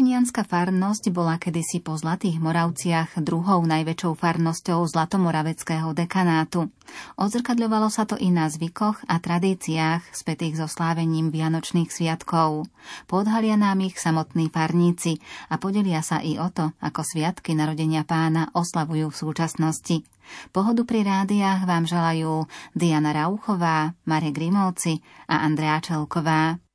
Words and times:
Nemčinianská 0.00 0.48
farnosť 0.48 1.12
bola 1.12 1.36
kedysi 1.36 1.84
po 1.84 1.92
Zlatých 1.92 2.40
Moravciach 2.40 3.20
druhou 3.20 3.60
najväčšou 3.68 4.16
farnosťou 4.16 4.88
Zlatomoraveckého 4.88 5.92
dekanátu. 5.92 6.72
Odzrkadľovalo 7.20 7.92
sa 7.92 8.08
to 8.08 8.16
i 8.16 8.32
na 8.32 8.48
zvykoch 8.48 9.04
a 9.04 9.20
tradíciách 9.20 10.00
spätých 10.16 10.56
so 10.56 10.72
slávením 10.72 11.28
Vianočných 11.28 11.92
sviatkov. 11.92 12.72
Podhalia 13.12 13.60
nám 13.60 13.84
ich 13.84 14.00
samotní 14.00 14.48
farníci 14.48 15.20
a 15.52 15.60
podelia 15.60 16.00
sa 16.00 16.24
i 16.24 16.40
o 16.40 16.48
to, 16.48 16.72
ako 16.80 17.04
sviatky 17.04 17.52
narodenia 17.52 18.00
pána 18.08 18.48
oslavujú 18.56 19.12
v 19.12 19.20
súčasnosti. 19.20 20.00
Pohodu 20.48 20.80
pri 20.88 21.04
rádiách 21.04 21.68
vám 21.68 21.84
želajú 21.84 22.48
Diana 22.72 23.12
Rauchová, 23.12 23.92
Marek 24.08 24.32
Grimovci 24.32 25.04
a 25.28 25.44
Andrea 25.44 25.76
Čelková. 25.84 26.69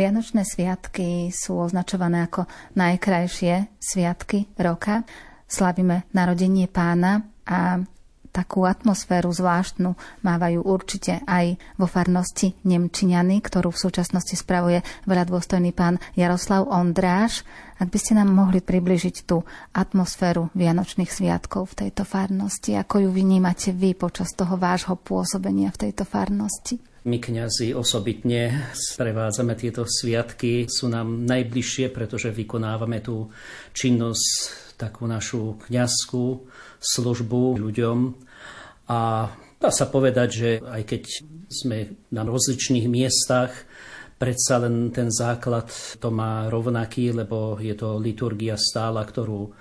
Vianočné 0.00 0.48
sviatky 0.48 1.28
sú 1.28 1.60
označované 1.60 2.24
ako 2.24 2.48
najkrajšie 2.72 3.76
sviatky 3.76 4.48
roka. 4.56 5.04
Slavíme 5.44 6.08
narodenie 6.16 6.72
pána 6.72 7.28
a 7.44 7.84
takú 8.32 8.64
atmosféru 8.64 9.28
zvláštnu 9.28 9.92
mávajú 10.24 10.64
určite 10.64 11.20
aj 11.28 11.60
vo 11.76 11.84
farnosti 11.84 12.56
Nemčiňany, 12.64 13.44
ktorú 13.44 13.76
v 13.76 13.82
súčasnosti 13.84 14.40
spravuje 14.40 14.80
veľa 15.04 15.28
dôstojný 15.28 15.76
pán 15.76 16.00
Jaroslav 16.16 16.64
Ondráš. 16.64 17.44
Ak 17.76 17.92
by 17.92 17.98
ste 18.00 18.16
nám 18.16 18.32
mohli 18.32 18.64
približiť 18.64 19.28
tú 19.28 19.44
atmosféru 19.76 20.48
Vianočných 20.56 21.12
sviatkov 21.12 21.76
v 21.76 21.84
tejto 21.84 22.08
farnosti, 22.08 22.72
ako 22.72 23.04
ju 23.04 23.08
vnímate 23.12 23.76
vy 23.76 23.92
počas 23.92 24.32
toho 24.32 24.56
vášho 24.56 24.96
pôsobenia 24.96 25.68
v 25.76 25.92
tejto 25.92 26.08
farnosti? 26.08 26.89
My 27.00 27.16
kňazi 27.16 27.72
osobitne 27.72 28.72
prevádzame 29.00 29.56
tieto 29.56 29.88
sviatky, 29.88 30.68
sú 30.68 30.92
nám 30.92 31.24
najbližšie, 31.24 31.88
pretože 31.88 32.28
vykonávame 32.28 33.00
tú 33.00 33.32
činnosť, 33.72 34.76
takú 34.76 35.08
našu 35.08 35.60
kňazskú 35.68 36.44
službu 36.80 37.60
ľuďom. 37.60 37.98
A 38.92 39.28
dá 39.60 39.70
sa 39.72 39.88
povedať, 39.88 40.28
že 40.28 40.50
aj 40.60 40.82
keď 40.88 41.02
sme 41.48 41.78
na 42.12 42.24
rozličných 42.24 42.88
miestach, 42.88 43.52
predsa 44.20 44.60
len 44.60 44.92
ten 44.92 45.08
základ 45.08 45.72
to 46.00 46.12
má 46.12 46.52
rovnaký, 46.52 47.16
lebo 47.16 47.56
je 47.56 47.72
to 47.76 47.96
liturgia 47.96 48.60
stála, 48.60 49.04
ktorú 49.04 49.52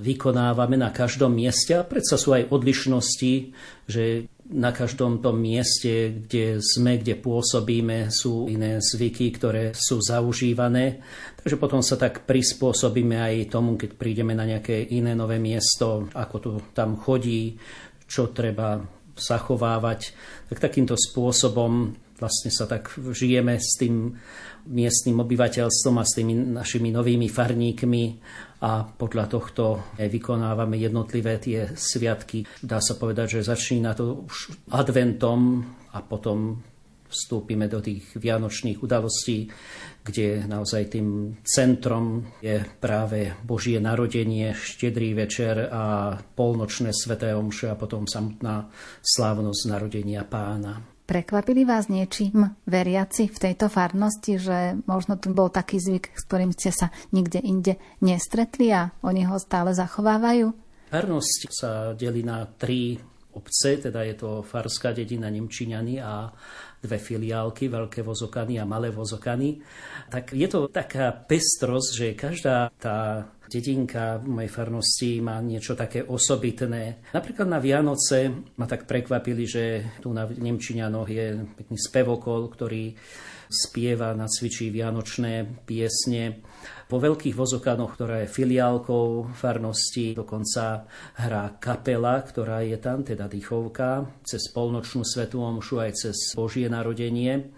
vykonávame 0.00 0.76
na 0.76 0.92
každom 0.92 1.32
mieste 1.32 1.72
a 1.76 1.86
predsa 1.86 2.20
sú 2.20 2.36
aj 2.36 2.50
odlišnosti, 2.50 3.34
že 3.88 4.28
na 4.44 4.76
každom 4.76 5.24
tom 5.24 5.40
mieste, 5.40 6.20
kde 6.28 6.60
sme, 6.60 7.00
kde 7.00 7.16
pôsobíme, 7.16 8.12
sú 8.12 8.44
iné 8.44 8.76
zvyky, 8.76 9.32
ktoré 9.32 9.64
sú 9.72 10.04
zaužívané. 10.04 11.00
Takže 11.40 11.56
potom 11.56 11.80
sa 11.80 11.96
tak 11.96 12.28
prispôsobíme 12.28 13.16
aj 13.16 13.48
tomu, 13.48 13.80
keď 13.80 13.96
prídeme 13.96 14.36
na 14.36 14.44
nejaké 14.44 14.84
iné 14.92 15.16
nové 15.16 15.40
miesto, 15.40 16.12
ako 16.12 16.36
tu 16.36 16.50
tam 16.76 17.00
chodí, 17.00 17.56
čo 18.04 18.36
treba 18.36 18.84
zachovávať. 19.16 20.12
Tak 20.52 20.60
takýmto 20.60 20.92
spôsobom 20.92 21.96
vlastne 22.20 22.50
sa 22.52 22.68
tak 22.68 22.92
žijeme 22.94 23.56
s 23.56 23.80
tým 23.80 24.12
miestnym 24.68 25.20
obyvateľstvom 25.20 25.96
a 26.00 26.04
s 26.04 26.16
tými 26.16 26.34
našimi 26.36 26.88
novými 26.92 27.28
farníkmi 27.28 28.04
a 28.64 28.80
podľa 28.88 29.28
tohto 29.28 29.92
vykonávame 30.00 30.80
jednotlivé 30.80 31.36
tie 31.36 31.68
sviatky. 31.76 32.48
Dá 32.64 32.80
sa 32.80 32.96
povedať, 32.96 33.38
že 33.38 33.52
začína 33.52 33.92
to 33.92 34.24
už 34.24 34.56
adventom 34.72 35.60
a 35.92 36.00
potom 36.00 36.64
vstúpime 37.04 37.68
do 37.68 37.84
tých 37.84 38.16
vianočných 38.16 38.80
udalostí, 38.80 39.46
kde 40.00 40.48
naozaj 40.48 40.96
tým 40.96 41.38
centrom 41.44 42.24
je 42.40 42.58
práve 42.80 43.36
Božie 43.44 43.78
narodenie, 43.78 44.56
štedrý 44.56 45.12
večer 45.12 45.68
a 45.68 46.16
polnočné 46.16 46.90
sveté 46.90 47.36
omše 47.36 47.68
a 47.68 47.78
potom 47.78 48.08
samotná 48.08 48.72
slávnosť 49.04 49.62
narodenia 49.68 50.24
pána. 50.24 50.93
Prekvapili 51.04 51.68
vás 51.68 51.92
niečím 51.92 52.56
veriaci 52.64 53.28
v 53.28 53.36
tejto 53.36 53.68
farnosti, 53.68 54.40
že 54.40 54.80
možno 54.88 55.20
tu 55.20 55.36
bol 55.36 55.52
taký 55.52 55.76
zvyk, 55.76 56.16
s 56.16 56.24
ktorým 56.24 56.48
ste 56.56 56.72
sa 56.72 56.88
nikde 57.12 57.44
inde 57.44 57.76
nestretli 58.00 58.72
a 58.72 58.88
oni 59.04 59.28
ho 59.28 59.36
stále 59.36 59.76
zachovávajú? 59.76 60.56
Farnosť 60.88 61.40
sa 61.52 61.92
delí 61.92 62.24
na 62.24 62.48
tri 62.48 62.96
obce, 63.36 63.84
teda 63.84 64.00
je 64.08 64.16
to 64.16 64.40
farská 64.40 64.96
dedina 64.96 65.28
Nemčiňany 65.28 66.00
a 66.00 66.32
dve 66.80 66.96
filiálky, 66.96 67.68
Veľké 67.68 68.00
Vozokany 68.00 68.56
a 68.56 68.64
Malé 68.64 68.88
Vozokany. 68.88 69.60
Tak 70.08 70.32
je 70.32 70.48
to 70.48 70.72
taká 70.72 71.12
pestrosť, 71.12 71.90
že 71.92 72.16
každá 72.16 72.72
tá 72.80 73.28
dedinka 73.54 74.18
v 74.18 74.26
mojej 74.26 74.50
farnosti 74.50 75.22
má 75.22 75.38
niečo 75.38 75.78
také 75.78 76.02
osobitné. 76.02 77.14
Napríklad 77.14 77.46
na 77.46 77.62
Vianoce 77.62 78.50
ma 78.58 78.66
tak 78.66 78.90
prekvapili, 78.90 79.46
že 79.46 79.64
tu 80.02 80.10
na 80.10 80.26
Nemčinianoch 80.26 81.06
je 81.06 81.46
pekný 81.54 81.78
spevokol, 81.78 82.50
ktorý 82.50 82.98
spieva, 83.46 84.10
nacvičí 84.18 84.74
vianočné 84.74 85.62
piesne. 85.62 86.42
Po 86.90 86.98
veľkých 86.98 87.38
vozokanoch, 87.38 87.94
ktorá 87.94 88.26
je 88.26 88.32
filiálkou 88.34 89.30
farnosti, 89.30 90.18
dokonca 90.18 90.84
hrá 91.22 91.54
kapela, 91.62 92.18
ktorá 92.20 92.66
je 92.66 92.76
tam, 92.82 93.06
teda 93.06 93.30
dýchovka, 93.30 94.20
cez 94.26 94.50
polnočnú 94.50 95.06
svetú 95.06 95.40
omšu 95.40 95.80
aj 95.80 95.90
cez 95.94 96.16
Božie 96.34 96.66
narodenie. 96.66 97.54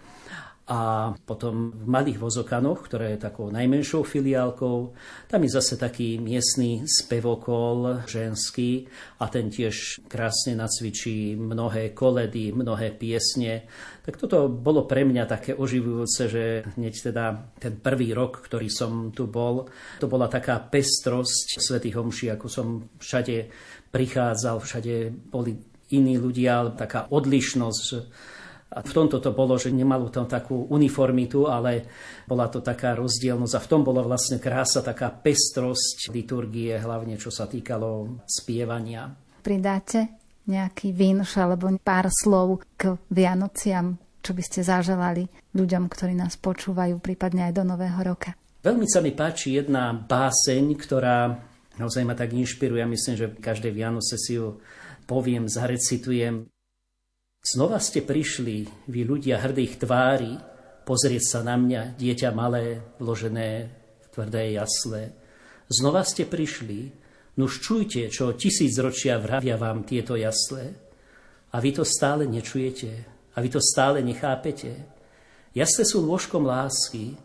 A 0.67 1.15
potom 1.23 1.71
v 1.71 1.87
malých 1.87 2.19
vozokanoch, 2.19 2.83
ktoré 2.83 3.15
je 3.15 3.23
takou 3.23 3.47
najmenšou 3.47 4.03
filiálkou, 4.03 4.91
tam 5.31 5.39
je 5.47 5.51
zase 5.55 5.79
taký 5.79 6.19
miestny 6.19 6.83
spevokol 6.83 8.03
ženský 8.03 8.83
a 9.23 9.31
ten 9.31 9.47
tiež 9.47 10.03
krásne 10.11 10.59
nacvičí 10.59 11.39
mnohé 11.39 11.95
koledy, 11.95 12.51
mnohé 12.51 12.91
piesne. 12.99 13.63
Tak 14.03 14.19
toto 14.19 14.51
bolo 14.51 14.83
pre 14.83 15.07
mňa 15.07 15.23
také 15.23 15.55
oživujúce, 15.55 16.21
že 16.27 16.43
hneď 16.75 17.15
teda 17.15 17.55
ten 17.63 17.79
prvý 17.79 18.11
rok, 18.11 18.43
ktorý 18.43 18.67
som 18.67 19.15
tu 19.15 19.23
bol, 19.23 19.71
to 20.03 20.11
bola 20.11 20.27
taká 20.27 20.59
pestrosť 20.59 21.63
svätých 21.63 21.95
homší, 21.95 22.27
ako 22.35 22.47
som 22.51 22.67
všade 22.99 23.47
prichádzal, 23.87 24.59
všade 24.59 25.15
boli 25.31 25.55
iní 25.95 26.19
ľudia, 26.19 26.75
taká 26.75 27.07
odlišnosť, 27.07 27.87
a 28.67 28.83
v 28.83 28.91
tomto 28.91 29.23
to 29.23 29.31
bolo, 29.31 29.55
že 29.55 29.71
nemalo 29.71 30.11
tam 30.11 30.27
takú 30.27 30.67
uniformitu, 30.67 31.47
ale 31.47 31.87
bola 32.27 32.51
to 32.51 32.59
taká 32.59 32.99
rozdielnosť 32.99 33.55
a 33.55 33.63
v 33.63 33.69
tom 33.71 33.81
bola 33.87 34.03
vlastne 34.03 34.43
krása, 34.43 34.83
taká 34.83 35.07
pestrosť 35.07 36.11
liturgie, 36.11 36.75
hlavne 36.75 37.15
čo 37.15 37.31
sa 37.31 37.47
týkalo 37.47 38.19
spievania. 38.27 39.07
Pridáte 39.39 40.19
nejaký 40.51 40.91
vinš 40.91 41.39
alebo 41.39 41.71
pár 41.79 42.11
slov 42.11 42.63
k 42.75 42.99
Vianociam, 43.07 43.95
čo 44.19 44.35
by 44.35 44.43
ste 44.43 44.59
zaželali 44.67 45.31
ľuďom, 45.55 45.87
ktorí 45.87 46.11
nás 46.11 46.35
počúvajú, 46.35 46.99
prípadne 46.99 47.47
aj 47.47 47.53
do 47.55 47.63
Nového 47.63 48.03
roka? 48.03 48.35
Veľmi 48.67 48.83
sa 48.83 48.99
mi 48.99 49.15
páči 49.15 49.55
jedna 49.55 49.95
báseň, 49.95 50.75
ktorá 50.75 51.39
naozaj 51.79 52.03
ma 52.03 52.19
tak 52.19 52.35
inšpiruje. 52.35 52.83
Myslím, 52.83 53.15
že 53.15 53.31
každé 53.31 53.71
Vianoce 53.71 54.19
si 54.19 54.35
ju 54.35 54.59
poviem, 55.07 55.47
zarecitujem. 55.47 56.51
Znova 57.47 57.79
ste 57.79 58.03
prišli, 58.03 58.67
vy 58.91 59.07
ľudia 59.07 59.39
hrdých 59.39 59.79
tvári, 59.79 60.35
pozrieť 60.83 61.23
sa 61.23 61.39
na 61.47 61.55
mňa, 61.55 61.95
dieťa 61.95 62.35
malé, 62.35 62.83
vložené 62.99 63.71
v 64.03 64.05
tvrdé 64.11 64.59
jasle. 64.59 65.15
Znova 65.71 66.03
ste 66.03 66.27
prišli, 66.27 66.91
nuž 67.39 67.63
čujte, 67.63 68.11
čo 68.11 68.35
tisíc 68.35 68.75
ročia 68.75 69.15
vravia 69.15 69.55
vám 69.55 69.87
tieto 69.87 70.19
jasle. 70.19 70.75
A 71.55 71.63
vy 71.63 71.71
to 71.71 71.87
stále 71.87 72.27
nečujete, 72.27 72.91
a 73.31 73.37
vy 73.39 73.47
to 73.47 73.63
stále 73.63 74.03
nechápete. 74.03 74.83
Jasle 75.55 75.87
sú 75.87 76.03
lôžkom 76.03 76.43
lásky, 76.43 77.15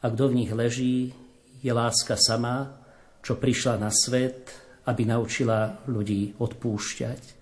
a 0.00 0.08
kto 0.08 0.32
v 0.32 0.36
nich 0.40 0.52
leží, 0.56 1.12
je 1.60 1.68
láska 1.68 2.16
sama, 2.16 2.80
čo 3.20 3.36
prišla 3.36 3.76
na 3.76 3.92
svet, 3.92 4.56
aby 4.88 5.04
naučila 5.04 5.84
ľudí 5.84 6.32
odpúšťať. 6.40 7.35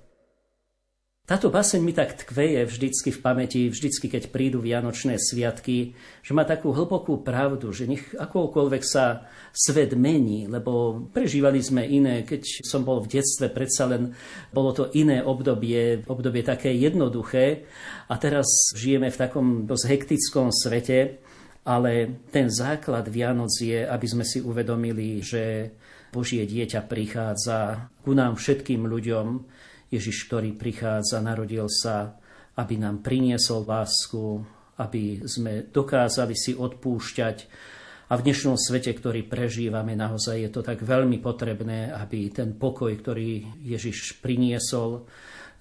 Táto 1.25 1.49
baseň 1.49 1.81
mi 1.81 1.97
tak 1.97 2.21
tkveje 2.21 2.69
vždycky 2.69 3.09
v 3.09 3.23
pamäti, 3.25 3.73
vždycky 3.73 4.12
keď 4.12 4.29
prídu 4.29 4.61
Vianočné 4.61 5.17
sviatky, 5.17 5.97
že 6.21 6.37
má 6.37 6.44
takú 6.44 6.69
hlbokú 6.69 7.25
pravdu, 7.25 7.73
že 7.73 7.88
nech 7.88 8.12
akoukoľvek 8.12 8.85
sa 8.85 9.25
svet 9.49 9.97
mení, 9.97 10.44
lebo 10.44 11.00
prežívali 11.17 11.65
sme 11.65 11.88
iné, 11.88 12.29
keď 12.29 12.69
som 12.69 12.85
bol 12.85 13.00
v 13.00 13.17
detstve, 13.17 13.49
predsa 13.49 13.88
len 13.88 14.12
bolo 14.53 14.76
to 14.76 14.93
iné 14.93 15.25
obdobie, 15.25 16.05
obdobie 16.05 16.44
také 16.44 16.76
jednoduché. 16.76 17.65
A 18.12 18.21
teraz 18.21 18.76
žijeme 18.76 19.09
v 19.09 19.17
takom 19.17 19.65
dosť 19.65 19.85
hektickom 19.97 20.53
svete, 20.53 21.25
ale 21.65 22.21
ten 22.29 22.53
základ 22.53 23.09
Vianoc 23.09 23.56
je, 23.65 23.81
aby 23.81 24.05
sme 24.05 24.29
si 24.29 24.44
uvedomili, 24.44 25.25
že 25.25 25.73
Božie 26.12 26.44
dieťa 26.44 26.85
prichádza 26.85 27.88
ku 28.05 28.12
nám 28.12 28.37
všetkým 28.37 28.85
ľuďom, 28.85 29.26
Ježiš, 29.94 30.26
ktorý 30.26 30.58
prichádza, 30.58 31.23
narodil 31.23 31.70
sa, 31.70 32.19
aby 32.58 32.75
nám 32.79 33.02
priniesol 33.02 33.62
lásku, 33.62 34.43
aby 34.79 35.23
sme 35.23 35.70
dokázali 35.70 36.35
si 36.35 36.55
odpúšťať. 36.55 37.37
A 38.11 38.20
v 38.20 38.25
dnešnom 38.26 38.58
svete, 38.58 38.93
ktorý 38.93 39.25
prežívame, 39.25 39.96
naozaj 39.96 40.37
je 40.37 40.50
to 40.52 40.61
tak 40.61 40.82
veľmi 40.82 41.23
potrebné, 41.23 41.94
aby 41.94 42.29
ten 42.29 42.52
pokoj, 42.58 42.93
ktorý 42.93 43.62
Ježiš 43.64 44.20
priniesol, 44.20 45.06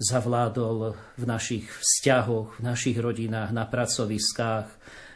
zavládol 0.02 0.98
v 1.16 1.24
našich 1.24 1.70
vzťahoch, 1.70 2.60
v 2.60 2.62
našich 2.66 2.98
rodinách, 3.00 3.56
na 3.56 3.64
pracoviskách, 3.64 4.68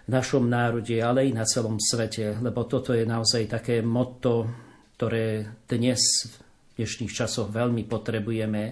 v 0.07 0.09
našom 0.09 0.47
národe, 0.47 0.95
ale 1.03 1.27
i 1.27 1.35
na 1.35 1.43
celom 1.43 1.81
svete. 1.81 2.39
Lebo 2.39 2.63
toto 2.63 2.95
je 2.95 3.03
naozaj 3.03 3.59
také 3.59 3.83
motto, 3.83 4.47
ktoré 4.95 5.59
dnes 5.67 5.99
v 6.31 6.33
dnešných 6.79 7.11
časoch 7.11 7.51
veľmi 7.51 7.83
potrebujeme 7.89 8.63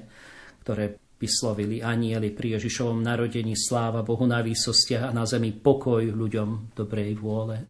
ktoré 0.65 0.97
vyslovili 1.21 1.79
anieli 1.85 2.33
pri 2.33 2.57
Ježišovom 2.57 3.05
narodení 3.05 3.53
sláva 3.53 4.01
Bohu 4.01 4.25
na 4.25 4.41
výsostiach 4.41 5.13
a 5.13 5.15
na 5.15 5.29
zemi 5.29 5.53
pokoj 5.53 6.01
ľuďom 6.01 6.73
dobrej 6.73 7.21
vôle. 7.21 7.69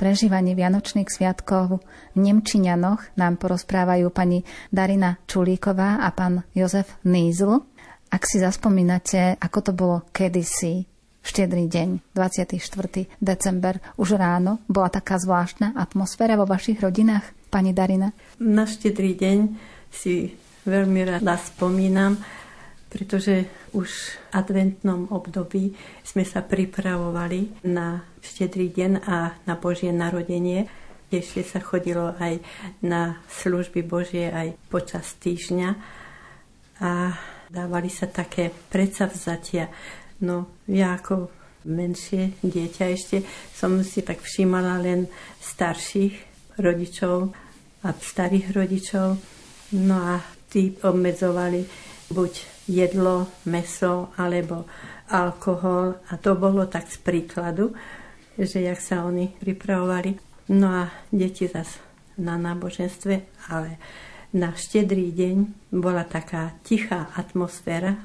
O 0.00 0.08
prežívaní 0.08 0.56
Vianočných 0.56 1.12
sviatkov 1.12 1.84
v 2.16 2.18
Nemčinianoch 2.24 3.20
nám 3.20 3.36
porozprávajú 3.36 4.08
pani 4.08 4.48
Darina 4.72 5.20
Čulíková 5.28 6.00
a 6.00 6.08
pán 6.08 6.40
Jozef 6.56 6.96
Nízl. 7.04 7.60
Ak 8.08 8.24
si 8.24 8.40
zaspomínate, 8.40 9.36
ako 9.36 9.58
to 9.60 9.72
bolo 9.76 10.08
kedysi, 10.08 10.88
štedrý 11.20 11.68
deň, 11.68 12.16
24. 12.16 13.12
december, 13.20 13.76
už 14.00 14.16
ráno, 14.16 14.64
bola 14.72 14.88
taká 14.88 15.20
zvláštna 15.20 15.76
atmosféra 15.76 16.40
vo 16.40 16.48
vašich 16.48 16.80
rodinách, 16.80 17.36
pani 17.52 17.76
Darina? 17.76 18.16
Na 18.40 18.64
štedrý 18.64 19.20
deň 19.20 19.52
si 19.92 20.32
veľmi 20.64 21.12
rada 21.12 21.36
spomínam, 21.36 22.16
pretože 22.90 23.46
už 23.72 23.88
v 23.88 24.16
adventnom 24.34 25.06
období 25.14 25.72
sme 26.02 26.26
sa 26.26 26.42
pripravovali 26.42 27.64
na 27.70 28.02
štedrý 28.18 28.74
deň 28.74 28.92
a 29.06 29.38
na 29.46 29.54
Božie 29.54 29.94
narodenie. 29.94 30.66
Ešte 31.10 31.42
sa 31.46 31.62
chodilo 31.62 32.14
aj 32.18 32.42
na 32.82 33.18
služby 33.30 33.86
Božie 33.86 34.30
aj 34.30 34.54
počas 34.70 35.14
týždňa 35.22 35.70
a 36.82 37.14
dávali 37.50 37.90
sa 37.90 38.10
také 38.10 38.50
predsavzatia. 38.50 39.70
No 40.22 40.60
ja 40.68 40.98
ako 40.98 41.30
menšie 41.66 42.36
dieťa 42.42 42.84
ešte 42.90 43.22
som 43.54 43.80
si 43.86 44.04
tak 44.04 44.20
všímala 44.20 44.82
len 44.82 45.06
starších 45.40 46.14
rodičov 46.58 47.32
a 47.80 47.88
starých 47.96 48.46
rodičov 48.52 49.08
No 49.70 49.94
a 49.94 50.18
tí 50.50 50.74
obmedzovali 50.82 51.62
buď 52.10 52.59
jedlo, 52.70 53.26
meso 53.50 54.14
alebo 54.14 54.70
alkohol 55.10 55.98
a 56.06 56.14
to 56.14 56.38
bolo 56.38 56.70
tak 56.70 56.86
z 56.86 57.02
príkladu, 57.02 57.74
že 58.38 58.62
jak 58.62 58.78
sa 58.78 59.02
oni 59.02 59.34
pripravovali. 59.42 60.14
No 60.54 60.86
a 60.86 60.90
deti 61.10 61.50
zas 61.50 61.82
na 62.14 62.38
náboženstve, 62.38 63.14
ale 63.50 63.78
na 64.30 64.54
štedrý 64.54 65.10
deň 65.10 65.36
bola 65.74 66.06
taká 66.06 66.54
tichá 66.62 67.10
atmosféra 67.18 67.98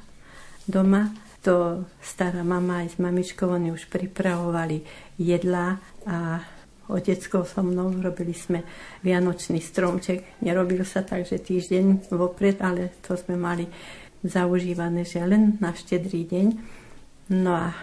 doma. 0.66 1.14
To 1.46 1.86
stará 2.02 2.42
mama 2.42 2.82
aj 2.82 2.98
s 2.98 3.02
mamičkou, 3.02 3.46
oni 3.46 3.70
už 3.70 3.86
pripravovali 3.86 4.82
jedlá 5.22 5.78
a 6.10 6.42
oteckou 6.90 7.46
so 7.46 7.62
mnou 7.62 7.94
robili 8.02 8.34
sme 8.34 8.66
vianočný 9.06 9.62
stromček. 9.62 10.42
Nerobil 10.42 10.82
sa 10.86 11.06
tak, 11.06 11.26
že 11.30 11.42
týždeň 11.42 12.10
vopred, 12.14 12.62
ale 12.62 12.98
to 13.06 13.14
sme 13.14 13.38
mali 13.38 13.70
zaužívané, 14.26 15.06
že 15.06 15.22
len 15.22 15.62
na 15.62 15.72
štedrý 15.72 16.26
deň. 16.26 16.48
No 17.32 17.54
a 17.54 17.78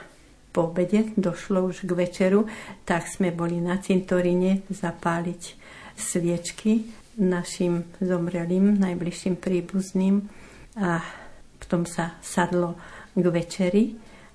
po 0.52 0.68
obede 0.68 1.08
došlo 1.16 1.64
už 1.70 1.88
k 1.88 1.92
večeru, 1.96 2.44
tak 2.84 3.08
sme 3.08 3.32
boli 3.32 3.62
na 3.62 3.80
cintorine 3.80 4.66
zapáliť 4.68 5.56
sviečky 5.96 6.84
našim 7.16 7.88
zomrelým, 8.02 8.76
najbližším 8.76 9.40
príbuzným 9.40 10.28
a 10.76 11.00
potom 11.56 11.84
sa 11.88 12.16
sadlo 12.20 12.76
k 13.12 13.24
večeri 13.28 13.84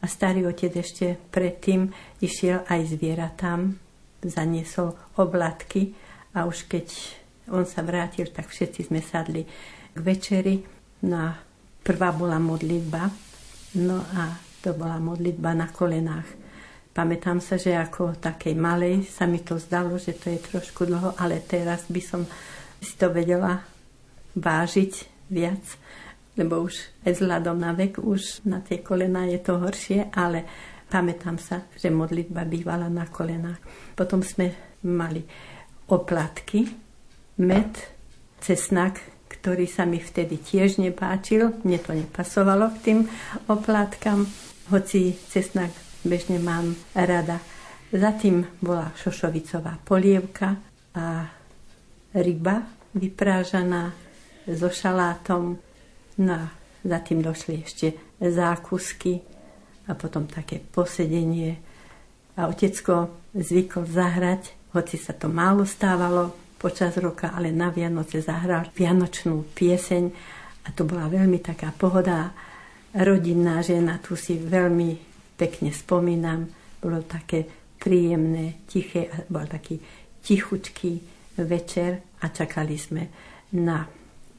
a 0.02 0.06
starý 0.06 0.46
otec 0.46 0.74
ešte 0.74 1.18
predtým 1.34 1.90
išiel 2.22 2.66
aj 2.70 2.98
zvieratám, 2.98 3.78
zaniesol 4.22 4.94
oblatky 5.18 5.94
a 6.34 6.46
už 6.46 6.70
keď 6.70 6.88
on 7.50 7.66
sa 7.66 7.82
vrátil, 7.82 8.30
tak 8.30 8.50
všetci 8.50 8.92
sme 8.92 9.02
sadli 9.02 9.46
k 9.94 10.00
večeri. 10.02 10.62
No 11.08 11.16
a 11.18 11.30
prvá 11.88 12.12
bola 12.12 12.36
modlitba, 12.36 13.08
no 13.80 14.04
a 14.12 14.36
to 14.60 14.76
bola 14.76 15.00
modlitba 15.00 15.56
na 15.56 15.72
kolenách. 15.72 16.28
Pamätám 16.92 17.40
sa, 17.40 17.56
že 17.56 17.72
ako 17.80 18.20
takej 18.20 18.60
malej 18.60 19.08
sa 19.08 19.24
mi 19.24 19.40
to 19.40 19.56
zdalo, 19.56 19.96
že 19.96 20.20
to 20.20 20.28
je 20.28 20.44
trošku 20.44 20.84
dlho, 20.84 21.16
ale 21.16 21.40
teraz 21.40 21.88
by 21.88 22.02
som 22.04 22.28
si 22.84 23.00
to 23.00 23.08
vedela 23.08 23.64
vážiť 24.36 24.94
viac, 25.32 25.64
lebo 26.36 26.68
už 26.68 26.76
aj 27.08 27.12
vzhľadom 27.16 27.56
na 27.56 27.72
vek, 27.72 28.04
už 28.04 28.44
na 28.44 28.60
tie 28.60 28.84
kolená 28.84 29.24
je 29.32 29.40
to 29.40 29.56
horšie, 29.56 30.12
ale 30.12 30.44
pamätám 30.92 31.40
sa, 31.40 31.64
že 31.80 31.88
modlitba 31.88 32.44
bývala 32.44 32.92
na 32.92 33.08
kolenách. 33.08 33.64
Potom 33.96 34.20
sme 34.20 34.76
mali 34.84 35.24
oplatky, 35.88 36.68
med, 37.40 37.80
cesnak, 38.44 39.17
ktorý 39.40 39.70
sa 39.70 39.86
mi 39.86 40.02
vtedy 40.02 40.42
tiež 40.42 40.82
nepáčil, 40.82 41.54
mne 41.62 41.80
to 41.80 41.94
nepasovalo 41.94 42.74
k 42.74 42.78
tým 42.84 43.00
oplátkam 43.48 44.26
hoci 44.68 45.16
cesnak 45.32 45.72
bežne 46.04 46.40
mám 46.40 46.76
rada. 46.96 47.40
Za 47.92 48.12
tým 48.16 48.44
bola 48.60 48.92
šošovicová 49.00 49.80
polievka 49.84 50.60
a 50.96 51.24
ryba 52.12 52.68
vyprážaná 52.92 53.96
so 54.48 54.68
šalátom. 54.68 55.56
No 56.20 56.34
a 56.34 56.52
za 56.84 57.00
tým 57.04 57.24
došli 57.24 57.64
ešte 57.64 57.88
zákusky 58.20 59.24
a 59.88 59.96
potom 59.96 60.28
také 60.28 60.60
posedenie. 60.60 61.60
A 62.38 62.52
otecko 62.52 63.24
zvykol 63.36 63.88
zahrať, 63.88 64.74
hoci 64.76 65.00
sa 65.00 65.16
to 65.16 65.32
málo 65.32 65.64
stávalo 65.64 66.47
počas 66.58 66.98
roka, 66.98 67.32
ale 67.32 67.54
na 67.54 67.70
Vianoce 67.70 68.20
zahral 68.20 68.74
vianočnú 68.74 69.54
pieseň 69.54 70.04
a 70.66 70.74
to 70.74 70.84
bola 70.84 71.08
veľmi 71.08 71.40
taká 71.40 71.72
pohoda 71.72 72.34
rodinná 72.98 73.62
žena, 73.62 74.02
tu 74.02 74.18
si 74.18 74.42
veľmi 74.42 74.98
pekne 75.38 75.70
spomínam. 75.70 76.50
Bolo 76.82 77.06
také 77.06 77.46
príjemné, 77.78 78.66
tiché, 78.66 79.10
bol 79.30 79.46
taký 79.46 79.78
tichučký 80.26 80.92
večer 81.46 82.18
a 82.22 82.34
čakali 82.34 82.76
sme 82.76 83.04
na 83.54 83.86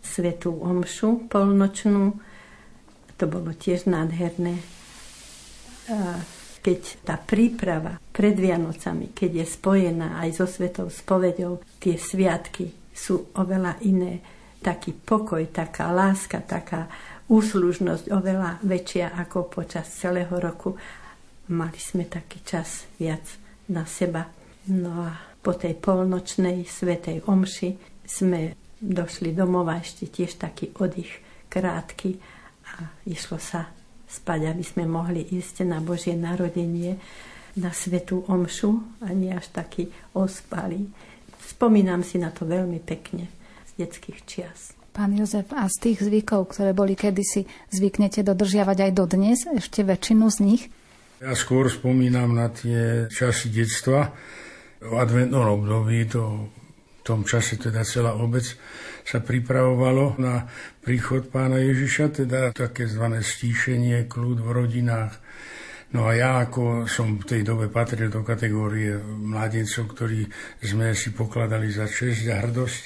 svetú 0.02 0.58
omšu 0.58 1.30
polnočnú. 1.30 2.18
To 3.18 3.24
bolo 3.26 3.54
tiež 3.54 3.86
nádherné. 3.86 4.58
Keď 6.68 7.00
tá 7.00 7.16
príprava 7.16 7.96
pred 8.12 8.36
Vianocami, 8.36 9.16
keď 9.16 9.40
je 9.40 9.46
spojená 9.56 10.20
aj 10.20 10.36
so 10.36 10.44
svetou 10.44 10.92
spovedou, 10.92 11.64
tie 11.80 11.96
sviatky 11.96 12.92
sú 12.92 13.32
oveľa 13.40 13.80
iné. 13.88 14.20
Taký 14.60 14.92
pokoj, 14.92 15.40
taká 15.48 15.88
láska, 15.88 16.44
taká 16.44 16.84
úslužnosť 17.32 18.12
oveľa 18.12 18.60
väčšia 18.60 19.16
ako 19.16 19.48
počas 19.48 19.88
celého 19.88 20.36
roku. 20.36 20.76
Mali 21.48 21.80
sme 21.80 22.04
taký 22.04 22.44
čas 22.44 22.84
viac 23.00 23.24
na 23.72 23.88
seba. 23.88 24.28
No 24.68 25.08
a 25.08 25.16
po 25.40 25.56
tej 25.56 25.72
polnočnej 25.72 26.68
svetej 26.68 27.24
omši 27.24 27.80
sme 28.04 28.52
došli 28.76 29.32
domov 29.32 29.72
a 29.72 29.80
ešte 29.80 30.04
tiež 30.04 30.36
taký 30.36 30.76
oddych 30.76 31.16
krátky 31.48 32.20
a 32.76 32.92
išlo 33.08 33.40
sa 33.40 33.72
spať, 34.08 34.56
aby 34.56 34.64
sme 34.64 34.88
mohli 34.88 35.22
ísť 35.28 35.68
na 35.68 35.78
Božie 35.84 36.16
narodenie 36.16 36.96
na 37.58 37.74
svetú 37.74 38.24
omšu 38.30 39.02
a 39.04 39.12
nie 39.12 39.34
až 39.34 39.50
taký 39.52 39.90
ospalý. 40.14 40.88
Spomínam 41.42 42.06
si 42.06 42.16
na 42.16 42.30
to 42.30 42.46
veľmi 42.46 42.78
pekne 42.80 43.28
z 43.68 43.70
detských 43.84 44.20
čias. 44.24 44.60
Pán 44.94 45.14
Jozef, 45.14 45.46
a 45.54 45.70
z 45.70 45.76
tých 45.78 46.02
zvykov, 46.02 46.50
ktoré 46.50 46.74
boli 46.74 46.98
kedysi, 46.98 47.46
zvyknete 47.70 48.26
dodržiavať 48.26 48.90
aj 48.90 48.92
dodnes, 48.94 49.38
ešte 49.46 49.86
väčšinu 49.86 50.26
z 50.26 50.38
nich? 50.42 50.62
Ja 51.22 51.34
skôr 51.38 51.70
spomínam 51.70 52.34
na 52.34 52.50
tie 52.50 53.06
časy 53.06 53.50
detstva. 53.50 54.10
V 54.78 54.94
adventnom 54.94 55.62
období, 55.62 56.06
to, 56.06 56.50
v 56.98 57.02
tom 57.02 57.22
čase 57.22 57.58
teda 57.58 57.82
celá 57.82 58.14
obec 58.14 58.46
sa 59.08 59.24
pripravovalo 59.24 60.20
na 60.20 60.44
príchod 60.84 61.32
pána 61.32 61.56
Ježiša, 61.64 62.12
teda 62.12 62.52
také 62.52 62.84
zvané 62.84 63.24
stíšenie, 63.24 64.04
kľud 64.04 64.44
v 64.44 64.48
rodinách. 64.52 65.16
No 65.96 66.04
a 66.04 66.12
ja, 66.12 66.44
ako 66.44 66.84
som 66.84 67.16
v 67.16 67.24
tej 67.24 67.40
dobe 67.48 67.72
patril 67.72 68.12
do 68.12 68.20
kategórie 68.20 69.00
mladencov, 69.00 69.96
ktorí 69.96 70.28
sme 70.60 70.92
si 70.92 71.16
pokladali 71.16 71.72
za 71.72 71.88
česť 71.88 72.28
a 72.28 72.44
hrdosť, 72.44 72.82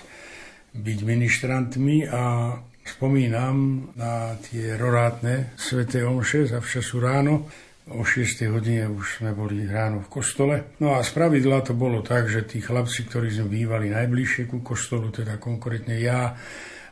byť 0.78 0.98
ministrantmi 1.02 2.06
a 2.06 2.54
spomínam 2.86 3.90
na 3.98 4.38
tie 4.38 4.78
rorátne 4.78 5.58
sveté 5.58 6.06
omše 6.06 6.46
za 6.46 6.62
včasu 6.62 7.02
ráno. 7.02 7.50
O 7.90 8.06
6. 8.06 8.46
hodine 8.46 8.86
už 8.86 9.18
sme 9.18 9.34
boli 9.34 9.66
ráno 9.66 10.06
v 10.06 10.22
kostole. 10.22 10.78
No 10.78 10.94
a 10.94 11.02
z 11.02 11.18
to 11.66 11.74
bolo 11.74 11.98
tak, 11.98 12.30
že 12.30 12.46
tí 12.46 12.62
chlapci, 12.62 13.10
ktorí 13.10 13.26
sme 13.34 13.50
bývali 13.50 13.90
najbližšie 13.90 14.46
ku 14.46 14.62
kostolu, 14.62 15.10
teda 15.10 15.42
konkrétne 15.42 15.98
ja 15.98 16.30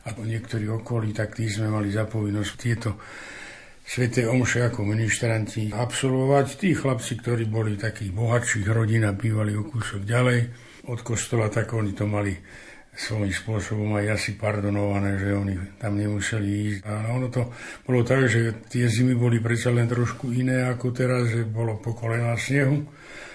a 0.03 0.09
niektorí 0.19 0.67
okolí, 0.67 1.15
tak 1.15 1.39
tí 1.39 1.47
sme 1.47 1.71
mali 1.71 1.95
za 1.95 2.11
povinnosť 2.11 2.53
tieto 2.59 2.99
Sveté 3.91 4.23
omše 4.23 4.63
ako 4.71 4.87
ministranti 4.87 5.75
absolvovať. 5.75 6.63
Tí 6.63 6.79
chlapci, 6.79 7.19
ktorí 7.19 7.51
boli 7.51 7.75
takých 7.75 8.15
bohatších 8.15 8.67
rodín 8.71 9.03
bývali 9.19 9.59
o 9.59 9.67
kúsok 9.67 10.07
ďalej 10.07 10.47
od 10.87 11.03
kostola, 11.03 11.51
tak 11.51 11.75
oni 11.75 11.91
to 11.91 12.07
mali 12.07 12.39
svojím 13.01 13.33
spôsobom 13.33 13.97
aj 13.97 14.21
asi 14.21 14.37
pardonované, 14.37 15.17
že 15.17 15.33
oni 15.33 15.57
tam 15.81 15.97
nemuseli 15.97 16.49
ísť. 16.69 16.81
A 16.85 17.17
ono 17.17 17.33
to 17.33 17.49
bolo 17.89 18.05
tak, 18.05 18.29
že 18.29 18.69
tie 18.69 18.85
zimy 18.85 19.17
boli 19.17 19.41
predsa 19.41 19.73
len 19.73 19.89
trošku 19.89 20.29
iné 20.37 20.69
ako 20.69 20.93
teraz, 20.93 21.33
že 21.33 21.49
bolo 21.49 21.81
po 21.81 21.97
snehu. 22.37 22.85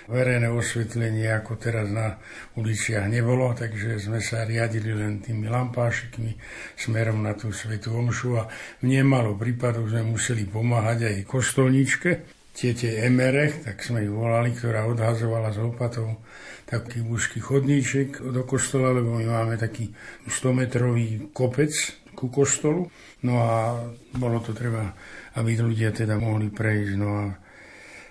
Verejné 0.06 0.54
osvetlenie 0.54 1.34
ako 1.34 1.58
teraz 1.58 1.90
na 1.90 2.22
uliciach 2.62 3.10
nebolo, 3.10 3.58
takže 3.58 3.98
sme 3.98 4.22
sa 4.22 4.46
riadili 4.46 4.94
len 4.94 5.18
tými 5.18 5.50
lampášikmi 5.50 6.38
smerom 6.78 7.26
na 7.26 7.34
tú 7.34 7.50
svetú 7.50 7.98
omšu 7.98 8.38
a 8.38 8.46
v 8.86 8.86
nemalo 8.86 9.34
prípadov 9.34 9.90
sme 9.90 10.06
museli 10.06 10.46
pomáhať 10.46 11.10
aj 11.10 11.16
kostolničke, 11.26 12.10
tiete 12.56 13.04
Emerech, 13.04 13.68
tak 13.68 13.84
sme 13.84 14.08
ju 14.08 14.16
volali, 14.16 14.56
ktorá 14.56 14.88
odhazovala 14.88 15.52
z 15.52 15.60
opatov 15.60 16.24
taký 16.64 17.04
úzky 17.04 17.44
chodníček 17.44 18.24
do 18.32 18.48
kostola, 18.48 18.96
lebo 18.96 19.20
my 19.20 19.28
máme 19.28 19.60
taký 19.60 19.92
100-metrový 20.26 21.36
kopec 21.36 21.76
ku 22.16 22.32
kostolu. 22.32 22.88
No 23.28 23.44
a 23.44 23.84
bolo 24.16 24.40
to 24.40 24.56
treba, 24.56 24.96
aby 25.36 25.60
ľudia 25.60 25.92
teda 25.92 26.16
mohli 26.16 26.48
prejsť. 26.48 26.94
No 26.96 27.10
a 27.12 27.26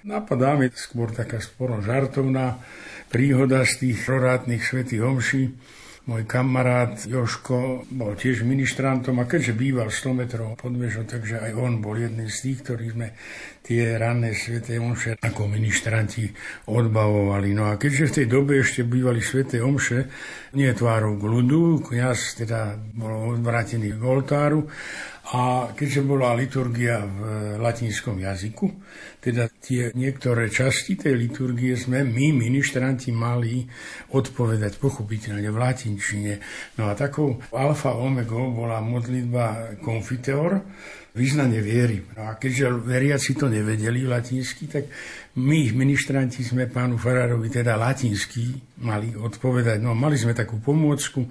napadá 0.05 0.61
mi 0.61 0.69
skôr 0.77 1.11
taká 1.11 1.41
sporo 1.41 1.81
žartovná 1.81 2.61
príhoda 3.09 3.65
z 3.65 3.81
tých 3.81 4.05
prorátnych 4.05 4.61
svetých 4.61 5.03
homší, 5.03 5.57
môj 6.05 6.29
kamarát 6.29 7.01
Joško 7.09 7.89
bol 7.89 8.13
tiež 8.13 8.45
ministrantom 8.45 9.17
a 9.21 9.25
keďže 9.25 9.57
býval 9.57 9.89
100 9.89 10.21
metrov 10.21 10.53
pod 10.61 10.77
vežou, 10.77 11.09
takže 11.09 11.41
aj 11.41 11.53
on 11.57 11.81
bol 11.81 11.97
jedným 11.97 12.29
z 12.29 12.39
tých, 12.45 12.59
ktorí 12.61 12.93
sme 12.93 13.09
tie 13.65 13.97
ranné 13.97 14.37
sveté 14.37 14.77
omše 14.77 15.17
ako 15.25 15.49
ministranti 15.49 16.29
odbavovali. 16.69 17.57
No 17.57 17.73
a 17.73 17.81
keďže 17.81 18.05
v 18.05 18.17
tej 18.21 18.27
dobe 18.29 18.53
ešte 18.61 18.85
bývali 18.85 19.25
sveté 19.25 19.65
omše, 19.65 20.05
nie 20.53 20.69
tvárou 20.77 21.17
k 21.17 21.25
ľudu, 21.25 21.89
kniaz 21.89 22.37
teda 22.37 22.77
bol 22.93 23.41
odvrátený 23.41 23.97
k 23.97 24.03
oltáru 24.05 24.69
a 25.25 25.73
keďže 25.73 26.05
bola 26.05 26.37
liturgia 26.37 27.01
v 27.01 27.21
latinskom 27.57 28.21
jazyku, 28.21 28.67
teda 29.25 29.49
tie 29.57 29.89
niektoré 29.97 30.53
časti 30.53 31.01
tej 31.01 31.17
liturgie 31.17 31.73
sme 31.81 32.05
my, 32.05 32.37
ministranti, 32.37 33.09
mali 33.09 33.65
odpovedať 34.13 34.77
pochopiteľne 34.77 35.49
v 35.49 35.57
latinčine. 35.57 36.33
No 36.77 36.93
a 36.93 36.93
takou 36.93 37.41
alfa 37.57 37.97
omegou 37.97 38.53
bola 38.53 38.85
modlitba 38.85 39.81
confiteor, 39.81 40.61
vyznanie 41.15 41.63
viery. 41.63 42.05
No 42.19 42.29
a 42.29 42.37
keďže 42.37 42.75
veriaci 42.85 43.39
to 43.39 43.47
nevedeli 43.47 44.05
latinsky, 44.05 44.67
tak 44.67 44.91
my, 45.41 45.73
ministranti, 45.73 46.43
sme 46.43 46.67
pánu 46.67 46.99
Farárovi 46.99 47.49
teda 47.49 47.79
latinsky 47.79 48.51
mali 48.83 49.15
odpovedať. 49.15 49.79
No 49.79 49.95
mali 49.95 50.19
sme 50.19 50.35
takú 50.35 50.59
pomôcku, 50.59 51.25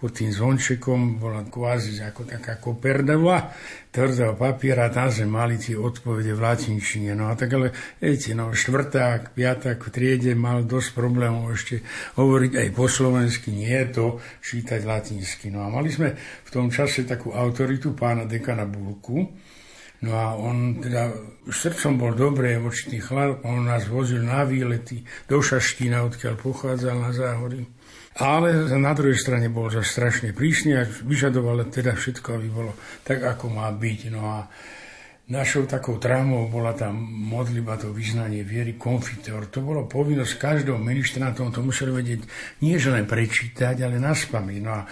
pod 0.00 0.16
tým 0.16 0.32
zvončekom 0.32 1.20
bola 1.20 1.44
kvázi 1.44 2.00
ako 2.00 2.24
taká 2.24 2.56
koperdeva, 2.56 3.52
tvrdého 3.92 4.32
papiera, 4.32 4.88
tam 4.88 5.12
sme 5.12 5.28
mali 5.28 5.60
tie 5.60 5.76
odpovede 5.76 6.32
v 6.32 6.40
latinčine. 6.40 7.12
No 7.12 7.28
a 7.28 7.36
tak 7.36 7.52
ale, 7.52 7.76
viete, 8.00 8.32
no, 8.32 8.56
štvrták, 8.56 9.36
piatak 9.36 9.84
v 9.84 9.92
triede 9.92 10.32
mal 10.32 10.64
dosť 10.64 10.96
problémov 10.96 11.52
ešte 11.52 11.84
hovoriť 12.16 12.52
aj 12.56 12.68
po 12.72 12.88
slovensky, 12.88 13.52
nie 13.52 13.68
je 13.68 13.88
to 13.92 14.06
čítať 14.40 14.80
latinsky. 14.88 15.52
No 15.52 15.62
a 15.62 15.68
mali 15.68 15.92
sme 15.92 16.16
v 16.18 16.50
tom 16.50 16.72
čase 16.72 17.04
takú 17.04 17.36
autoritu 17.36 17.92
pána 17.92 18.24
dekana 18.24 18.64
Bulku, 18.64 19.28
No 20.00 20.16
a 20.16 20.32
on 20.32 20.80
teda 20.80 21.12
srdcom 21.44 22.00
bol 22.00 22.12
dobrý, 22.16 22.56
očitý 22.56 23.04
chlap, 23.04 23.44
on 23.44 23.68
nás 23.68 23.84
vozil 23.84 24.24
na 24.24 24.48
výlety 24.48 25.04
do 25.28 25.44
Šaštína, 25.44 26.08
odkiaľ 26.08 26.40
pochádzal 26.40 26.96
na 26.96 27.12
záhory. 27.12 27.68
Ale 28.20 28.76
na 28.76 28.92
druhej 28.92 29.16
strane 29.16 29.48
bol 29.48 29.72
za 29.72 29.80
strašne 29.80 30.36
prísny 30.36 30.76
a 30.76 30.84
vyžadoval 30.84 31.72
teda 31.72 31.96
všetko, 31.96 32.36
aby 32.36 32.48
bolo 32.52 32.76
tak, 33.00 33.24
ako 33.24 33.48
má 33.48 33.72
byť. 33.72 34.00
No 34.12 34.20
a 34.28 34.44
našou 35.32 35.64
takou 35.64 35.96
traumou 35.96 36.50
bola 36.52 36.76
tá 36.76 36.92
modliba, 36.92 37.80
to 37.80 37.96
vyznanie 37.96 38.44
viery, 38.44 38.76
konfitor. 38.76 39.48
To 39.48 39.64
bolo 39.64 39.88
povinnosť 39.88 40.36
každého 40.36 40.76
ministrantom, 40.76 41.48
to 41.48 41.64
museli 41.64 41.96
vedieť 41.96 42.20
nie 42.60 42.76
že 42.76 42.92
len 42.92 43.08
prečítať, 43.08 43.80
ale 43.80 43.96
na 43.96 44.12
spami. 44.12 44.60
No 44.60 44.70
a 44.74 44.82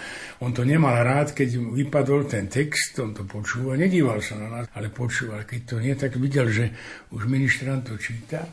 on 0.41 0.49
to 0.49 0.65
nemal 0.65 0.97
rád, 0.97 1.37
keď 1.37 1.59
vypadol 1.59 2.25
ten 2.25 2.49
text, 2.49 2.97
on 2.97 3.13
to 3.13 3.29
počúval, 3.29 3.77
nedíval 3.77 4.25
sa 4.25 4.41
na 4.41 4.47
nás, 4.49 4.65
ale 4.73 4.89
počúval. 4.89 5.45
Keď 5.45 5.61
to 5.69 5.75
nie, 5.77 5.93
tak 5.93 6.17
videl, 6.17 6.49
že 6.49 6.73
už 7.13 7.29
ministrant 7.29 7.85
to 7.85 7.93
číta 7.99 8.47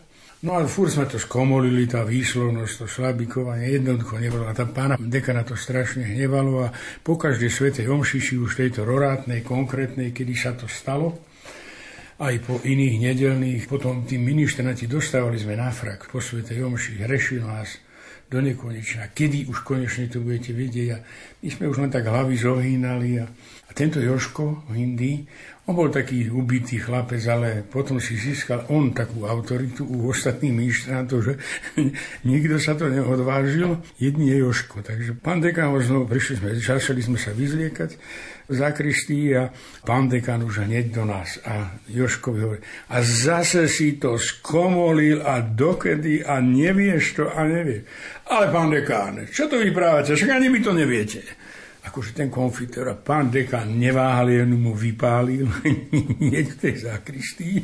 No 0.45 0.61
ale 0.61 0.69
furt 0.69 0.93
sme 0.93 1.09
to 1.09 1.17
skomolili, 1.17 1.89
tá 1.89 2.05
výslovnosť, 2.05 2.73
to 2.77 2.87
šlabikovanie, 2.91 3.73
jednoducho 3.73 4.21
nebolo. 4.21 4.45
A 4.45 4.53
tá 4.53 4.69
pána 4.69 5.01
dekana 5.01 5.49
to 5.49 5.57
strašne 5.57 6.05
hnevalo 6.05 6.69
a 6.69 6.75
po 7.01 7.17
každej 7.17 7.49
svetej 7.49 7.89
omšiši 7.89 8.37
už 8.37 8.61
tejto 8.61 8.85
rorátnej, 8.85 9.41
konkrétnej, 9.41 10.13
kedy 10.13 10.35
sa 10.37 10.53
to 10.53 10.69
stalo, 10.69 11.25
aj 12.21 12.35
po 12.45 12.61
iných 12.61 12.97
nedelných, 13.13 13.65
potom 13.65 14.05
tí 14.05 14.21
ministranti 14.21 14.85
dostávali 14.85 15.41
sme 15.41 15.57
na 15.57 15.73
frak 15.73 16.09
po 16.13 16.21
svetej 16.21 16.65
omši, 16.65 17.01
hrešil 17.01 17.45
nás 17.45 17.81
do 18.27 18.43
nekonečna. 18.43 19.13
Kedy 19.17 19.49
už 19.49 19.63
konečne 19.63 20.11
to 20.11 20.21
budete 20.21 20.53
vidieť? 20.53 20.89
A 20.93 20.99
my 21.45 21.49
sme 21.49 21.65
už 21.71 21.81
len 21.81 21.93
tak 21.93 22.09
hlavy 22.09 22.35
zohýnali 22.37 23.23
a, 23.23 23.25
a 23.69 23.71
tento 23.71 24.03
Joško 24.03 24.69
v 24.69 24.75
Indii, 24.81 25.17
on 25.67 25.75
bol 25.75 25.91
taký 25.91 26.31
ubitý 26.31 26.79
chlapec, 26.79 27.19
ale 27.27 27.67
potom 27.67 27.99
si 27.99 28.15
získal 28.15 28.71
on 28.71 28.95
takú 28.95 29.27
autoritu 29.27 29.83
u 29.83 30.15
ostatných 30.15 30.55
ministrantov, 30.55 31.27
že 31.27 31.35
nikto 32.31 32.63
sa 32.63 32.79
to 32.79 32.87
neodvážil, 32.87 33.83
jedný 33.99 34.31
je 34.31 34.47
Joško. 34.47 34.87
Takže 34.87 35.19
pán 35.19 35.43
dekan 35.43 35.75
ho 35.75 35.83
znovu 35.83 36.07
prišli 36.07 36.39
sme, 36.39 36.55
začali 36.55 37.03
sme 37.03 37.19
sa 37.19 37.35
vyzliekať 37.35 37.91
v 38.47 38.55
zakristii 38.55 39.27
a 39.35 39.51
pán 39.83 40.07
dekan 40.07 40.47
už 40.47 40.71
hneď 40.71 40.95
do 40.95 41.03
nás. 41.03 41.43
A 41.43 41.75
Joško 41.91 42.31
hovorí, 42.31 42.63
a 42.87 43.03
zase 43.03 43.67
si 43.67 43.99
to 43.99 44.23
skomolil 44.23 45.27
a 45.27 45.43
dokedy 45.43 46.23
a 46.23 46.39
nevieš 46.39 47.19
to 47.19 47.25
a 47.27 47.43
nevieš. 47.43 47.83
Ale 48.31 48.55
pán 48.55 48.71
dekán, 48.71 49.27
čo 49.35 49.51
to 49.51 49.59
vyprávate? 49.59 50.15
Však 50.15 50.31
ani 50.31 50.47
mi 50.47 50.63
to 50.63 50.71
neviete 50.71 51.46
akože 51.87 52.19
ten 52.19 52.29
konfitér 52.29 52.91
a 52.91 52.97
pán 52.99 53.31
dekan 53.31 53.71
neváhal, 53.79 54.35
jen 54.35 54.59
mu 54.59 54.75
vypálil 54.75 55.47
hneď 56.21 56.47
v 56.53 56.61
tej 56.61 56.75
zakristii. 56.91 57.57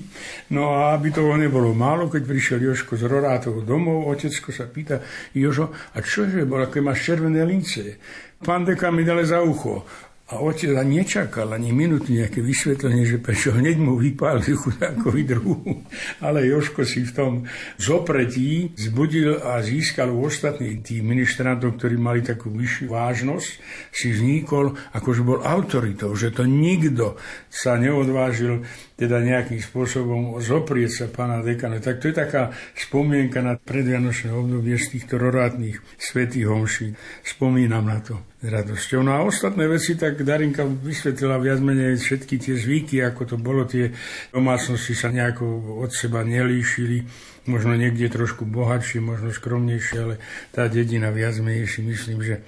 No 0.55 0.71
a 0.79 0.95
aby 0.95 1.11
toho 1.11 1.35
nebolo 1.35 1.75
málo, 1.75 2.07
keď 2.07 2.23
prišiel 2.23 2.59
Joško 2.71 2.95
z 2.95 3.11
Rorátov 3.11 3.67
domov, 3.67 4.07
otecko 4.07 4.55
sa 4.55 4.71
pýta, 4.71 5.03
Jožo, 5.35 5.75
a 5.75 5.99
čože 5.99 6.47
bol, 6.47 6.63
aké 6.63 6.79
máš 6.79 7.11
červené 7.11 7.43
lince? 7.43 7.99
Pán 8.43 8.63
dekan 8.63 8.95
mi 8.95 9.03
dal 9.03 9.23
za 9.27 9.43
ucho. 9.43 9.87
A 10.33 10.41
otec 10.41 10.73
ani 10.81 11.05
nečakal 11.05 11.53
ani 11.53 11.77
minútu 11.77 12.17
nejaké 12.17 12.41
vysvetlenie, 12.41 13.05
že 13.05 13.21
prečo 13.21 13.53
hneď 13.53 13.77
mu 13.77 14.01
vypálil 14.01 14.57
chudákovi 14.57 15.29
druhu. 15.29 15.85
Ale 16.25 16.49
Joško 16.49 16.89
si 16.89 17.05
v 17.05 17.13
tom 17.13 17.33
zopretí 17.77 18.73
zbudil 18.73 19.45
a 19.45 19.61
získal 19.61 20.09
u 20.09 20.25
ostatných 20.25 20.81
tých 20.81 21.05
ministrantov, 21.05 21.77
ktorí 21.77 22.01
mali 22.01 22.25
takú 22.25 22.49
vyššiu 22.49 22.89
vážnosť, 22.89 23.51
si 23.93 24.09
vznikol, 24.17 24.73
akože 24.97 25.21
bol 25.21 25.45
autoritou, 25.45 26.17
že 26.17 26.33
to 26.33 26.49
nikto 26.49 27.21
sa 27.53 27.77
neodvážil 27.77 28.65
teda 28.97 29.21
nejakým 29.21 29.61
spôsobom 29.61 30.41
zoprieť 30.41 30.91
sa 30.97 31.07
pána 31.13 31.45
dekana. 31.45 31.77
Tak 31.77 32.01
to 32.01 32.09
je 32.09 32.17
taká 32.17 32.57
spomienka 32.73 33.45
na 33.45 33.61
predvianočné 33.61 34.33
obdobie 34.33 34.81
z 34.81 34.97
týchto 34.97 35.21
rorátnych 35.21 35.77
svetých 36.01 36.49
homší. 36.49 36.97
Spomínam 37.21 37.85
na 37.85 38.01
to 38.01 38.32
radosťou. 38.43 39.07
No 39.07 39.15
a 39.15 39.23
ostatné 39.23 39.71
veci, 39.71 39.95
tak 39.95 40.19
Darinka 40.27 40.67
vysvetlila 40.67 41.39
viac 41.39 41.63
menej 41.63 41.95
všetky 41.99 42.35
tie 42.43 42.55
zvyky, 42.59 42.99
ako 43.07 43.23
to 43.25 43.37
bolo, 43.39 43.63
tie 43.65 43.95
domácnosti 44.35 44.99
sa 44.99 45.15
nejako 45.15 45.79
od 45.79 45.95
seba 45.95 46.27
nelíšili 46.27 47.31
možno 47.47 47.75
niekde 47.75 48.07
trošku 48.07 48.47
bohatšie, 48.47 49.03
možno 49.03 49.35
skromnejšie, 49.35 49.97
ale 49.99 50.15
tá 50.55 50.71
dedina 50.71 51.11
viac 51.11 51.39
menej 51.43 51.67
si 51.67 51.83
myslím, 51.83 52.23
že 52.23 52.43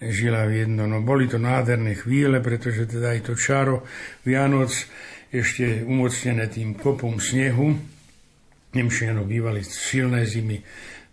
žila 0.00 0.48
v 0.48 0.64
jedno. 0.64 0.88
No 0.88 1.04
boli 1.04 1.28
to 1.28 1.36
nádherné 1.36 1.92
chvíle, 2.00 2.40
pretože 2.40 2.88
teda 2.88 3.12
aj 3.16 3.20
to 3.28 3.34
čaro 3.36 3.84
Vianoc 4.24 4.72
ešte 5.28 5.84
umocnené 5.84 6.48
tým 6.48 6.72
kopom 6.72 7.20
snehu. 7.20 7.76
Nemčianov 8.70 9.26
bývali 9.26 9.66
silné 9.66 10.24
zimy, 10.24 10.62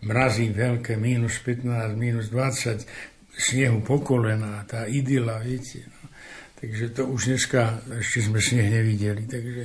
mrazy 0.06 0.54
veľké, 0.54 0.94
minus 0.96 1.42
15, 1.42 1.98
minus 1.98 2.30
20, 2.30 3.17
snehu 3.38 3.86
po 3.86 4.02
kolena, 4.02 4.66
tá 4.66 4.90
idyla, 4.90 5.40
viete. 5.46 5.86
No. 5.86 6.10
Takže 6.58 6.86
to 6.90 7.06
už 7.06 7.22
dneska 7.38 7.86
ešte 8.02 8.26
sme 8.26 8.42
sneh 8.42 8.66
nevideli, 8.66 9.30
takže 9.30 9.64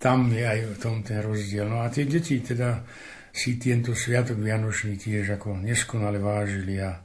tam 0.00 0.32
je 0.32 0.40
aj 0.40 0.58
v 0.72 0.76
tom 0.80 1.04
ten 1.04 1.20
rozdiel. 1.20 1.68
No 1.68 1.84
a 1.84 1.92
tie 1.92 2.08
deti 2.08 2.40
teda 2.40 2.80
si 3.28 3.60
tento 3.60 3.92
sviatok 3.92 4.40
Vianočný 4.40 4.96
tiež 4.96 5.36
ako 5.36 5.60
neskonale 5.60 6.16
vážili 6.16 6.80
a 6.80 7.04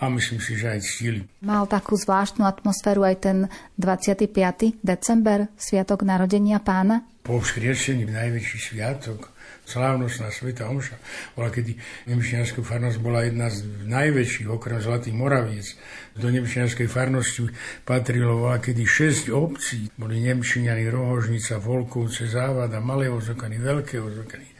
a 0.00 0.08
myslím 0.08 0.40
si, 0.40 0.56
že 0.56 0.72
aj 0.72 0.80
ctili. 0.80 1.20
Mal 1.44 1.68
takú 1.68 1.92
zvláštnu 1.92 2.48
atmosféru 2.48 3.04
aj 3.04 3.16
ten 3.20 3.38
25. 3.76 4.80
december, 4.80 5.52
Sviatok 5.60 6.08
narodenia 6.08 6.56
pána? 6.56 7.04
Po 7.20 7.36
vzkriesení 7.36 8.08
najväčší 8.08 8.58
sviatok, 8.72 9.28
slávnostná 9.70 10.34
Sveta 10.34 10.66
Omša, 10.66 10.98
bola 11.38 11.54
kedy 11.54 11.78
Nemčianská 12.10 12.58
farnosť 12.66 12.98
bola 12.98 13.22
jedna 13.22 13.46
z 13.46 13.86
najväčších, 13.86 14.50
okrem 14.50 14.82
Zlatých 14.82 15.14
Moraviec. 15.14 15.78
Do 16.18 16.26
Nemčianskej 16.26 16.90
farnosti 16.90 17.46
patrilo 17.86 18.42
bola 18.42 18.58
kedy 18.58 18.82
6 18.82 19.30
obcí. 19.30 19.86
Boli 19.94 20.18
Nemčiňani, 20.26 20.90
Rohožnica, 20.90 21.62
Volkovce, 21.62 22.26
Závada, 22.26 22.82
Malé 22.82 23.06
Ozokany, 23.06 23.62
Veľké 23.62 24.02
Ozokany. 24.02 24.50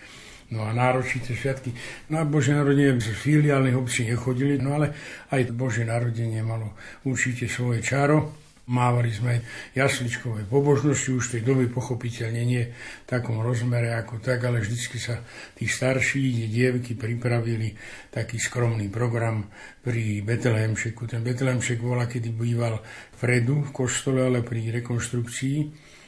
No 0.50 0.66
a 0.66 0.74
náročité 0.74 1.34
sviatky. 1.34 1.70
Na 2.10 2.26
Bože 2.26 2.50
narodenie 2.50 2.98
z 2.98 3.14
filiálnych 3.14 3.78
obcí 3.78 4.06
nechodili, 4.10 4.58
no 4.58 4.78
ale 4.78 4.90
aj 5.30 5.54
Bože 5.54 5.86
narodenie 5.86 6.42
malo 6.42 6.74
určite 7.06 7.46
svoje 7.46 7.82
čaro. 7.86 8.49
Mávali 8.68 9.10
sme 9.10 9.40
jasličkové 9.72 10.44
pobožnosti, 10.44 11.10
už 11.10 11.24
v 11.26 11.32
tej 11.38 11.42
dobe 11.42 11.64
pochopiteľne 11.72 12.42
nie 12.44 12.64
v 12.68 13.06
takom 13.08 13.40
rozmere 13.40 13.94
ako 13.96 14.20
tak, 14.20 14.44
ale 14.44 14.60
vždycky 14.60 15.00
sa 15.00 15.22
tí 15.56 15.64
starší 15.64 16.46
dievky 16.50 16.94
pripravili 16.98 17.72
taký 18.12 18.36
skromný 18.36 18.92
program 18.92 19.48
pri 19.80 20.20
Betlehemšeku. 20.20 21.08
Ten 21.08 21.24
Betlehemšek 21.26 21.80
bola, 21.80 22.04
kedy 22.06 22.30
býval 22.34 22.82
vpredu 23.16 23.64
v 23.66 23.70
kostole, 23.72 24.26
ale 24.26 24.44
pri 24.44 24.70
rekonštrukcii 24.82 25.56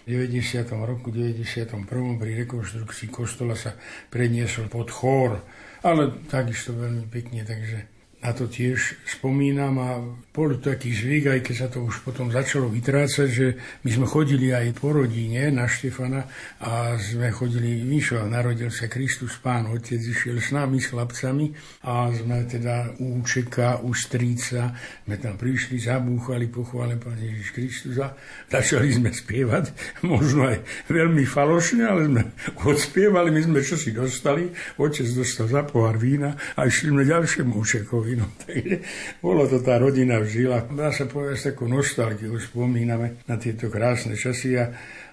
90. 0.06 0.66
roku, 0.82 1.14
91. 1.14 1.86
pri 2.18 2.32
rekonštrukcii 2.42 3.08
kostola 3.10 3.54
sa 3.54 3.78
predniesol 4.10 4.66
pod 4.66 4.90
chór, 4.90 5.38
ale 5.86 6.26
takisto 6.26 6.74
veľmi 6.74 7.06
pekne, 7.06 7.46
takže 7.46 7.91
na 8.22 8.30
to 8.30 8.46
tiež 8.46 9.02
spomínam 9.02 9.74
a 9.82 9.98
bol 10.30 10.54
taký 10.62 10.94
zvyk, 10.94 11.24
aj 11.28 11.40
keď 11.42 11.54
sa 11.58 11.68
to 11.68 11.82
už 11.82 12.06
potom 12.06 12.30
začalo 12.30 12.70
vytrácať, 12.70 13.28
že 13.28 13.46
my 13.82 13.90
sme 13.90 14.06
chodili 14.06 14.54
aj 14.54 14.78
po 14.78 14.94
rodine 14.94 15.50
na 15.50 15.66
Štefana 15.66 16.30
a 16.62 16.96
sme 17.02 17.34
chodili 17.34 17.82
vyššo, 17.82 18.30
narodil 18.30 18.70
sa 18.70 18.86
Kristus 18.86 19.36
Pán, 19.42 19.68
Otec 19.74 19.98
išiel 19.98 20.38
s 20.38 20.54
nami, 20.54 20.78
s 20.78 20.94
chlapcami 20.94 21.50
a 21.82 22.14
sme 22.14 22.46
teda 22.46 22.94
u 23.02 23.20
Učeka, 23.20 23.82
u 23.82 23.90
Stríca, 23.90 24.70
sme 25.02 25.18
tam 25.18 25.34
prišli, 25.34 25.82
zabúchali, 25.82 26.46
pochválen 26.46 27.02
Pán 27.02 27.18
Ježiš 27.18 27.50
Kristus 27.52 27.98
a 27.98 28.14
začali 28.48 28.88
sme 28.94 29.10
spievať, 29.10 29.74
možno 30.06 30.46
aj 30.46 30.62
veľmi 30.86 31.26
falošne, 31.26 31.82
ale 31.90 32.06
sme 32.06 32.22
odspievali, 32.70 33.34
my 33.34 33.40
sme 33.50 33.58
čo 33.66 33.74
dostali, 33.90 34.46
otec 34.78 35.10
dostal 35.10 35.50
za 35.50 35.66
pohár 35.66 35.98
vína 35.98 36.38
a 36.54 36.70
išli 36.70 36.94
sme 36.94 37.02
ďalšiemu 37.02 37.52
Učekovi 37.58 38.11
rodinu. 38.12 38.26
Takže 38.46 38.76
bolo 39.20 39.42
to 39.48 39.58
tá 39.64 39.78
rodina 39.80 40.20
v 40.20 40.28
žilách. 40.28 40.68
Dá 40.72 40.92
sa 40.92 41.08
povedať 41.08 41.52
takú 41.52 41.64
nostalgiu, 41.68 42.36
spomíname 42.36 43.24
na 43.26 43.36
tieto 43.40 43.72
krásne 43.72 44.14
časy 44.14 44.60
a 44.60 44.72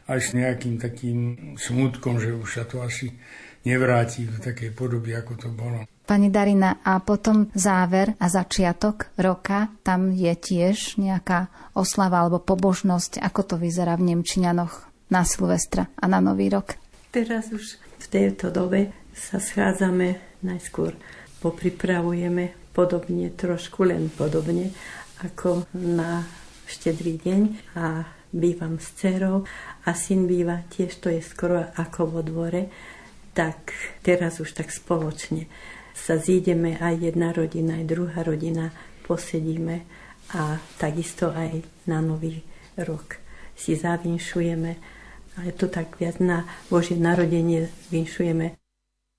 aj 0.09 0.19
s 0.19 0.29
nejakým 0.33 0.81
takým 0.81 1.19
smutkom, 1.55 2.17
že 2.17 2.33
už 2.33 2.49
sa 2.49 2.63
to 2.65 2.81
asi 2.81 3.13
nevráti 3.61 4.25
v 4.25 4.39
takej 4.39 4.71
podobe, 4.73 5.13
ako 5.13 5.33
to 5.37 5.49
bolo. 5.53 5.85
Pani 6.09 6.33
Darina, 6.33 6.81
a 6.81 6.97
potom 7.05 7.53
záver 7.53 8.17
a 8.17 8.25
začiatok 8.25 9.13
roka, 9.21 9.69
tam 9.85 10.09
je 10.09 10.33
tiež 10.33 10.97
nejaká 10.97 11.53
oslava 11.77 12.25
alebo 12.25 12.41
pobožnosť, 12.41 13.21
ako 13.21 13.41
to 13.45 13.55
vyzerá 13.61 13.93
v 13.93 14.15
Nemčinianoch 14.15 14.89
na 15.13 15.21
Silvestra 15.21 15.85
a 16.01 16.05
na 16.09 16.17
Nový 16.17 16.49
rok? 16.49 16.81
Teraz 17.13 17.53
už 17.53 17.77
v 17.77 18.05
tejto 18.09 18.49
dobe 18.49 18.89
sa 19.13 19.37
schádzame 19.37 20.41
najskôr 20.41 20.97
popripravujeme 21.39 22.68
podobne, 22.79 23.27
trošku 23.35 23.83
len 23.83 24.07
podobne, 24.07 24.71
ako 25.19 25.67
na 25.75 26.23
štedrý 26.63 27.19
deň 27.19 27.41
a 27.75 28.07
bývam 28.31 28.79
s 28.79 28.95
dcerou 28.95 29.43
a 29.83 29.91
syn 29.91 30.23
býva 30.31 30.63
tiež, 30.71 31.03
to 31.03 31.11
je 31.11 31.19
skoro 31.19 31.59
ako 31.75 32.07
vo 32.07 32.21
dvore, 32.23 32.71
tak 33.35 33.75
teraz 33.99 34.39
už 34.39 34.55
tak 34.55 34.71
spoločne 34.71 35.51
sa 35.91 36.15
zídeme 36.15 36.79
aj 36.79 37.11
jedna 37.11 37.35
rodina, 37.35 37.75
aj 37.75 37.85
druhá 37.91 38.23
rodina, 38.23 38.71
posedíme 39.03 39.83
a 40.39 40.55
takisto 40.79 41.35
aj 41.35 41.59
na 41.83 41.99
nový 41.99 42.39
rok 42.79 43.19
si 43.59 43.75
zavinšujeme. 43.75 44.71
Ale 45.35 45.51
to 45.55 45.67
tak 45.67 45.99
viac 45.99 46.23
na 46.23 46.47
Božie 46.71 46.95
narodenie 46.95 47.67
vinšujeme 47.91 48.58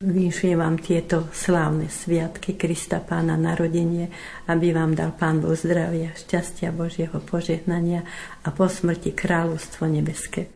Vynšujem 0.00 0.56
vám 0.56 0.80
tieto 0.80 1.28
slávne 1.28 1.92
sviatky 1.92 2.56
Krista 2.56 3.04
Pána 3.04 3.36
narodenie, 3.36 4.08
aby 4.48 4.72
vám 4.72 4.96
dal 4.96 5.12
Pán 5.12 5.44
Boh 5.44 5.52
zdravia, 5.52 6.16
šťastia 6.16 6.72
Božieho 6.72 7.20
požehnania 7.20 8.08
a 8.40 8.48
po 8.48 8.64
smrti 8.64 9.12
kráľovstvo 9.12 9.84
nebeské. 9.84 10.48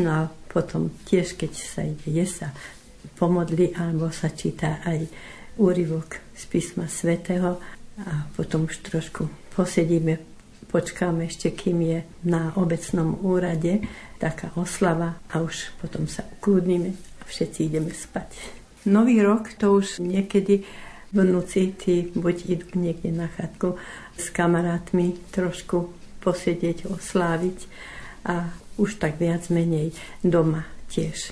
No 0.00 0.08
a 0.08 0.22
potom 0.48 0.88
tiež, 1.04 1.36
keď 1.36 1.52
sa 1.52 1.84
ide 1.84 2.24
sa 2.24 2.56
pomodli, 3.20 3.76
alebo 3.76 4.08
sa 4.08 4.32
číta 4.32 4.80
aj 4.88 5.04
úryvok 5.60 6.16
z 6.32 6.48
písma 6.48 6.88
svätého 6.88 7.60
a 8.08 8.24
potom 8.32 8.72
už 8.72 8.88
trošku 8.88 9.28
posedíme, 9.52 10.16
počkáme 10.72 11.28
ešte, 11.28 11.52
kým 11.52 11.76
je 11.76 12.00
na 12.24 12.56
obecnom 12.56 13.20
úrade 13.20 13.84
taká 14.16 14.48
oslava 14.56 15.20
a 15.28 15.44
už 15.44 15.76
potom 15.76 16.08
sa 16.08 16.24
ukludníme 16.40 17.13
všetci 17.26 17.60
ideme 17.68 17.92
spať. 17.92 18.36
Nový 18.84 19.24
rok 19.24 19.52
to 19.56 19.72
už 19.80 20.04
niekedy 20.04 20.64
vnúci 21.14 21.72
tí 21.78 22.10
buď 22.12 22.36
idú 22.50 22.66
niekde 22.76 23.14
na 23.14 23.30
chatku 23.32 23.78
s 24.18 24.28
kamarátmi 24.34 25.16
trošku 25.30 25.94
posedieť, 26.20 26.90
osláviť 26.90 27.58
a 28.26 28.50
už 28.76 28.98
tak 28.98 29.16
viac 29.22 29.46
menej 29.48 29.94
doma 30.26 30.66
tiež. 30.90 31.30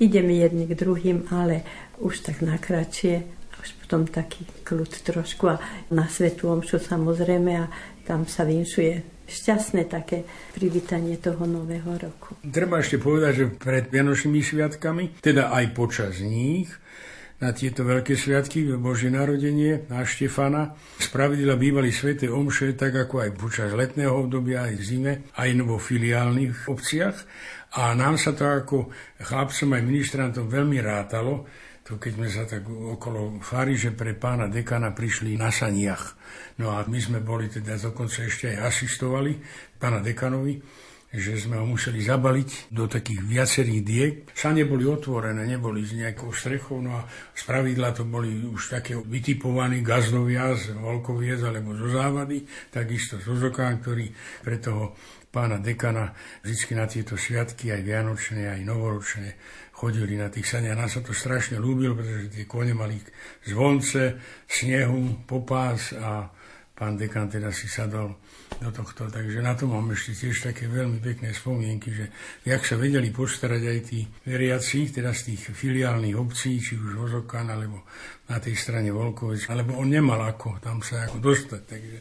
Ideme 0.00 0.32
jedni 0.38 0.64
k 0.64 0.78
druhým, 0.78 1.28
ale 1.28 1.66
už 1.98 2.22
tak 2.22 2.40
nakračie 2.40 3.26
a 3.52 3.54
už 3.60 3.70
potom 3.84 4.06
taký 4.06 4.46
kľud 4.62 4.90
trošku 5.02 5.44
a 5.50 5.60
na 5.90 6.06
svetu 6.06 6.48
omšu 6.48 6.78
samozrejme 6.78 7.52
a 7.58 7.66
tam 8.06 8.24
sa 8.24 8.46
vinšuje 8.46 9.17
šťastné 9.28 9.86
také 9.86 10.24
privítanie 10.56 11.20
toho 11.20 11.44
nového 11.44 12.00
roku. 12.00 12.34
Treba 12.48 12.80
ešte 12.80 12.96
povedať, 12.96 13.32
že 13.36 13.46
pred 13.52 13.84
Vianočnými 13.92 14.40
sviatkami, 14.40 15.20
teda 15.20 15.52
aj 15.52 15.64
počas 15.76 16.24
nich, 16.24 16.72
na 17.38 17.54
tieto 17.54 17.86
veľké 17.86 18.18
sviatky, 18.18 18.66
Božie 18.74 19.14
narodenie, 19.14 19.86
na 19.86 20.02
Štefana. 20.02 20.74
Spravidla 20.98 21.54
bývali 21.54 21.94
sveté 21.94 22.26
omše, 22.26 22.74
tak 22.74 22.98
ako 22.98 23.22
aj 23.22 23.30
počas 23.38 23.70
letného 23.70 24.10
obdobia, 24.10 24.66
aj 24.66 24.74
v 24.74 24.82
zime, 24.82 25.12
aj 25.38 25.48
vo 25.62 25.78
filiálnych 25.78 26.66
obciach. 26.66 27.14
A 27.78 27.94
nám 27.94 28.18
sa 28.18 28.34
to 28.34 28.42
ako 28.42 28.90
chlapcom 29.22 29.70
aj 29.70 29.82
ministrantom 29.86 30.50
veľmi 30.50 30.82
rátalo, 30.82 31.46
to 31.88 31.96
keď 31.96 32.12
sme 32.20 32.28
sa 32.28 32.44
tak 32.44 32.68
okolo 32.68 33.40
že 33.72 33.96
pre 33.96 34.12
pána 34.12 34.52
dekana 34.52 34.92
prišli 34.92 35.40
na 35.40 35.48
saniach. 35.48 36.20
No 36.60 36.76
a 36.76 36.84
my 36.84 37.00
sme 37.00 37.24
boli 37.24 37.48
teda 37.48 37.80
dokonca 37.80 38.28
ešte 38.28 38.52
aj 38.52 38.68
asistovali 38.68 39.40
pána 39.80 40.04
dekanovi, 40.04 40.60
že 41.08 41.40
sme 41.40 41.56
ho 41.56 41.64
museli 41.64 42.04
zabaliť 42.04 42.68
do 42.68 42.84
takých 42.84 43.24
viacerých 43.24 43.80
diek. 43.80 44.14
Sane 44.36 44.68
boli 44.68 44.84
otvorené, 44.84 45.48
neboli 45.48 45.80
s 45.80 45.96
nejakou 45.96 46.28
strechou, 46.28 46.84
no 46.84 47.00
a 47.00 47.08
z 47.32 47.42
pravidla 47.48 47.96
to 47.96 48.04
boli 48.04 48.36
už 48.44 48.76
také 48.76 48.92
vytipovaní 48.92 49.80
gazdovia 49.80 50.52
z 50.52 50.76
Volkoviec 50.76 51.40
alebo 51.40 51.72
zo 51.72 51.88
Závady, 51.88 52.44
takisto 52.68 53.16
z 53.16 53.32
Ozokán, 53.32 53.80
ktorí 53.80 54.12
pre 54.44 54.60
toho 54.60 54.92
pána 55.32 55.56
dekana 55.60 56.12
vždy 56.44 56.76
na 56.76 56.84
tieto 56.84 57.16
sviatky, 57.16 57.72
aj 57.72 57.80
vianočné, 57.84 58.48
aj 58.48 58.60
novoročné, 58.64 59.28
chodili 59.78 60.18
na 60.18 60.26
tých 60.26 60.50
saniach. 60.50 60.74
Nás 60.74 60.98
sa 60.98 61.06
to 61.06 61.14
strašne 61.14 61.62
ľúbilo, 61.62 61.94
pretože 61.94 62.34
tie 62.34 62.50
kone 62.50 62.74
mali 62.74 62.98
zvonce, 63.46 64.18
snehu, 64.50 65.22
popás 65.22 65.94
a 65.94 66.26
pán 66.74 66.98
dekan 66.98 67.30
teda 67.30 67.54
si 67.54 67.70
sadol 67.70 68.18
do 68.58 68.70
tohto. 68.74 69.06
Takže 69.06 69.38
na 69.38 69.54
to 69.54 69.70
mám 69.70 69.86
ešte 69.94 70.18
tiež 70.26 70.50
také 70.50 70.66
veľmi 70.66 70.98
pekné 70.98 71.30
spomienky, 71.30 71.94
že 71.94 72.10
jak 72.42 72.66
sa 72.66 72.74
vedeli 72.74 73.14
postarať 73.14 73.62
aj 73.62 73.78
tí 73.86 74.02
veriaci, 74.26 74.90
teda 74.90 75.14
z 75.14 75.34
tých 75.34 75.54
filiálnych 75.54 76.18
obcí, 76.18 76.58
či 76.58 76.74
už 76.74 76.98
Vozokan, 76.98 77.46
alebo 77.46 77.86
na 78.26 78.42
tej 78.42 78.58
strane 78.58 78.90
Volkovec, 78.90 79.46
alebo 79.46 79.78
on 79.78 79.90
nemal 79.90 80.18
ako 80.26 80.58
tam 80.58 80.82
sa 80.82 81.06
ako 81.06 81.22
dostať, 81.22 81.62
takže 81.66 81.98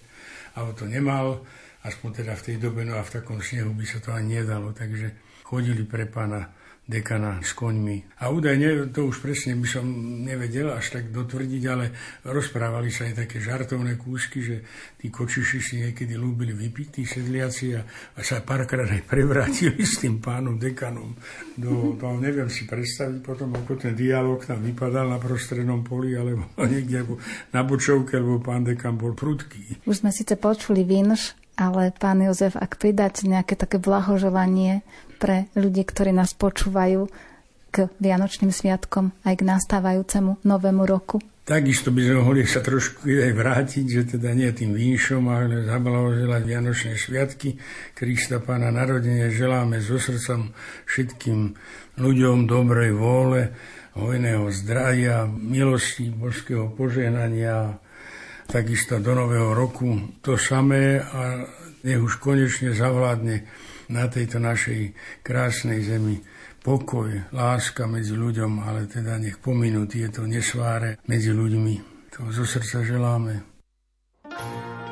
ale 0.58 0.74
to 0.74 0.90
nemal, 0.90 1.46
aspoň 1.86 2.26
teda 2.26 2.34
v 2.34 2.46
tej 2.50 2.56
dobe, 2.58 2.82
no 2.82 2.98
a 2.98 3.06
v 3.06 3.14
takom 3.22 3.38
snehu 3.38 3.70
by 3.78 3.86
sa 3.86 4.02
to 4.02 4.10
ani 4.14 4.42
nedalo, 4.42 4.74
takže 4.74 5.14
chodili 5.46 5.86
pre 5.86 6.10
pána 6.10 6.57
dekana 6.88 7.44
s 7.44 7.52
koňmi. 7.52 8.24
A 8.24 8.32
údajne, 8.32 8.88
to 8.96 9.12
už 9.12 9.20
presne 9.20 9.60
by 9.60 9.68
som 9.68 9.84
nevedel 10.24 10.72
až 10.72 10.96
tak 10.96 11.12
dotvrdiť, 11.12 11.64
ale 11.68 11.92
rozprávali 12.24 12.88
sa 12.88 13.12
aj 13.12 13.28
také 13.28 13.44
žartovné 13.44 14.00
kúsky, 14.00 14.40
že 14.40 14.64
tí 14.96 15.12
kočiši 15.12 15.60
si 15.60 15.74
niekedy 15.84 16.16
lúbili 16.16 16.56
vypiť, 16.56 16.88
tí 16.88 17.04
sedliaci 17.04 17.76
a, 17.76 17.84
a 18.16 18.20
sa 18.24 18.40
párkrát 18.40 18.88
aj 18.88 19.04
prevrátili 19.04 19.84
s 19.84 20.00
tým 20.00 20.24
pánom 20.24 20.56
dekanom. 20.56 21.12
Do, 21.60 22.00
to 22.00 22.08
neviem 22.24 22.48
si 22.48 22.64
predstaviť 22.64 23.20
potom, 23.20 23.52
ako 23.60 23.76
ten 23.76 23.92
dialog 23.92 24.40
tam 24.48 24.64
vypadal 24.64 25.12
na 25.12 25.20
prostrednom 25.20 25.84
poli, 25.84 26.16
alebo 26.16 26.48
niekde 26.72 27.04
na 27.52 27.68
bočovke, 27.68 28.16
lebo 28.16 28.40
pán 28.40 28.64
dekan 28.64 28.96
bol 28.96 29.12
prudký. 29.12 29.84
Už 29.84 30.08
sme 30.08 30.16
síce 30.16 30.40
počuli 30.40 30.88
vinš, 30.88 31.36
ale 31.58 31.90
pán 31.98 32.22
Jozef, 32.22 32.54
ak 32.54 32.78
pridáte 32.78 33.26
nejaké 33.26 33.58
také 33.58 33.82
blahoželanie 33.82 34.86
pre 35.18 35.50
ľudí, 35.58 35.84
ktorí 35.84 36.14
nás 36.14 36.38
počúvajú 36.38 37.10
k 37.74 37.90
Vianočným 37.98 38.54
sviatkom 38.54 39.12
aj 39.26 39.34
k 39.42 39.44
nastávajúcemu 39.44 40.40
novému 40.46 40.86
roku? 40.86 41.20
Takisto 41.48 41.96
by 41.96 42.04
sme 42.04 42.16
mohli 42.28 42.44
sa 42.44 42.60
trošku 42.60 43.08
aj 43.08 43.32
vrátiť, 43.32 43.86
že 43.88 44.02
teda 44.20 44.36
nie 44.36 44.52
tým 44.52 44.76
výšom, 44.76 45.32
ale 45.32 45.64
zablahoželať 45.64 46.44
Vianočné 46.44 46.94
sviatky 47.00 47.56
Krista 47.96 48.44
Pána 48.44 48.68
narodenia. 48.68 49.32
Želáme 49.32 49.80
so 49.80 49.96
srdcom 49.96 50.52
všetkým 50.86 51.56
ľuďom 52.04 52.52
dobrej 52.52 52.92
vôle, 53.00 53.56
hojného 53.96 54.52
zdravia, 54.52 55.24
milosti, 55.26 56.12
božského 56.12 56.68
požehnania, 56.76 57.80
takisto 58.48 59.04
do 59.04 59.12
nového 59.12 59.52
roku 59.52 60.18
to 60.24 60.40
samé 60.40 61.04
a 61.04 61.44
nech 61.84 62.00
už 62.00 62.18
konečne 62.24 62.72
zavládne 62.72 63.44
na 63.92 64.08
tejto 64.08 64.40
našej 64.40 64.96
krásnej 65.24 65.84
zemi 65.84 66.20
pokoj, 66.64 67.32
láska 67.32 67.88
medzi 67.88 68.12
ľuďom, 68.12 68.60
ale 68.60 68.92
teda 68.92 69.16
nech 69.20 69.40
pominú 69.40 69.88
tieto 69.88 70.28
nesváre 70.28 71.00
medzi 71.08 71.32
ľuďmi. 71.32 71.76
To 72.18 72.28
zo 72.34 72.44
srdca 72.44 72.84
želáme. 72.84 73.40
Do 74.28 74.87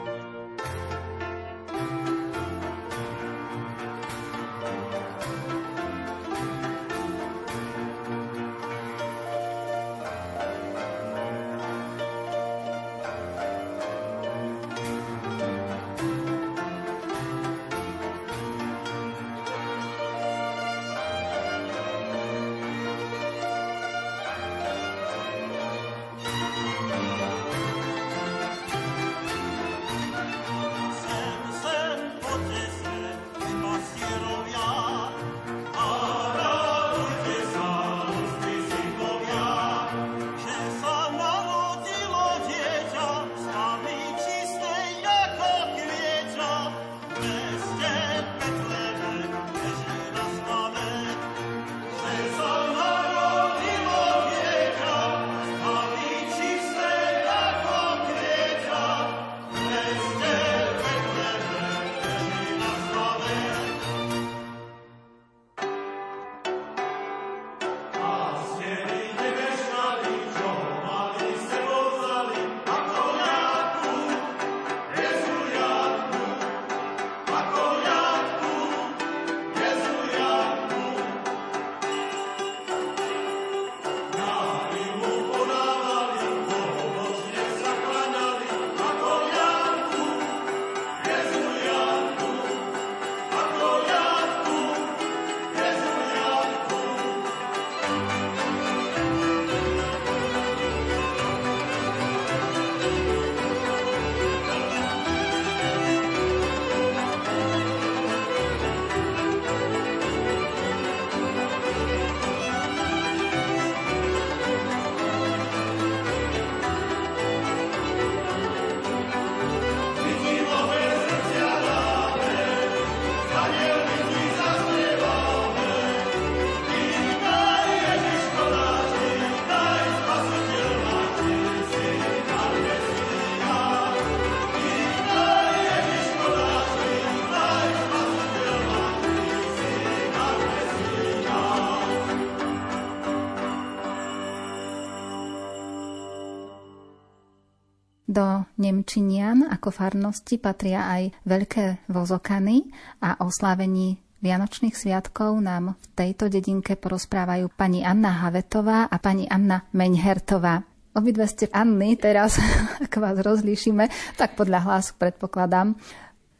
Nemčinian 148.66 149.46
ako 149.46 149.70
farnosti 149.70 150.42
patria 150.42 150.90
aj 150.90 151.14
veľké 151.22 151.86
vozokany 151.86 152.66
a 152.98 153.22
o 153.22 153.30
slávení 153.30 154.02
Vianočných 154.26 154.74
sviatkov 154.74 155.38
nám 155.38 155.78
v 155.78 155.86
tejto 155.94 156.34
dedinke 156.34 156.74
porozprávajú 156.74 157.46
pani 157.54 157.86
Anna 157.86 158.26
Havetová 158.26 158.90
a 158.90 158.98
pani 158.98 159.30
Anna 159.30 159.70
Meňhertová. 159.70 160.66
Obidve 160.98 161.30
ste 161.30 161.46
Anny, 161.54 161.94
teraz, 161.94 162.42
ak 162.90 162.90
vás 162.98 163.22
rozlíšime, 163.22 163.86
tak 164.18 164.34
podľa 164.34 164.66
hlasu 164.66 164.98
predpokladám. 164.98 165.78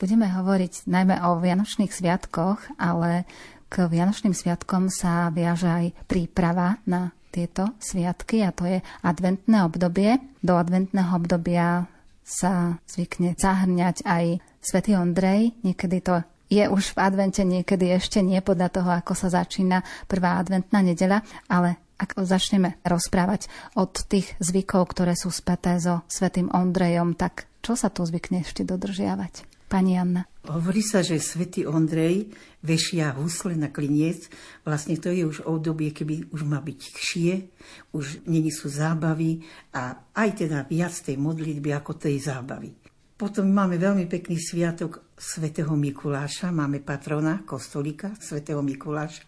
Budeme 0.02 0.26
hovoriť 0.26 0.90
najmä 0.90 1.22
o 1.30 1.38
Vianočných 1.38 1.94
sviatkoch, 1.94 2.74
ale 2.82 3.30
k 3.70 3.86
Vianočným 3.86 4.34
sviatkom 4.34 4.90
sa 4.90 5.30
viaže 5.30 5.70
aj 5.70 5.86
príprava 6.10 6.82
na 6.90 7.14
tieto 7.30 7.70
sviatky 7.78 8.42
a 8.42 8.50
to 8.50 8.66
je 8.66 8.82
adventné 9.06 9.62
obdobie. 9.62 10.18
Do 10.42 10.58
adventného 10.58 11.14
obdobia 11.14 11.86
sa 12.26 12.82
zvykne 12.90 13.38
zahrňať 13.38 14.02
aj 14.02 14.42
svätý 14.58 14.98
Ondrej, 14.98 15.54
niekedy 15.62 16.02
to 16.02 16.26
je 16.50 16.66
už 16.66 16.98
v 16.98 17.02
advente 17.02 17.42
niekedy 17.46 17.94
ešte 17.94 18.22
nie 18.26 18.42
podľa 18.42 18.70
toho, 18.74 18.90
ako 18.98 19.14
sa 19.14 19.30
začína 19.30 19.86
prvá 20.10 20.42
adventná 20.42 20.82
nedela, 20.82 21.22
ale 21.46 21.78
ak 21.96 22.20
začneme 22.20 22.82
rozprávať 22.84 23.48
od 23.80 23.94
tých 24.10 24.36
zvykov, 24.44 24.92
ktoré 24.92 25.16
sú 25.16 25.32
späté 25.32 25.80
so 25.80 26.04
svetým 26.12 26.52
Ondrejom, 26.52 27.16
tak 27.16 27.48
čo 27.64 27.80
sa 27.80 27.88
tu 27.88 28.04
zvykne 28.04 28.44
ešte 28.44 28.68
dodržiavať? 28.68 29.55
Pani 29.66 29.98
Anna. 29.98 30.30
Hovorí 30.46 30.86
sa, 30.86 31.02
že 31.02 31.18
svätý 31.18 31.66
Ondrej 31.66 32.30
vešia 32.62 33.18
husle 33.18 33.58
na 33.58 33.74
kliniec. 33.74 34.30
Vlastne 34.62 34.94
to 35.02 35.10
je 35.10 35.26
už 35.26 35.42
obdobie, 35.42 35.90
keby 35.90 36.30
už 36.30 36.46
má 36.46 36.62
byť 36.62 36.80
kšie, 36.94 37.34
už 37.90 38.30
není 38.30 38.54
sú 38.54 38.70
zábavy 38.70 39.42
a 39.74 40.06
aj 40.14 40.46
teda 40.46 40.70
viac 40.70 40.94
tej 40.94 41.18
modlitby 41.18 41.74
ako 41.74 41.98
tej 41.98 42.22
zábavy. 42.22 42.78
Potom 43.16 43.48
máme 43.48 43.80
veľmi 43.80 44.12
pekný 44.12 44.36
sviatok 44.36 45.16
svätého 45.16 45.72
Mikuláša, 45.72 46.52
máme 46.52 46.84
patrona, 46.84 47.48
kostolika 47.48 48.12
svätého 48.20 48.60
Mikuláša. 48.60 49.24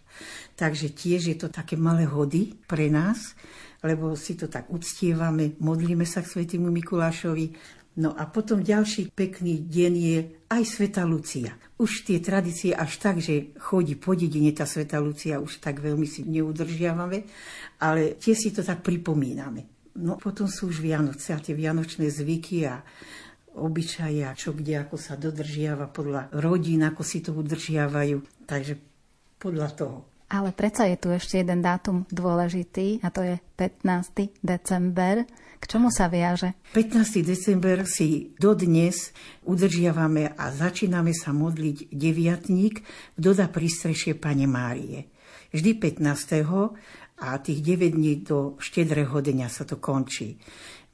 Takže 0.59 0.91
tiež 0.91 1.31
je 1.31 1.37
to 1.39 1.47
také 1.47 1.79
malé 1.79 2.03
hody 2.03 2.51
pre 2.67 2.91
nás, 2.91 3.31
lebo 3.79 4.11
si 4.19 4.35
to 4.35 4.51
tak 4.51 4.67
uctievame, 4.67 5.55
modlíme 5.63 6.03
sa 6.03 6.19
k 6.19 6.35
svätému 6.35 6.67
Mikulášovi. 6.67 7.55
No 7.97 8.13
a 8.13 8.29
potom 8.29 8.61
ďalší 8.61 9.09
pekný 9.09 9.65
deň 9.65 9.93
je 9.97 10.19
aj 10.53 10.63
Sveta 10.69 11.01
Lucia. 11.01 11.57
Už 11.81 12.05
tie 12.05 12.21
tradície 12.21 12.69
až 12.69 13.01
tak, 13.01 13.17
že 13.17 13.57
chodí 13.57 13.97
po 13.97 14.13
dedine 14.13 14.53
tá 14.53 14.69
Sveta 14.69 15.01
Lucia, 15.01 15.41
už 15.41 15.57
tak 15.57 15.81
veľmi 15.81 16.05
si 16.05 16.21
neudržiavame, 16.21 17.25
ale 17.81 18.13
tie 18.21 18.37
si 18.37 18.53
to 18.53 18.61
tak 18.61 18.85
pripomíname. 18.85 19.89
No 19.97 20.13
potom 20.21 20.45
sú 20.45 20.69
už 20.69 20.77
Vianoce 20.77 21.33
a 21.33 21.41
tie 21.41 21.57
vianočné 21.57 22.05
zvyky 22.13 22.69
a 22.69 22.85
obyčaje 23.57 24.21
a 24.21 24.37
čo 24.37 24.53
kde, 24.53 24.85
ako 24.85 24.95
sa 25.01 25.17
dodržiava 25.17 25.89
podľa 25.89 26.29
rodín, 26.37 26.85
ako 26.85 27.01
si 27.01 27.25
to 27.25 27.33
udržiavajú. 27.33 28.45
Takže 28.45 28.77
podľa 29.41 29.69
toho. 29.73 29.97
Ale 30.27 30.53
predsa 30.53 30.85
je 30.85 31.01
tu 31.01 31.09
ešte 31.09 31.41
jeden 31.41 31.65
dátum 31.65 32.05
dôležitý 32.13 33.01
a 33.01 33.09
to 33.09 33.25
je 33.25 33.35
15. 33.57 34.43
december. 34.45 35.25
K 35.57 35.63
čomu 35.65 35.89
sa 35.89 36.05
viaže? 36.05 36.53
15. 36.77 37.25
december 37.25 37.89
si 37.89 38.33
dodnes 38.37 39.09
udržiavame 39.49 40.37
a 40.37 40.53
začíname 40.53 41.17
sa 41.17 41.33
modliť 41.33 41.89
deviatník 41.89 42.75
v 43.17 43.19
Doda 43.19 43.49
pristrešie 43.49 44.13
Pane 44.13 44.45
Márie. 44.45 45.09
Vždy 45.49 45.81
15. 45.81 46.05
a 47.17 47.29
tých 47.41 47.59
9 47.65 47.97
dní 47.97 48.21
do 48.21 48.53
štedrého 48.61 49.17
dňa 49.17 49.47
sa 49.49 49.65
to 49.65 49.81
končí. 49.81 50.37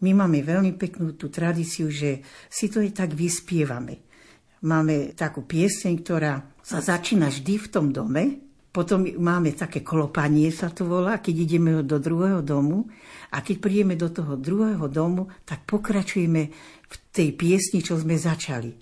My 0.04 0.16
máme 0.16 0.44
veľmi 0.44 0.76
peknú 0.80 1.16
tú 1.16 1.28
tradíciu, 1.28 1.92
že 1.92 2.24
si 2.48 2.72
to 2.72 2.84
aj 2.84 3.04
tak 3.04 3.12
vyspievame. 3.16 4.04
Máme 4.64 5.12
takú 5.12 5.44
pieseň, 5.44 5.94
ktorá 6.00 6.40
sa 6.64 6.80
začína 6.80 7.28
vždy 7.28 7.56
v 7.60 7.68
tom 7.68 7.92
dome, 7.92 8.43
potom 8.74 9.06
máme 9.06 9.54
také 9.54 9.86
klopanie, 9.86 10.50
sa 10.50 10.74
to 10.74 10.90
volá, 10.90 11.22
keď 11.22 11.36
ideme 11.46 11.72
do 11.86 12.02
druhého 12.02 12.42
domu. 12.42 12.90
A 13.30 13.46
keď 13.46 13.62
prídeme 13.62 13.94
do 13.94 14.10
toho 14.10 14.34
druhého 14.34 14.90
domu, 14.90 15.30
tak 15.46 15.62
pokračujeme 15.70 16.42
v 16.90 16.96
tej 17.14 17.38
piesni, 17.38 17.86
čo 17.86 18.02
sme 18.02 18.18
začali 18.18 18.74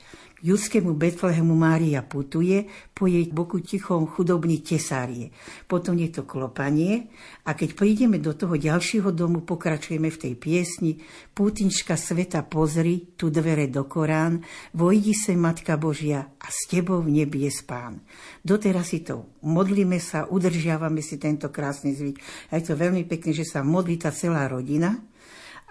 judskému 0.42 0.94
Betlehemu 0.94 1.54
Mária 1.54 2.02
putuje, 2.06 2.66
po 2.92 3.10
jej 3.10 3.26
boku 3.34 3.62
tichom 3.62 4.06
chudobní 4.06 4.62
tesárie. 4.62 5.34
Potom 5.66 5.98
je 5.98 6.10
to 6.14 6.22
klopanie 6.26 7.10
a 7.46 7.58
keď 7.58 7.74
prídeme 7.74 8.22
do 8.22 8.38
toho 8.38 8.58
ďalšieho 8.58 9.10
domu, 9.10 9.42
pokračujeme 9.42 10.14
v 10.14 10.22
tej 10.22 10.34
piesni 10.38 11.02
Pútinčka 11.34 11.98
sveta 11.98 12.46
pozri, 12.46 13.18
tu 13.18 13.34
dvere 13.34 13.66
do 13.70 13.90
Korán, 13.90 14.42
vojdi 14.78 15.18
se 15.18 15.34
Matka 15.34 15.78
Božia 15.82 16.38
a 16.38 16.48
s 16.50 16.70
tebou 16.70 17.02
v 17.02 17.24
nebi 17.24 17.50
je 17.50 17.52
spán. 17.54 18.02
Doteraz 18.46 18.94
si 18.94 19.02
to 19.02 19.38
modlíme 19.42 19.98
sa, 19.98 20.30
udržiavame 20.30 21.02
si 21.02 21.18
tento 21.18 21.50
krásny 21.50 21.98
zvyk. 21.98 22.18
A 22.54 22.62
je 22.62 22.70
to 22.70 22.78
veľmi 22.78 23.06
pekné, 23.10 23.34
že 23.34 23.50
sa 23.50 23.66
modlí 23.66 23.98
tá 23.98 24.14
celá 24.14 24.46
rodina, 24.46 24.98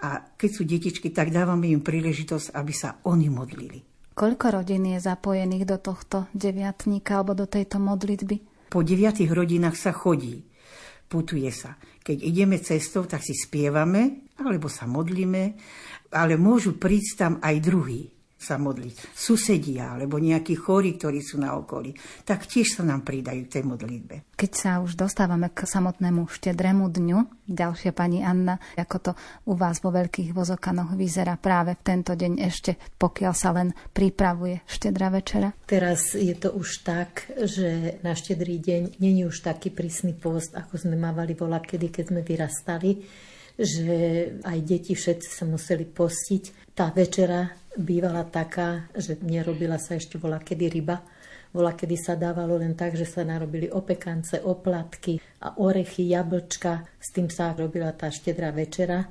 a 0.01 0.33
keď 0.33 0.49
sú 0.49 0.65
detičky, 0.65 1.13
tak 1.13 1.29
dávame 1.29 1.69
im 1.69 1.85
príležitosť, 1.85 2.57
aby 2.57 2.73
sa 2.73 2.97
oni 3.05 3.29
modlili. 3.29 3.90
Koľko 4.11 4.61
rodín 4.61 4.91
je 4.91 4.99
zapojených 4.99 5.65
do 5.65 5.77
tohto 5.79 6.27
deviatníka 6.35 7.19
alebo 7.19 7.33
do 7.33 7.47
tejto 7.47 7.79
modlitby? 7.79 8.69
Po 8.71 8.83
deviatých 8.83 9.31
rodinách 9.31 9.75
sa 9.79 9.91
chodí, 9.95 10.43
putuje 11.07 11.47
sa. 11.51 11.75
Keď 12.01 12.17
ideme 12.23 12.59
cestou, 12.59 13.07
tak 13.07 13.23
si 13.23 13.35
spievame 13.35 14.31
alebo 14.39 14.67
sa 14.67 14.87
modlíme, 14.87 15.43
ale 16.11 16.35
môžu 16.35 16.75
prísť 16.75 17.11
tam 17.17 17.33
aj 17.39 17.55
druhí 17.63 18.20
sa 18.41 18.57
modliť. 18.57 19.13
Susedia 19.13 19.93
alebo 19.93 20.17
nejakí 20.17 20.57
chorí, 20.57 20.97
ktorí 20.97 21.21
sú 21.21 21.37
na 21.37 21.53
okolí, 21.53 21.93
tak 22.25 22.49
tiež 22.49 22.81
sa 22.81 22.83
nám 22.83 23.05
pridajú 23.05 23.45
tej 23.45 23.63
modlitbe. 23.63 24.33
Keď 24.33 24.51
sa 24.51 24.81
už 24.81 24.97
dostávame 24.97 25.53
k 25.53 25.69
samotnému 25.69 26.25
štedrému 26.25 26.89
dňu, 26.89 27.45
ďalšia 27.45 27.93
pani 27.93 28.25
Anna, 28.25 28.57
ako 28.73 28.97
to 28.97 29.11
u 29.45 29.53
vás 29.53 29.77
vo 29.85 29.93
Veľkých 29.93 30.33
vozokanoch 30.33 30.97
vyzerá 30.97 31.37
práve 31.37 31.77
v 31.77 31.85
tento 31.85 32.17
deň 32.17 32.41
ešte, 32.41 32.81
pokiaľ 32.97 33.33
sa 33.37 33.53
len 33.53 33.69
pripravuje 33.93 34.65
štedrá 34.65 35.13
večera? 35.13 35.53
Teraz 35.69 36.17
je 36.17 36.33
to 36.33 36.57
už 36.57 36.81
tak, 36.81 37.29
že 37.37 38.01
na 38.01 38.17
štedrý 38.17 38.57
deň 38.57 38.97
není 38.97 39.21
už 39.29 39.45
taký 39.45 39.69
prísny 39.69 40.17
post, 40.17 40.57
ako 40.57 40.81
sme 40.81 40.97
mávali 40.97 41.37
vola, 41.37 41.61
kedy, 41.61 41.93
keď 41.93 42.05
sme 42.09 42.21
vyrastali 42.25 42.91
že 43.61 43.93
aj 44.41 44.57
deti 44.65 44.97
všetci 44.97 45.27
sa 45.27 45.45
museli 45.45 45.85
postiť. 45.85 46.73
Tá 46.73 46.89
večera 46.89 47.60
bývala 47.77 48.27
taká, 48.27 48.91
že 48.95 49.19
nerobila 49.23 49.79
sa 49.79 49.95
ešte 49.95 50.19
bola 50.19 50.39
kedy 50.43 50.65
ryba, 50.67 50.99
bola 51.51 51.75
kedy 51.75 51.95
sa 51.99 52.15
dávalo 52.15 52.55
len 52.55 52.79
tak, 52.79 52.95
že 52.95 53.03
sa 53.03 53.27
narobili 53.27 53.67
opekance, 53.67 54.39
oplatky 54.39 55.19
a 55.43 55.59
orechy, 55.59 56.07
jablčka, 56.07 56.87
s 56.95 57.11
tým 57.11 57.27
sa 57.27 57.51
robila 57.51 57.91
tá 57.91 58.07
štedrá 58.07 58.55
večera. 58.55 59.03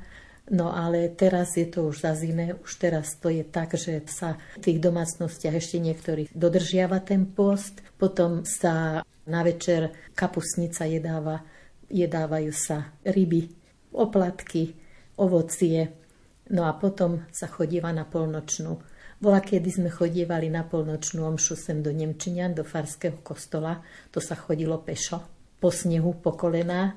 No 0.51 0.73
ale 0.75 1.12
teraz 1.14 1.55
je 1.55 1.68
to 1.68 1.92
už 1.92 2.03
za 2.03 2.16
zime, 2.16 2.59
už 2.59 2.73
teraz 2.81 3.14
to 3.20 3.31
je 3.31 3.44
tak, 3.46 3.77
že 3.77 4.03
sa 4.09 4.35
v 4.59 4.66
tých 4.66 4.79
domácnostiach 4.83 5.55
ešte 5.55 5.79
niektorých 5.79 6.33
dodržiava 6.35 6.99
ten 7.05 7.29
post. 7.29 7.85
Potom 7.94 8.42
sa 8.42 9.05
na 9.31 9.40
večer 9.46 10.11
kapusnica 10.16 10.88
jedáva, 10.88 11.44
jedávajú 11.87 12.51
sa 12.51 12.99
ryby, 13.07 13.46
oplatky, 13.94 14.75
ovocie, 15.20 16.00
no 16.51 16.67
a 16.67 16.75
potom 16.75 17.25
sa 17.31 17.47
chodíva 17.47 17.95
na 17.95 18.05
polnočnú. 18.05 18.83
Bola, 19.21 19.45
kedy 19.45 19.69
sme 19.69 19.91
chodievali 19.93 20.49
na 20.49 20.65
polnočnú 20.65 21.29
omšu 21.29 21.53
sem 21.55 21.85
do 21.85 21.93
Nemčinian, 21.93 22.57
do 22.57 22.65
farského 22.65 23.21
kostola. 23.21 23.85
To 24.11 24.19
sa 24.19 24.33
chodilo 24.33 24.81
pešo, 24.81 25.21
po 25.61 25.69
snehu, 25.69 26.17
po 26.19 26.33
kolená. 26.35 26.97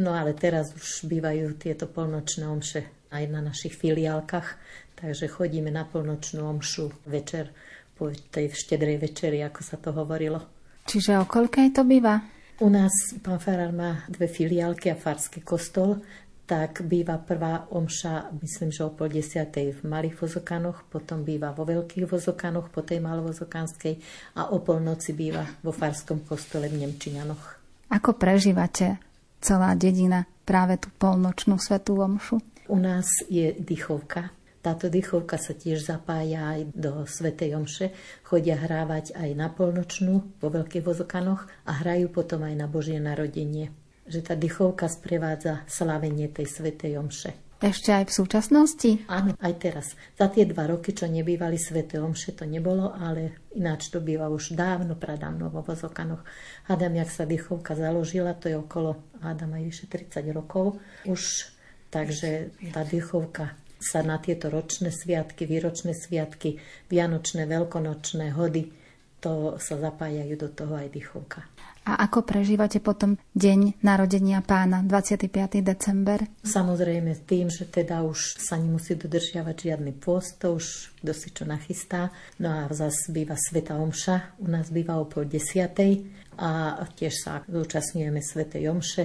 No 0.00 0.16
ale 0.16 0.32
teraz 0.32 0.72
už 0.72 1.04
bývajú 1.08 1.60
tieto 1.60 1.84
polnočné 1.88 2.48
omše 2.48 3.08
aj 3.12 3.24
na 3.28 3.44
našich 3.44 3.76
filiálkach. 3.76 4.56
Takže 4.96 5.28
chodíme 5.28 5.68
na 5.68 5.84
polnočnú 5.84 6.48
omšu 6.48 7.04
večer 7.04 7.52
po 7.98 8.08
tej 8.10 8.54
štedrej 8.54 8.96
večeri, 9.04 9.44
ako 9.44 9.60
sa 9.60 9.76
to 9.76 9.92
hovorilo. 9.92 10.40
Čiže 10.88 11.20
o 11.20 11.28
koľkej 11.28 11.76
to 11.76 11.84
býva? 11.84 12.22
U 12.58 12.72
nás 12.72 12.90
pán 13.22 13.38
Farár 13.38 13.70
má 13.70 14.02
dve 14.10 14.26
filiálky 14.26 14.90
a 14.90 14.98
farský 14.98 15.44
kostol, 15.44 16.02
tak 16.48 16.80
býva 16.88 17.20
prvá 17.20 17.68
omša, 17.68 18.32
myslím, 18.40 18.72
že 18.72 18.80
o 18.80 18.88
pol 18.88 19.12
desiatej 19.12 19.76
v 19.76 19.80
malých 19.84 20.16
vozokanoch, 20.16 20.88
potom 20.88 21.20
býva 21.20 21.52
vo 21.52 21.68
veľkých 21.68 22.08
vozokanoch, 22.08 22.72
po 22.72 22.80
tej 22.80 23.04
malovozokánskej 23.04 24.00
a 24.40 24.48
o 24.56 24.64
polnoci 24.64 25.12
býva 25.12 25.44
vo 25.60 25.76
farskom 25.76 26.24
kostole 26.24 26.72
v 26.72 26.88
Nemčinianoch. 26.88 27.60
Ako 27.92 28.16
prežívate 28.16 28.96
celá 29.44 29.76
dedina 29.76 30.24
práve 30.48 30.80
tú 30.80 30.88
polnočnú 30.96 31.60
svetú 31.60 32.00
omšu? 32.00 32.40
U 32.72 32.80
nás 32.80 33.04
je 33.28 33.52
dychovka. 33.52 34.32
Táto 34.64 34.88
dychovka 34.88 35.36
sa 35.36 35.52
tiež 35.52 35.84
zapája 35.84 36.58
aj 36.58 36.60
do 36.74 37.06
Svetej 37.06 37.56
Omše. 37.56 37.94
Chodia 38.26 38.58
hrávať 38.58 39.14
aj 39.14 39.30
na 39.32 39.48
polnočnú 39.48 40.36
vo 40.42 40.48
Veľkých 40.50 40.84
vozokanoch 40.84 41.46
a 41.64 41.72
hrajú 41.78 42.10
potom 42.10 42.42
aj 42.44 42.54
na 42.58 42.66
Božie 42.66 42.98
narodenie 42.98 43.70
že 44.08 44.24
tá 44.24 44.34
dychovka 44.34 44.88
sprevádza 44.88 45.68
slávenie 45.68 46.32
tej 46.32 46.48
svetej 46.48 46.98
omše. 46.98 47.48
Ešte 47.58 47.90
aj 47.90 48.06
v 48.06 48.16
súčasnosti? 48.22 48.90
Áno, 49.10 49.34
aj 49.34 49.54
teraz. 49.58 49.98
Za 50.14 50.30
tie 50.30 50.46
dva 50.46 50.70
roky, 50.70 50.94
čo 50.94 51.10
nebývali 51.10 51.58
Svete 51.58 51.98
Omše, 51.98 52.38
to 52.38 52.46
nebolo, 52.46 52.94
ale 52.94 53.50
ináč 53.58 53.90
to 53.90 53.98
býva 53.98 54.30
už 54.30 54.54
dávno, 54.54 54.94
pradávno 54.94 55.50
vo 55.50 55.66
Vozokanoch. 55.66 56.22
Hádam, 56.70 56.94
jak 57.02 57.10
sa 57.10 57.26
dýchovka 57.26 57.74
založila, 57.74 58.38
to 58.38 58.46
je 58.46 58.54
okolo, 58.54 59.02
hádam, 59.18 59.58
aj 59.58 59.62
vyše 59.74 59.90
30 59.90 60.38
rokov 60.38 60.78
už. 61.02 61.50
Takže 61.90 62.54
tá 62.70 62.86
dýchovka 62.86 63.58
sa 63.82 64.06
na 64.06 64.22
tieto 64.22 64.54
ročné 64.54 64.94
sviatky, 64.94 65.42
výročné 65.42 65.98
sviatky, 65.98 66.62
vianočné, 66.86 67.42
veľkonočné 67.42 68.38
hody, 68.38 68.70
to 69.18 69.58
sa 69.58 69.74
zapájajú 69.82 70.34
do 70.38 70.48
toho 70.54 70.78
aj 70.78 70.94
dýchovka. 70.94 71.42
A 71.88 72.04
ako 72.04 72.20
prežívate 72.20 72.84
potom 72.84 73.16
deň 73.32 73.80
narodenia 73.80 74.44
pána, 74.44 74.84
25. 74.84 75.32
december? 75.64 76.20
Samozrejme 76.44 77.16
tým, 77.24 77.48
že 77.48 77.64
teda 77.64 78.04
už 78.04 78.36
sa 78.36 78.60
nemusí 78.60 78.92
dodržiavať 78.92 79.56
žiadny 79.56 79.96
post, 79.96 80.36
už 80.44 80.92
kto 81.00 81.12
si 81.16 81.32
čo 81.32 81.48
nachystá. 81.48 82.12
No 82.36 82.52
a 82.52 82.60
zase 82.76 83.08
býva 83.08 83.40
Sveta 83.40 83.80
Omša, 83.80 84.36
u 84.44 84.52
nás 84.52 84.68
býva 84.68 85.00
o 85.00 85.08
pol 85.08 85.24
desiatej 85.24 86.04
a 86.36 86.84
tiež 86.92 87.24
sa 87.24 87.40
zúčastňujeme 87.48 88.20
Svetej 88.20 88.68
Omše, 88.68 89.04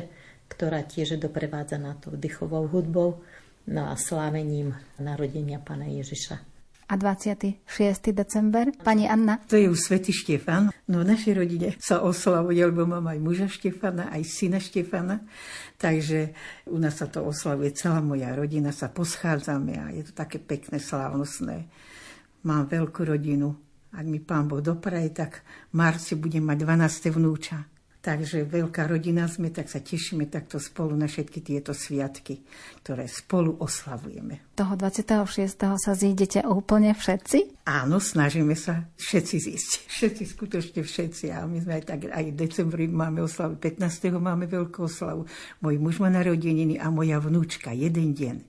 ktorá 0.52 0.84
tiež 0.84 1.16
je 1.16 1.20
doprevádzaná 1.24 2.04
tou 2.04 2.20
dychovou 2.20 2.68
hudbou 2.68 3.24
no 3.64 3.88
a 3.88 3.96
slávením 3.96 4.76
narodenia 5.00 5.64
pána 5.64 5.88
Ježiša 5.88 6.53
a 6.88 6.94
26. 6.96 7.64
december. 8.12 8.72
Pani 8.84 9.10
Anna? 9.10 9.40
To 9.48 9.56
je 9.56 9.68
už 9.72 9.80
Svetý 9.80 10.14
Štefan. 10.14 10.70
No 10.88 11.02
v 11.02 11.10
našej 11.16 11.34
rodine 11.34 11.68
sa 11.80 12.04
oslavuje, 12.04 12.60
lebo 12.60 12.86
mám 12.86 13.08
aj 13.10 13.20
muža 13.20 13.48
Štefana, 13.50 14.12
aj 14.12 14.24
syna 14.28 14.60
Štefana. 14.60 15.24
Takže 15.80 16.32
u 16.70 16.78
nás 16.80 17.00
sa 17.00 17.10
to 17.10 17.24
oslavuje, 17.26 17.74
celá 17.76 18.00
moja 18.00 18.32
rodina 18.36 18.72
sa 18.72 18.88
poschádzame 18.92 19.74
a 19.80 19.92
je 19.92 20.04
to 20.08 20.14
také 20.16 20.40
pekné, 20.40 20.80
slávnostné. 20.80 21.68
Mám 22.44 22.70
veľkú 22.70 23.08
rodinu. 23.08 23.56
Ak 23.94 24.06
mi 24.10 24.18
pán 24.18 24.50
Boh 24.50 24.60
dopraje, 24.60 25.14
tak 25.14 25.46
v 25.70 25.78
marci 25.78 26.18
budem 26.18 26.42
mať 26.44 26.58
12. 26.66 27.14
vnúča. 27.14 27.73
Takže 28.04 28.44
veľká 28.44 28.84
rodina 28.92 29.32
sme, 29.32 29.48
tak 29.48 29.72
sa 29.72 29.80
tešíme 29.80 30.28
takto 30.28 30.60
spolu 30.60 30.92
na 30.92 31.08
všetky 31.08 31.40
tieto 31.40 31.72
sviatky, 31.72 32.44
ktoré 32.84 33.08
spolu 33.08 33.56
oslavujeme. 33.64 34.52
Toho 34.60 34.76
26. 34.76 35.24
sa 35.80 35.94
zídete 35.96 36.44
úplne 36.44 36.92
všetci? 36.92 37.64
Áno, 37.64 38.04
snažíme 38.04 38.60
sa 38.60 38.92
všetci 39.00 39.36
zísť. 39.40 39.72
Všetci, 40.04 40.24
skutočne 40.36 40.82
všetci. 40.84 41.32
A 41.32 41.48
my 41.48 41.64
sme 41.64 41.80
aj 41.80 41.84
tak, 41.88 42.12
aj 42.12 42.26
v 42.28 42.36
decembri 42.36 42.92
máme 42.92 43.24
oslavu, 43.24 43.56
15. 43.56 43.88
máme 44.20 44.52
veľkú 44.52 44.84
oslavu. 44.84 45.24
Môj 45.64 45.80
muž 45.80 46.04
má 46.04 46.12
narodeniny 46.12 46.76
a 46.76 46.92
moja 46.92 47.24
vnúčka, 47.24 47.72
jeden 47.72 48.12
deň. 48.12 48.44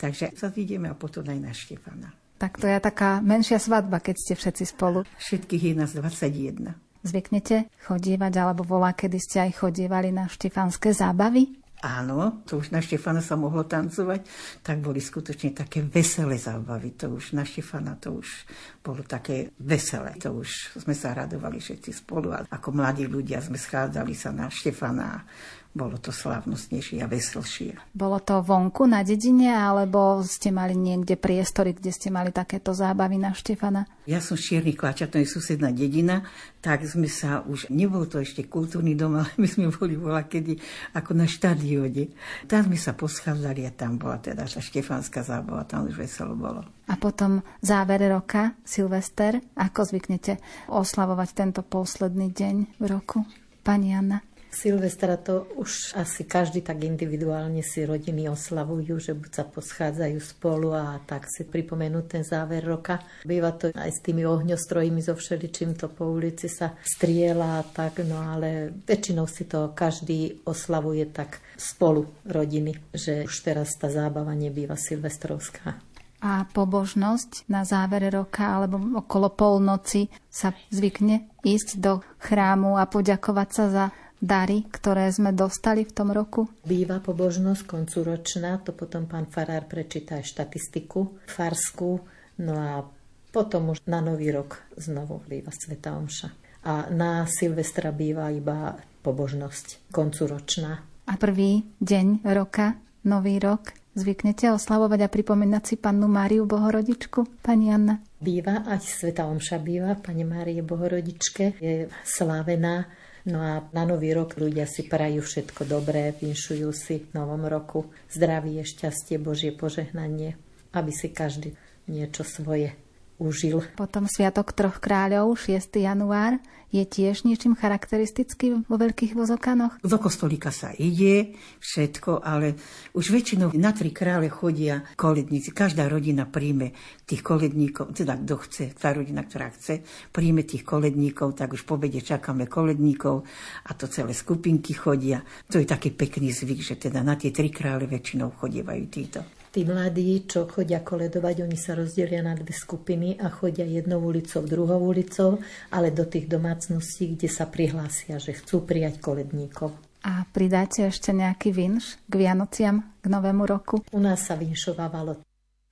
Takže 0.00 0.32
sa 0.32 0.48
vidíme 0.48 0.88
a 0.88 0.96
potom 0.96 1.28
aj 1.28 1.38
na 1.44 1.52
Štefana. 1.52 2.08
Tak 2.40 2.56
to 2.56 2.64
je 2.64 2.80
taká 2.80 3.20
menšia 3.20 3.60
svadba, 3.60 4.00
keď 4.00 4.16
ste 4.16 4.32
všetci 4.32 4.64
spolu. 4.64 5.04
Všetkých 5.20 5.62
je 5.70 5.74
nás 5.76 5.92
21. 5.92 6.72
Zvyknete 7.04 7.68
chodievať, 7.84 8.32
alebo 8.40 8.64
volá, 8.64 8.96
kedy 8.96 9.18
ste 9.20 9.36
aj 9.44 9.60
chodievali 9.60 10.08
na 10.08 10.24
štefanské 10.24 10.96
zábavy? 10.96 11.64
Áno, 11.84 12.40
to 12.48 12.64
už 12.64 12.72
na 12.72 12.80
Štefana 12.80 13.20
sa 13.20 13.36
mohlo 13.36 13.68
tancovať, 13.68 14.24
tak 14.64 14.80
boli 14.80 15.04
skutočne 15.04 15.52
také 15.52 15.84
veselé 15.84 16.40
zábavy. 16.40 16.96
To 16.96 17.12
už 17.12 17.36
na 17.36 17.44
Štefana 17.44 18.00
to 18.00 18.24
už 18.24 18.48
bolo 18.80 19.04
také 19.04 19.52
veselé. 19.60 20.16
To 20.24 20.40
už 20.40 20.80
sme 20.80 20.96
sa 20.96 21.12
radovali 21.12 21.60
všetci 21.60 21.92
spolu. 21.92 22.32
A 22.32 22.48
ako 22.48 22.72
mladí 22.72 23.04
ľudia 23.04 23.44
sme 23.44 23.60
schádzali 23.60 24.16
sa 24.16 24.32
na 24.32 24.48
Štefana 24.48 25.28
bolo 25.74 25.98
to 25.98 26.14
slávnostnejšie 26.14 27.02
a 27.02 27.10
veselšie. 27.10 27.74
Bolo 27.90 28.22
to 28.22 28.38
vonku 28.46 28.86
na 28.86 29.02
dedine, 29.02 29.50
alebo 29.50 30.22
ste 30.22 30.54
mali 30.54 30.78
niekde 30.78 31.18
priestory, 31.18 31.74
kde 31.74 31.90
ste 31.90 32.14
mali 32.14 32.30
takéto 32.30 32.70
zábavy 32.70 33.18
na 33.18 33.34
Štefana? 33.34 33.82
Ja 34.06 34.22
som 34.22 34.38
z 34.38 34.54
Čierny 34.54 34.78
Kláča, 34.78 35.10
to 35.10 35.18
je 35.18 35.26
susedná 35.26 35.74
dedina, 35.74 36.22
tak 36.62 36.86
sme 36.86 37.10
sa 37.10 37.42
už, 37.42 37.74
nebol 37.74 38.06
to 38.06 38.22
ešte 38.22 38.46
kultúrny 38.46 38.94
dom, 38.94 39.18
ale 39.18 39.34
my 39.34 39.48
sme 39.50 39.66
boli 39.74 39.98
bola 39.98 40.22
kedy 40.22 40.54
ako 40.94 41.10
na 41.18 41.26
štadióde. 41.26 42.14
Tam 42.46 42.70
sme 42.70 42.78
sa 42.78 42.94
poschádzali 42.94 43.66
a 43.66 43.74
tam 43.74 43.98
bola 43.98 44.22
teda 44.22 44.46
tá 44.46 44.62
štefanská 44.62 45.26
zábava, 45.26 45.66
tam 45.66 45.90
už 45.90 45.98
veselo 45.98 46.38
bolo. 46.38 46.62
A 46.86 46.94
potom 46.94 47.42
záver 47.58 48.06
roka, 48.06 48.54
Silvester, 48.62 49.42
ako 49.58 49.80
zvyknete 49.90 50.38
oslavovať 50.70 51.28
tento 51.34 51.60
posledný 51.66 52.30
deň 52.30 52.78
v 52.78 52.84
roku? 52.86 53.26
Pani 53.64 53.96
Anna. 53.96 54.33
Silvestra 54.54 55.18
to 55.18 55.50
už 55.58 55.98
asi 55.98 56.22
každý 56.22 56.62
tak 56.62 56.86
individuálne 56.86 57.58
si 57.66 57.82
rodiny 57.82 58.30
oslavujú, 58.30 59.02
že 59.02 59.10
buď 59.18 59.30
sa 59.34 59.44
poschádzajú 59.50 60.18
spolu 60.22 60.70
a 60.70 61.02
tak 61.02 61.26
si 61.26 61.42
pripomenú 61.42 62.06
ten 62.06 62.22
záver 62.22 62.62
roka. 62.62 63.02
Býva 63.26 63.50
to 63.50 63.74
aj 63.74 63.90
s 63.90 63.98
tými 63.98 64.22
ohňostrojmi, 64.22 65.02
so 65.02 65.18
všeličím 65.18 65.74
to 65.74 65.90
po 65.90 66.06
ulici 66.06 66.46
sa 66.46 66.78
striela 66.86 67.58
a 67.58 67.66
tak, 67.66 68.06
no 68.06 68.14
ale 68.22 68.70
väčšinou 68.86 69.26
si 69.26 69.50
to 69.50 69.74
každý 69.74 70.46
oslavuje 70.46 71.10
tak 71.10 71.42
spolu 71.58 72.06
rodiny, 72.22 72.94
že 72.94 73.26
už 73.26 73.34
teraz 73.42 73.74
tá 73.74 73.90
zábava 73.90 74.38
nebýva 74.38 74.78
silvestrovská 74.78 75.94
a 76.24 76.48
pobožnosť 76.48 77.44
na 77.52 77.68
závere 77.68 78.08
roka 78.08 78.48
alebo 78.48 78.80
okolo 78.96 79.28
polnoci 79.28 80.08
sa 80.32 80.56
zvykne 80.72 81.28
ísť 81.44 81.76
do 81.76 82.00
chrámu 82.16 82.80
a 82.80 82.88
poďakovať 82.88 83.48
sa 83.52 83.64
za 83.68 83.84
dary, 84.24 84.64
ktoré 84.64 85.12
sme 85.12 85.36
dostali 85.36 85.84
v 85.84 85.92
tom 85.92 86.08
roku? 86.08 86.48
Býva 86.64 87.04
pobožnosť 87.04 87.68
koncúročná, 87.68 88.64
to 88.64 88.72
potom 88.72 89.04
pán 89.04 89.28
Farár 89.28 89.68
prečíta 89.68 90.16
aj 90.16 90.24
štatistiku 90.24 91.20
farskú, 91.28 92.00
no 92.40 92.54
a 92.56 92.80
potom 93.28 93.76
už 93.76 93.84
na 93.84 94.00
nový 94.00 94.32
rok 94.32 94.64
znovu 94.80 95.20
býva 95.28 95.52
Sveta 95.52 95.92
Omša. 95.92 96.28
A 96.64 96.88
na 96.88 97.28
Silvestra 97.28 97.92
býva 97.92 98.32
iba 98.32 98.72
pobožnosť 99.04 99.92
koncúročná. 99.92 100.72
A 101.04 101.14
prvý 101.20 101.68
deň 101.84 102.24
roka, 102.32 102.80
nový 103.04 103.36
rok, 103.36 103.76
zvyknete 103.92 104.48
oslavovať 104.48 105.00
a 105.04 105.12
pripomínať 105.12 105.62
si 105.68 105.76
pannu 105.76 106.08
Máriu 106.08 106.48
Bohorodičku, 106.48 107.44
pani 107.44 107.68
Anna? 107.68 108.00
Býva, 108.16 108.64
aj 108.64 108.80
Sveta 108.80 109.28
Omša 109.28 109.60
býva, 109.60 109.92
pani 110.00 110.24
Márie 110.24 110.64
Bohorodičke, 110.64 111.60
je 111.60 111.92
slávená 112.00 112.88
No 113.24 113.40
a 113.40 113.64
na 113.72 113.88
nový 113.88 114.12
rok 114.12 114.36
ľudia 114.36 114.68
si 114.68 114.84
prajú 114.84 115.24
všetko 115.24 115.64
dobré, 115.64 116.12
vinšujú 116.12 116.68
si 116.76 117.08
v 117.08 117.10
novom 117.16 117.48
roku 117.48 117.88
zdravie, 118.12 118.60
šťastie, 118.60 119.16
Božie 119.16 119.48
požehnanie, 119.48 120.36
aby 120.76 120.92
si 120.92 121.08
každý 121.08 121.56
niečo 121.88 122.20
svoje 122.20 122.76
užil. 123.16 123.64
Potom 123.80 124.04
Sviatok 124.04 124.52
troch 124.52 124.76
kráľov, 124.76 125.40
6. 125.40 125.72
január, 125.80 126.36
je 126.74 126.82
tiež 126.82 127.22
niečím 127.22 127.54
charakteristickým 127.54 128.66
vo 128.66 128.74
Veľkých 128.74 129.14
vozokanoch? 129.14 129.78
Do 129.78 129.98
kostolíka 130.02 130.50
sa 130.50 130.74
ide, 130.74 131.38
všetko, 131.62 132.18
ale 132.18 132.58
už 132.98 133.14
väčšinou 133.14 133.54
na 133.54 133.70
tri 133.70 133.94
krále 133.94 134.26
chodia 134.26 134.82
koledníci. 134.98 135.54
Každá 135.54 135.86
rodina 135.86 136.26
príjme 136.26 136.74
tých 137.06 137.22
koledníkov, 137.22 137.94
teda 137.94 138.18
kto 138.18 138.34
chce, 138.42 138.64
tá 138.74 138.90
rodina, 138.90 139.22
ktorá 139.22 139.54
chce, 139.54 139.86
príjme 140.10 140.42
tých 140.42 140.66
koledníkov, 140.66 141.38
tak 141.38 141.54
už 141.54 141.62
po 141.62 141.78
bede 141.78 142.02
čakáme 142.02 142.50
koledníkov 142.50 143.22
a 143.70 143.70
to 143.78 143.86
celé 143.86 144.10
skupinky 144.10 144.74
chodia. 144.74 145.22
To 145.46 145.62
je 145.62 145.66
taký 145.70 145.94
pekný 145.94 146.34
zvyk, 146.34 146.58
že 146.58 146.74
teda 146.90 147.06
na 147.06 147.14
tie 147.14 147.30
tri 147.30 147.54
krále 147.54 147.86
väčšinou 147.86 148.34
chodievajú 148.34 148.84
títo. 148.90 149.22
Tí 149.54 149.62
mladí, 149.62 150.26
čo 150.26 150.50
chodia 150.50 150.82
koledovať, 150.82 151.46
oni 151.46 151.54
sa 151.54 151.78
rozdelia 151.78 152.26
na 152.26 152.34
dve 152.34 152.50
skupiny 152.50 153.22
a 153.22 153.30
chodia 153.30 153.62
jednou 153.62 154.02
ulicou, 154.02 154.42
druhou 154.42 154.82
ulicou, 154.90 155.38
ale 155.70 155.94
do 155.94 156.02
tých 156.02 156.26
domácností, 156.26 157.14
kde 157.14 157.30
sa 157.30 157.46
prihlásia, 157.46 158.18
že 158.18 158.34
chcú 158.34 158.66
prijať 158.66 158.98
koledníkov. 158.98 159.70
A 160.02 160.26
pridáte 160.26 160.90
ešte 160.90 161.14
nejaký 161.14 161.54
vinš 161.54 162.02
k 162.10 162.26
Vianociam, 162.26 162.82
k 162.98 163.06
Novému 163.06 163.46
roku? 163.46 163.78
U 163.94 164.02
nás 164.02 164.26
sa 164.26 164.34
vinšovávalo 164.34 165.22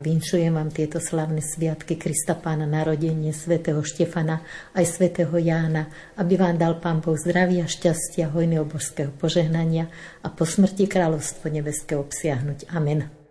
Vinšujem 0.02 0.58
vám 0.58 0.74
tieto 0.74 0.98
slavné 0.98 1.38
sviatky 1.38 1.94
Krista 1.94 2.34
Pána 2.34 2.66
narodenie 2.66 3.30
svätého 3.30 3.78
Štefana 3.86 4.42
aj 4.74 4.98
svätého 4.98 5.30
Jána, 5.38 5.86
aby 6.18 6.34
vám 6.34 6.58
dal 6.58 6.82
Pán 6.82 6.98
Boh 6.98 7.14
zdravia, 7.14 7.70
šťastia, 7.70 8.34
hojného 8.34 8.66
božského 8.66 9.14
požehnania 9.14 9.86
a 10.26 10.30
po 10.30 10.42
smrti 10.42 10.90
kráľovstvo 10.90 11.46
nebeské 11.54 11.94
obsiahnuť. 11.94 12.74
Amen. 12.74 13.21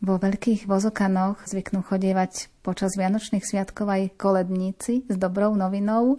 Vo 0.00 0.16
veľkých 0.16 0.64
vozokanoch 0.64 1.44
zvyknú 1.44 1.84
chodievať 1.84 2.48
počas 2.64 2.96
Vianočných 2.96 3.44
sviatkov 3.44 3.84
aj 3.84 4.16
koledníci 4.16 5.04
s 5.04 5.16
dobrou 5.20 5.52
novinou 5.52 6.16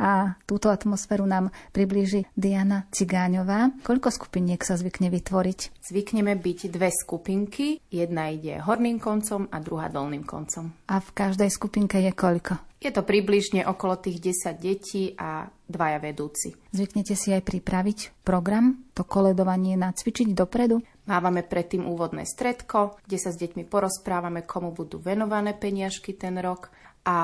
a 0.00 0.40
túto 0.48 0.72
atmosféru 0.72 1.28
nám 1.28 1.52
priblíži 1.76 2.24
Diana 2.32 2.88
Cigáňová. 2.88 3.76
Koľko 3.84 4.08
skupiniek 4.08 4.64
sa 4.64 4.80
zvykne 4.80 5.12
vytvoriť? 5.12 5.84
Zvykneme 5.84 6.32
byť 6.40 6.72
dve 6.72 6.88
skupinky. 6.88 7.84
Jedna 7.92 8.32
ide 8.32 8.64
horným 8.64 8.96
koncom 8.96 9.44
a 9.52 9.60
druhá 9.60 9.92
dolným 9.92 10.24
koncom. 10.24 10.72
A 10.88 10.96
v 11.04 11.10
každej 11.12 11.52
skupinke 11.52 12.00
je 12.00 12.16
koľko? 12.16 12.56
Je 12.80 12.88
to 12.88 13.04
približne 13.04 13.68
okolo 13.68 14.00
tých 14.00 14.32
10 14.32 14.56
detí 14.56 15.12
a 15.20 15.44
dvaja 15.68 16.00
vedúci. 16.00 16.56
Zvyknete 16.72 17.12
si 17.12 17.28
aj 17.28 17.44
pripraviť 17.44 18.24
program, 18.24 18.88
to 18.96 19.04
koledovanie 19.04 19.76
nacvičiť 19.76 20.32
dopredu? 20.32 20.80
Mávame 21.04 21.44
predtým 21.44 21.84
úvodné 21.84 22.24
stredko, 22.24 22.96
kde 23.04 23.18
sa 23.20 23.36
s 23.36 23.36
deťmi 23.36 23.68
porozprávame, 23.68 24.48
komu 24.48 24.72
budú 24.72 24.96
venované 24.96 25.52
peniažky 25.52 26.16
ten 26.16 26.40
rok 26.40 26.72
a 27.04 27.18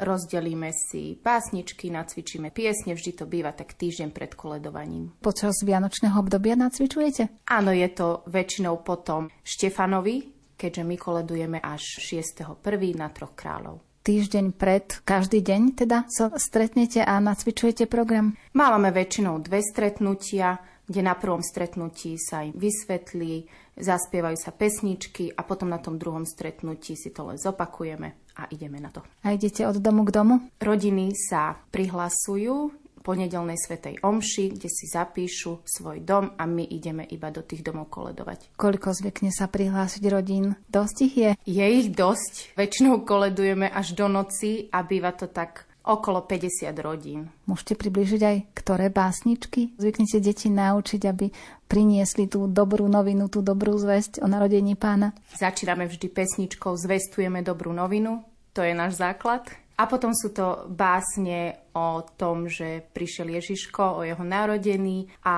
rozdelíme 0.00 0.72
si 0.72 1.20
pásničky, 1.20 1.92
nacvičíme 1.92 2.48
piesne, 2.50 2.96
vždy 2.96 3.10
to 3.12 3.24
býva 3.28 3.52
tak 3.52 3.76
týždeň 3.76 4.08
pred 4.16 4.32
koledovaním. 4.32 5.12
Počas 5.20 5.60
vianočného 5.60 6.16
obdobia 6.16 6.56
nacvičujete? 6.56 7.44
Áno, 7.52 7.70
je 7.70 7.88
to 7.92 8.24
väčšinou 8.32 8.80
potom 8.80 9.28
Štefanovi, 9.44 10.32
keďže 10.56 10.82
my 10.84 10.96
koledujeme 10.96 11.58
až 11.60 12.00
6.1. 12.00 12.64
na 12.96 13.08
Troch 13.12 13.36
kráľov 13.36 13.84
týždeň 14.00 14.56
pred, 14.56 15.04
každý 15.04 15.44
deň 15.44 15.76
teda 15.76 16.08
sa 16.08 16.32
stretnete 16.34 17.04
a 17.04 17.20
nacvičujete 17.20 17.84
program? 17.84 18.32
Máme 18.56 18.90
väčšinou 18.90 19.38
dve 19.44 19.60
stretnutia, 19.60 20.58
kde 20.88 21.06
na 21.06 21.14
prvom 21.14 21.44
stretnutí 21.44 22.18
sa 22.18 22.42
im 22.42 22.56
vysvetlí, 22.56 23.46
zaspievajú 23.78 24.34
sa 24.34 24.50
pesničky 24.50 25.30
a 25.30 25.46
potom 25.46 25.70
na 25.70 25.78
tom 25.78 25.94
druhom 26.00 26.26
stretnutí 26.26 26.98
si 26.98 27.14
to 27.14 27.30
len 27.30 27.38
zopakujeme 27.38 28.18
a 28.40 28.48
ideme 28.48 28.80
na 28.80 28.88
to. 28.88 29.04
A 29.20 29.36
idete 29.36 29.68
od 29.68 29.76
domu 29.76 30.08
k 30.08 30.16
domu? 30.16 30.34
Rodiny 30.56 31.12
sa 31.12 31.60
prihlasujú 31.68 32.72
po 33.00 33.16
nedelnej 33.16 33.56
svetej 33.56 34.04
omši, 34.04 34.60
kde 34.60 34.68
si 34.68 34.84
zapíšu 34.88 35.64
svoj 35.64 36.04
dom 36.04 36.36
a 36.36 36.44
my 36.44 36.68
ideme 36.68 37.04
iba 37.08 37.32
do 37.32 37.40
tých 37.40 37.64
domov 37.64 37.88
koledovať. 37.88 38.52
Koľko 38.60 38.92
zvykne 38.92 39.32
sa 39.32 39.48
prihlásiť 39.48 40.04
rodín? 40.12 40.56
Dosť 40.68 40.96
ich 41.08 41.14
je? 41.16 41.30
Je 41.48 41.64
ich 41.64 41.88
dosť. 41.96 42.54
Väčšinou 42.60 43.02
koledujeme 43.08 43.72
až 43.72 43.96
do 43.96 44.04
noci 44.04 44.68
a 44.68 44.84
býva 44.84 45.16
to 45.16 45.32
tak 45.32 45.64
okolo 45.80 46.28
50 46.28 46.68
rodín. 46.84 47.32
Môžete 47.48 47.74
približiť 47.74 48.20
aj 48.20 48.36
ktoré 48.52 48.92
básničky? 48.92 49.74
Zvyknete 49.80 50.20
deti 50.20 50.52
naučiť, 50.52 51.02
aby 51.08 51.32
priniesli 51.66 52.28
tú 52.28 52.44
dobrú 52.46 52.84
novinu, 52.86 53.32
tú 53.32 53.40
dobrú 53.40 53.74
zväzť 53.80 54.20
o 54.20 54.28
narodení 54.28 54.76
pána? 54.76 55.16
Začíname 55.34 55.88
vždy 55.88 56.06
pesničkou 56.12 56.76
Zvestujeme 56.76 57.40
dobrú 57.40 57.72
novinu. 57.72 58.22
To 58.54 58.60
je 58.62 58.74
náš 58.74 58.98
základ. 58.98 59.46
A 59.80 59.88
potom 59.88 60.12
sú 60.12 60.28
to 60.36 60.68
básne 60.68 61.56
o 61.72 62.04
tom, 62.04 62.44
že 62.52 62.84
prišiel 62.92 63.32
Ježiško, 63.40 63.96
o 63.96 64.04
jeho 64.04 64.20
narodení 64.20 65.08
a 65.24 65.36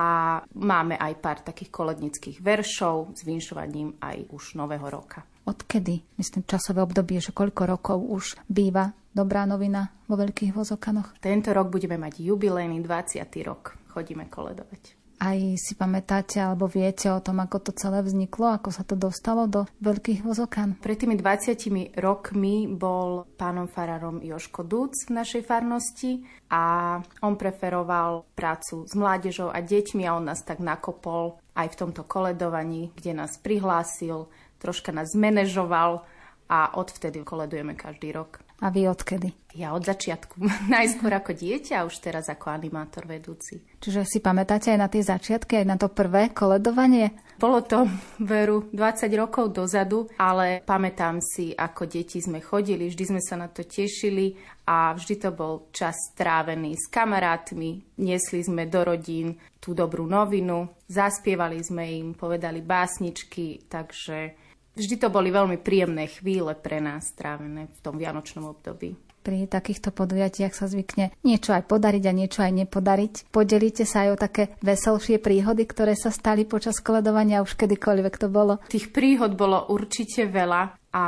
máme 0.51 0.99
aj 0.99 1.13
pár 1.23 1.39
takých 1.39 1.71
kolednických 1.71 2.43
veršov 2.43 3.15
s 3.15 3.23
vinšovaním 3.23 3.95
aj 4.03 4.27
už 4.35 4.59
nového 4.59 4.83
roka. 4.91 5.23
Odkedy, 5.47 6.19
myslím, 6.19 6.43
časové 6.43 6.83
obdobie, 6.83 7.23
že 7.23 7.31
koľko 7.31 7.63
rokov 7.71 8.03
už 8.03 8.35
býva 8.51 8.91
dobrá 9.15 9.47
novina 9.47 9.87
vo 10.11 10.19
Veľkých 10.19 10.51
vozokanoch? 10.51 11.15
Tento 11.23 11.55
rok 11.55 11.71
budeme 11.71 11.95
mať 11.95 12.19
jubilejný 12.19 12.83
20. 12.83 13.23
rok. 13.47 13.79
Chodíme 13.95 14.27
koledovať. 14.27 15.02
Aj 15.23 15.39
si 15.55 15.71
pamätáte 15.79 16.43
alebo 16.43 16.67
viete 16.67 17.07
o 17.07 17.23
tom, 17.23 17.39
ako 17.39 17.63
to 17.63 17.71
celé 17.71 18.03
vzniklo, 18.03 18.59
ako 18.59 18.75
sa 18.75 18.83
to 18.83 18.99
dostalo 18.99 19.47
do 19.47 19.63
veľkých 19.79 20.19
vozokan? 20.19 20.75
Pred 20.83 20.99
tými 20.99 21.15
20 21.15 21.95
rokmi 21.95 22.67
bol 22.67 23.23
pánom 23.39 23.71
farárom 23.71 24.19
Joško 24.19 24.67
Dúc 24.67 25.07
v 25.07 25.15
našej 25.15 25.47
farnosti 25.47 26.27
a 26.51 26.99
on 27.23 27.39
preferoval 27.39 28.27
prácu 28.35 28.83
s 28.83 28.91
mládežou 28.99 29.47
a 29.47 29.63
deťmi 29.63 30.03
a 30.03 30.19
on 30.19 30.27
nás 30.27 30.43
tak 30.43 30.59
nakopol 30.59 31.39
aj 31.55 31.71
v 31.71 31.79
tomto 31.87 32.03
koledovaní, 32.03 32.91
kde 32.91 33.15
nás 33.15 33.39
prihlásil, 33.39 34.27
troška 34.59 34.91
nás 34.91 35.15
zmanéžoval 35.15 36.03
a 36.51 36.75
odvtedy 36.75 37.23
koledujeme 37.23 37.79
každý 37.79 38.11
rok. 38.11 38.42
A 38.61 38.69
vy 38.69 38.85
odkedy? 38.87 39.33
Ja 39.53 39.77
od 39.77 39.85
začiatku. 39.85 40.41
Najskôr 40.73 41.13
ako 41.13 41.37
dieťa 41.37 41.81
a 41.81 41.85
už 41.85 42.01
teraz 42.01 42.25
ako 42.29 42.49
animátor 42.49 43.05
vedúci. 43.05 43.61
Čiže 43.77 44.01
si 44.05 44.17
pamätáte 44.17 44.73
aj 44.73 44.79
na 44.81 44.89
tie 44.89 45.05
začiatky, 45.05 45.61
aj 45.61 45.67
na 45.67 45.77
to 45.77 45.93
prvé 45.93 46.33
koledovanie? 46.33 47.13
Bolo 47.37 47.61
to 47.61 47.85
veru 48.33 48.65
20 48.73 49.09
rokov 49.13 49.53
dozadu, 49.53 50.09
ale 50.17 50.65
pamätám 50.65 51.21
si, 51.21 51.53
ako 51.53 51.85
deti 51.85 52.17
sme 52.17 52.41
chodili, 52.41 52.89
vždy 52.89 53.03
sme 53.13 53.21
sa 53.21 53.37
na 53.37 53.45
to 53.49 53.61
tešili 53.61 54.33
a 54.65 54.95
vždy 54.95 55.15
to 55.21 55.29
bol 55.35 55.69
čas 55.69 55.93
strávený 56.15 56.73
s 56.79 56.89
kamarátmi. 56.89 57.99
Niesli 58.01 58.41
sme 58.41 58.65
do 58.65 58.81
rodín 58.81 59.37
tú 59.61 59.77
dobrú 59.77 60.09
novinu, 60.09 60.81
zaspievali 60.89 61.61
sme 61.61 61.83
im, 61.93 62.07
povedali 62.17 62.63
básničky, 62.63 63.67
takže 63.69 64.42
Vždy 64.73 64.95
to 64.97 65.13
boli 65.13 65.29
veľmi 65.29 65.61
príjemné 65.61 66.09
chvíle 66.09 66.57
pre 66.57 66.81
nás 66.81 67.13
strávené 67.13 67.69
v 67.69 67.79
tom 67.85 68.01
vianočnom 68.01 68.49
období. 68.49 68.97
Pri 69.23 69.47
takýchto 69.47 69.95
podujatiach 69.95 70.51
sa 70.51 70.67
zvykne 70.67 71.15
niečo 71.23 71.55
aj 71.55 71.63
podariť 71.71 72.03
a 72.11 72.17
niečo 72.17 72.43
aj 72.43 72.51
nepodariť. 72.59 73.31
Podelíte 73.31 73.87
sa 73.87 74.03
aj 74.03 74.09
o 74.11 74.17
také 74.19 74.43
veselšie 74.59 75.21
príhody, 75.23 75.63
ktoré 75.63 75.95
sa 75.95 76.11
stali 76.11 76.43
počas 76.43 76.83
koledovania 76.83 77.39
už 77.39 77.55
kedykoľvek 77.55 78.19
to 78.19 78.27
bolo? 78.27 78.59
Tých 78.67 78.91
príhod 78.91 79.39
bolo 79.39 79.71
určite 79.71 80.27
veľa 80.27 80.75
a 80.91 81.05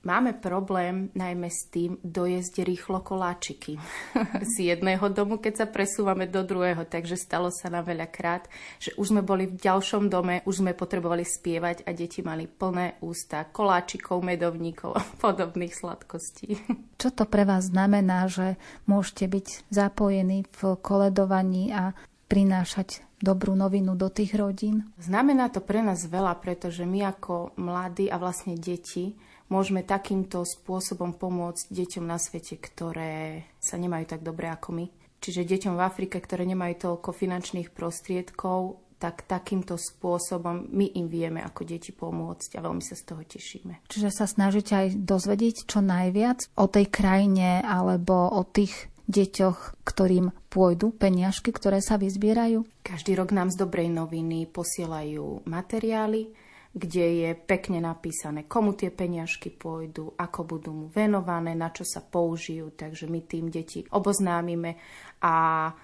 Máme 0.00 0.32
problém 0.32 1.12
najmä 1.12 1.52
s 1.52 1.68
tým 1.68 2.00
dojesť 2.00 2.64
rýchlo 2.64 3.04
koláčiky 3.04 3.76
z 4.56 4.72
jedného 4.72 5.04
domu, 5.12 5.36
keď 5.36 5.52
sa 5.60 5.66
presúvame 5.68 6.24
do 6.24 6.40
druhého. 6.40 6.88
Takže 6.88 7.20
stalo 7.20 7.52
sa 7.52 7.68
nám 7.68 7.84
veľakrát, 7.84 8.48
že 8.80 8.96
už 8.96 9.12
sme 9.12 9.20
boli 9.20 9.44
v 9.44 9.60
ďalšom 9.60 10.08
dome, 10.08 10.40
už 10.48 10.64
sme 10.64 10.72
potrebovali 10.72 11.20
spievať 11.20 11.84
a 11.84 11.92
deti 11.92 12.24
mali 12.24 12.48
plné 12.48 12.96
ústa 13.04 13.44
koláčikov, 13.52 14.24
medovníkov 14.24 14.96
a 14.96 15.04
podobných 15.20 15.76
sladkostí. 15.76 16.56
Čo 17.00 17.12
to 17.12 17.28
pre 17.28 17.44
vás 17.44 17.68
znamená, 17.68 18.24
že 18.24 18.56
môžete 18.88 19.28
byť 19.28 19.46
zapojení 19.68 20.48
v 20.48 20.60
koledovaní 20.80 21.76
a 21.76 21.92
prinášať 22.32 23.04
dobrú 23.20 23.52
novinu 23.52 24.00
do 24.00 24.08
tých 24.08 24.32
rodín? 24.32 24.88
Znamená 24.96 25.52
to 25.52 25.60
pre 25.60 25.84
nás 25.84 26.08
veľa, 26.08 26.40
pretože 26.40 26.88
my 26.88 27.04
ako 27.04 27.52
mladí 27.60 28.08
a 28.08 28.16
vlastne 28.16 28.56
deti 28.56 29.12
môžeme 29.50 29.82
takýmto 29.84 30.46
spôsobom 30.46 31.12
pomôcť 31.18 31.68
deťom 31.68 32.06
na 32.06 32.16
svete, 32.16 32.56
ktoré 32.56 33.44
sa 33.58 33.76
nemajú 33.76 34.16
tak 34.16 34.22
dobre 34.22 34.48
ako 34.48 34.72
my. 34.72 34.86
Čiže 35.20 35.44
deťom 35.44 35.76
v 35.76 35.84
Afrike, 35.84 36.16
ktoré 36.16 36.48
nemajú 36.48 36.80
toľko 36.80 37.12
finančných 37.12 37.76
prostriedkov, 37.76 38.80
tak 39.00 39.24
takýmto 39.24 39.80
spôsobom 39.80 40.68
my 40.76 40.92
im 40.92 41.08
vieme 41.08 41.40
ako 41.40 41.64
deti 41.64 41.88
pomôcť 41.88 42.60
a 42.60 42.64
veľmi 42.64 42.84
sa 42.84 42.92
z 42.92 43.04
toho 43.08 43.24
tešíme. 43.24 43.88
Čiže 43.88 44.12
sa 44.12 44.28
snažíte 44.28 44.76
aj 44.76 44.88
dozvedieť 45.00 45.64
čo 45.64 45.80
najviac 45.80 46.52
o 46.60 46.68
tej 46.68 46.92
krajine 46.92 47.64
alebo 47.64 48.28
o 48.28 48.44
tých 48.44 48.92
deťoch, 49.08 49.82
ktorým 49.82 50.30
pôjdu 50.52 50.94
peniažky, 50.94 51.50
ktoré 51.50 51.82
sa 51.82 51.96
vyzbierajú? 51.96 52.62
Každý 52.84 53.16
rok 53.18 53.34
nám 53.34 53.50
z 53.50 53.58
dobrej 53.58 53.88
noviny 53.90 54.46
posielajú 54.46 55.48
materiály, 55.48 56.30
kde 56.70 57.26
je 57.26 57.30
pekne 57.34 57.82
napísané, 57.82 58.46
komu 58.46 58.78
tie 58.78 58.94
peniažky 58.94 59.50
pôjdu, 59.50 60.14
ako 60.14 60.40
budú 60.46 60.70
mu 60.70 60.86
venované, 60.86 61.58
na 61.58 61.74
čo 61.74 61.82
sa 61.82 61.98
použijú. 61.98 62.70
Takže 62.78 63.10
my 63.10 63.20
tým 63.26 63.50
deti 63.50 63.82
oboznámime 63.90 64.78
a 65.18 65.34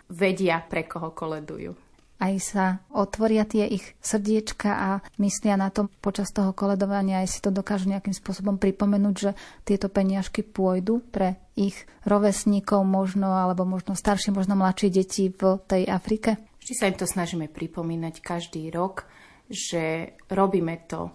vedia, 0.07 0.63
pre 0.63 0.87
koho 0.87 1.11
koledujú. 1.11 1.75
Aj 2.17 2.33
sa 2.41 2.81
otvoria 2.97 3.45
tie 3.45 3.69
ich 3.69 3.93
srdiečka 4.01 4.71
a 4.73 4.89
myslia 5.21 5.61
na 5.61 5.69
to 5.69 5.93
počas 6.01 6.33
toho 6.33 6.57
koledovania, 6.57 7.21
aj 7.21 7.29
si 7.29 7.39
to 7.45 7.53
dokážu 7.53 7.93
nejakým 7.93 8.17
spôsobom 8.17 8.57
pripomenúť, 8.57 9.15
že 9.21 9.31
tieto 9.69 9.93
peniažky 9.93 10.41
pôjdu 10.41 11.05
pre 11.13 11.37
ich 11.61 11.77
rovesníkov 12.09 12.89
možno, 12.89 13.37
alebo 13.37 13.69
možno 13.69 13.93
staršie, 13.93 14.33
možno 14.33 14.57
mladšie 14.57 14.89
deti 14.89 15.29
v 15.29 15.61
tej 15.69 15.93
Afrike? 15.93 16.41
Vždy 16.65 16.73
sa 16.73 16.89
im 16.89 16.97
to 16.97 17.05
snažíme 17.05 17.53
pripomínať 17.53 18.25
každý 18.25 18.73
rok 18.73 19.05
že 19.47 20.17
robíme 20.29 20.87
to 20.91 21.11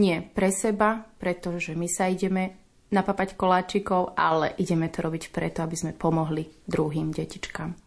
nie 0.00 0.18
pre 0.22 0.50
seba, 0.50 1.06
pretože 1.20 1.76
my 1.78 1.86
sa 1.86 2.10
ideme 2.10 2.64
napapať 2.90 3.34
koláčikov, 3.38 4.14
ale 4.14 4.54
ideme 4.58 4.90
to 4.90 5.02
robiť 5.02 5.30
preto, 5.30 5.62
aby 5.62 5.76
sme 5.78 5.92
pomohli 5.94 6.46
druhým 6.66 7.10
detičkám. 7.10 7.83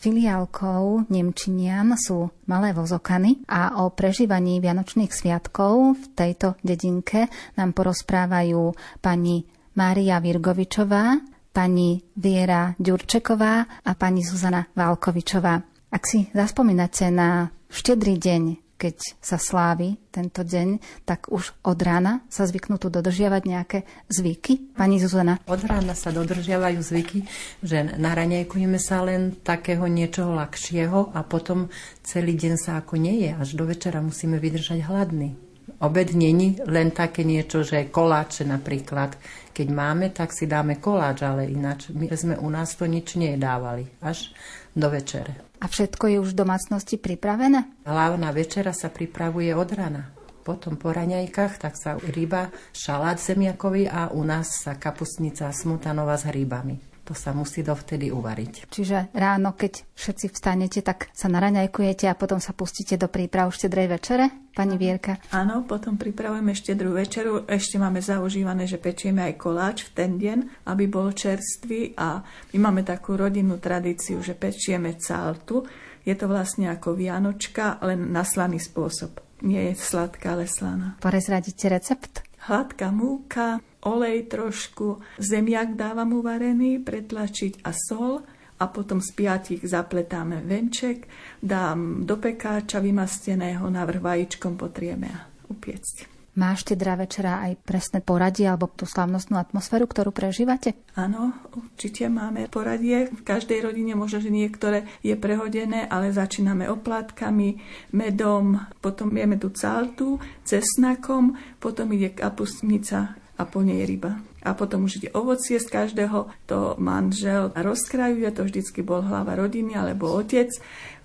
Filiálkou 0.00 1.12
Nemčinian 1.12 1.92
sú 2.00 2.32
malé 2.48 2.72
vozokany 2.72 3.44
a 3.44 3.84
o 3.84 3.92
prežívaní 3.92 4.56
Vianočných 4.56 5.12
sviatkov 5.12 6.00
v 6.00 6.04
tejto 6.16 6.56
dedinke 6.64 7.28
nám 7.60 7.76
porozprávajú 7.76 8.72
pani 9.04 9.44
Mária 9.76 10.16
Virgovičová, 10.24 11.20
pani 11.52 12.00
Viera 12.16 12.72
Ďurčeková 12.80 13.84
a 13.84 13.90
pani 13.92 14.24
Zuzana 14.24 14.64
Válkovičová. 14.72 15.60
Ak 15.92 16.08
si 16.08 16.32
zaspomínate 16.32 17.12
na 17.12 17.52
štedrý 17.68 18.16
deň 18.16 18.69
keď 18.80 19.20
sa 19.20 19.36
slávi 19.36 20.00
tento 20.08 20.40
deň, 20.40 20.80
tak 21.04 21.28
už 21.28 21.52
od 21.68 21.76
rána 21.84 22.24
sa 22.32 22.48
zvyknú 22.48 22.80
tu 22.80 22.88
dodržiavať 22.88 23.42
nejaké 23.44 23.78
zvyky? 24.08 24.72
Pani 24.72 24.96
Zuzana? 24.96 25.36
Od 25.44 25.60
rána 25.68 25.92
sa 25.92 26.08
dodržiavajú 26.08 26.80
zvyky, 26.80 27.28
že 27.60 27.84
naraňajkujeme 28.00 28.80
sa 28.80 29.04
len 29.04 29.36
takého 29.44 29.84
niečoho 29.84 30.32
ľahšieho 30.32 31.12
a 31.12 31.20
potom 31.28 31.68
celý 32.00 32.40
deň 32.40 32.54
sa 32.56 32.80
ako 32.80 32.96
nie 32.96 33.28
je. 33.28 33.30
Až 33.36 33.60
do 33.60 33.68
večera 33.68 34.00
musíme 34.00 34.40
vydržať 34.40 34.80
hladný. 34.88 35.36
Obed 35.80 36.16
není 36.16 36.56
len 36.64 36.90
také 36.90 37.22
niečo, 37.22 37.60
že 37.60 37.92
koláče 37.92 38.48
napríklad. 38.48 39.16
Keď 39.52 39.68
máme, 39.68 40.08
tak 40.10 40.32
si 40.32 40.48
dáme 40.48 40.80
koláč, 40.80 41.20
ale 41.20 41.52
ináč 41.52 41.92
my 41.92 42.08
sme 42.08 42.34
u 42.40 42.48
nás 42.48 42.74
to 42.80 42.88
nič 42.88 43.20
nejedávali. 43.20 43.86
Až 44.00 44.32
do 44.72 44.88
večere. 44.88 45.49
A 45.60 45.68
všetko 45.68 46.04
je 46.08 46.16
už 46.24 46.32
v 46.32 46.40
domácnosti 46.40 46.96
pripravené? 46.96 47.84
Hlavná 47.84 48.32
večera 48.32 48.72
sa 48.72 48.88
pripravuje 48.88 49.52
od 49.52 49.68
rana. 49.76 50.08
Potom 50.40 50.80
po 50.80 50.88
raňajkách 50.88 51.60
tak 51.60 51.76
sa 51.76 52.00
ryba, 52.00 52.48
šalát 52.72 53.20
zemiakový 53.20 53.92
a 53.92 54.08
u 54.08 54.24
nás 54.24 54.64
sa 54.64 54.80
kapustnica 54.80 55.52
smutanová 55.52 56.16
s 56.16 56.24
hrybami. 56.24 56.89
To 57.10 57.18
sa 57.18 57.34
musí 57.34 57.66
dovtedy 57.66 58.14
uvariť. 58.14 58.70
Čiže 58.70 59.10
ráno, 59.10 59.58
keď 59.58 59.82
všetci 59.98 60.30
vstanete, 60.30 60.78
tak 60.78 61.10
sa 61.10 61.26
naraňajkujete 61.26 62.06
a 62.06 62.14
potom 62.14 62.38
sa 62.38 62.54
pustíte 62.54 62.94
do 62.94 63.10
príprav 63.10 63.50
štedrej 63.50 63.98
večere? 63.98 64.30
Pani 64.54 64.78
Vierka? 64.78 65.18
Áno, 65.34 65.66
potom 65.66 65.98
pripravujeme 65.98 66.54
štedrú 66.54 66.94
večeru. 66.94 67.50
Ešte 67.50 67.82
máme 67.82 67.98
zaužívané, 67.98 68.70
že 68.70 68.78
pečieme 68.78 69.26
aj 69.26 69.42
koláč 69.42 69.90
v 69.90 69.94
ten 69.98 70.10
deň, 70.22 70.70
aby 70.70 70.86
bol 70.86 71.10
čerstvý 71.10 71.98
a 71.98 72.22
my 72.54 72.58
máme 72.62 72.86
takú 72.86 73.18
rodinnú 73.18 73.58
tradíciu, 73.58 74.22
že 74.22 74.38
pečieme 74.38 74.94
caltu. 74.94 75.66
Je 76.06 76.14
to 76.14 76.30
vlastne 76.30 76.70
ako 76.70 76.94
vianočka, 76.94 77.82
len 77.82 78.14
na 78.14 78.22
slaný 78.22 78.62
spôsob. 78.62 79.18
Nie 79.42 79.74
je 79.74 79.82
sladká, 79.82 80.38
ale 80.38 80.46
slaná. 80.46 80.94
Porezradíte 81.02 81.66
recept? 81.66 82.22
Hladká 82.46 82.94
múka, 82.94 83.58
olej 83.86 84.28
trošku, 84.28 85.00
zemiak 85.16 85.76
dávam 85.76 86.12
uvarený, 86.20 86.80
pretlačiť 86.84 87.64
a 87.64 87.72
sol 87.72 88.20
a 88.60 88.64
potom 88.68 89.00
z 89.00 89.10
piatich 89.16 89.62
zapletáme 89.64 90.44
venček, 90.44 91.08
dám 91.40 92.04
do 92.04 92.20
pekáča 92.20 92.80
vymasteného, 92.84 93.64
navrh 93.72 94.00
vajíčkom 94.00 94.60
potrieme 94.60 95.08
a 95.08 95.20
upiecť. 95.48 96.20
Máš 96.30 96.62
štedrá 96.62 96.94
večera 96.94 97.42
aj 97.42 97.58
presné 97.68 97.98
poradie 97.98 98.46
alebo 98.46 98.70
tú 98.70 98.86
slavnostnú 98.86 99.34
atmosféru, 99.34 99.90
ktorú 99.90 100.14
prežívate? 100.14 100.78
Áno, 100.94 101.34
určite 101.52 102.06
máme 102.06 102.46
poradie. 102.46 103.10
V 103.10 103.26
každej 103.26 103.66
rodine 103.66 103.98
možno, 103.98 104.22
že 104.22 104.30
niektoré 104.30 104.86
je 105.02 105.18
prehodené, 105.18 105.90
ale 105.90 106.14
začíname 106.14 106.70
oplátkami, 106.70 107.58
medom, 107.92 108.62
potom 108.78 109.10
vieme 109.10 109.42
tú 109.42 109.50
caltu, 109.50 110.22
cesnakom, 110.46 111.34
potom 111.58 111.90
ide 111.92 112.14
kapustnica 112.14 113.19
a 113.40 113.48
po 113.48 113.64
nej 113.64 113.88
ryba. 113.88 114.20
A 114.44 114.52
potom 114.52 114.84
už 114.84 115.00
ide 115.00 115.08
ovocie 115.16 115.56
z 115.56 115.64
každého, 115.64 116.28
to 116.44 116.76
manžel 116.76 117.48
rozkrajuje, 117.56 118.28
to 118.36 118.44
vždycky 118.44 118.84
bol 118.84 119.00
hlava 119.00 119.32
rodiny 119.32 119.72
alebo 119.72 120.12
otec 120.12 120.52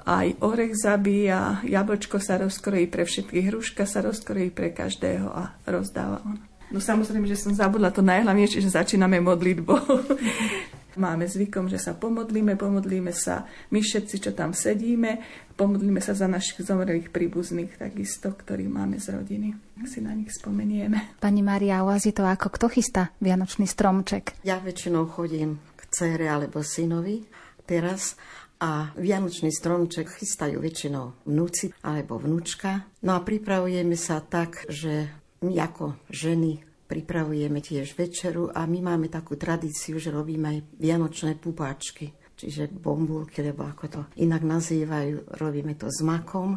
aj 0.06 0.38
orech 0.46 0.78
zabíja, 0.78 1.66
jablčko 1.66 2.22
sa 2.22 2.38
rozkrojí 2.38 2.86
pre 2.94 3.10
všetkých, 3.10 3.50
hruška 3.50 3.90
sa 3.90 4.06
rozkrojí 4.06 4.54
pre 4.54 4.70
každého 4.70 5.28
a 5.34 5.58
rozdáva 5.66 6.22
on. 6.22 6.38
No 6.74 6.82
samozrejme, 6.82 7.30
že 7.30 7.38
som 7.38 7.54
zabudla 7.54 7.94
to 7.94 8.02
najhlavnejšie, 8.02 8.64
že 8.64 8.74
začíname 8.74 9.22
modlitbou. 9.22 9.80
Máme 10.96 11.28
zvykom, 11.28 11.68
že 11.68 11.76
sa 11.76 11.92
pomodlíme, 11.92 12.56
pomodlíme 12.56 13.12
sa 13.12 13.44
my 13.76 13.84
všetci, 13.84 14.16
čo 14.16 14.32
tam 14.32 14.56
sedíme, 14.56 15.20
pomodlíme 15.60 16.00
sa 16.00 16.16
za 16.16 16.24
našich 16.24 16.64
zomrelých 16.64 17.12
príbuzných, 17.12 17.76
takisto, 17.76 18.32
ktorých 18.32 18.72
máme 18.72 18.96
z 18.96 19.12
rodiny. 19.12 19.60
Ak 19.76 19.92
si 19.92 20.00
na 20.00 20.16
nich 20.16 20.32
spomenieme. 20.32 21.20
Pani 21.20 21.44
Maria, 21.44 21.84
u 21.84 21.92
vás 21.92 22.08
je 22.08 22.16
to 22.16 22.24
ako 22.24 22.48
kto 22.48 22.72
chystá 22.72 23.12
Vianočný 23.20 23.68
stromček? 23.68 24.40
Ja 24.48 24.64
väčšinou 24.64 25.12
chodím 25.12 25.60
k 25.76 25.84
cére 25.92 26.32
alebo 26.32 26.64
synovi 26.64 27.28
teraz 27.68 28.16
a 28.64 28.96
Vianočný 28.96 29.52
stromček 29.52 30.08
chystajú 30.08 30.64
väčšinou 30.64 31.28
vnúci 31.28 31.76
alebo 31.84 32.16
vnúčka. 32.16 32.88
No 33.04 33.20
a 33.20 33.20
pripravujeme 33.20 34.00
sa 34.00 34.24
tak, 34.24 34.64
že 34.72 35.12
my 35.44 35.54
ako 35.60 36.00
ženy 36.08 36.64
pripravujeme 36.86 37.60
tiež 37.60 37.98
večeru 37.98 38.54
a 38.54 38.70
my 38.70 38.80
máme 38.80 39.10
takú 39.10 39.36
tradíciu, 39.36 39.98
že 39.98 40.14
robíme 40.14 40.48
aj 40.48 40.60
vianočné 40.78 41.36
pupáčky, 41.42 42.14
čiže 42.38 42.70
bombulky, 42.70 43.42
lebo 43.42 43.66
ako 43.66 43.86
to 43.90 44.02
inak 44.22 44.46
nazývajú, 44.46 45.36
robíme 45.42 45.74
to 45.76 45.90
s 45.90 46.06
makom. 46.06 46.56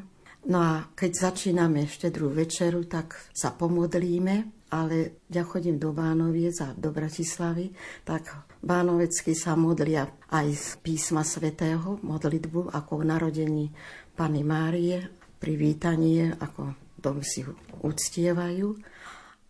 No 0.49 0.59
a 0.62 0.93
keď 0.95 1.33
začíname 1.33 1.89
štedrú 1.89 2.31
večeru, 2.31 2.87
tak 2.87 3.18
sa 3.35 3.51
pomodlíme, 3.53 4.68
ale 4.68 5.24
ja 5.33 5.43
chodím 5.43 5.81
do 5.81 5.97
Bánoviec 5.97 6.61
a 6.61 6.76
do 6.76 6.93
Bratislavy, 6.93 7.72
tak 8.05 8.49
Bánovecky 8.61 9.33
sa 9.33 9.57
modlia 9.57 10.07
aj 10.29 10.47
z 10.53 10.68
písma 10.85 11.24
svätého, 11.24 11.97
modlitbu 12.05 12.70
ako 12.76 12.93
v 13.01 13.05
narodení 13.09 13.66
Pany 14.12 14.45
Márie, 14.45 15.09
privítanie, 15.41 16.35
ako 16.37 16.88
dom 16.99 17.22
si 17.22 17.46
uctievajú. 17.82 18.74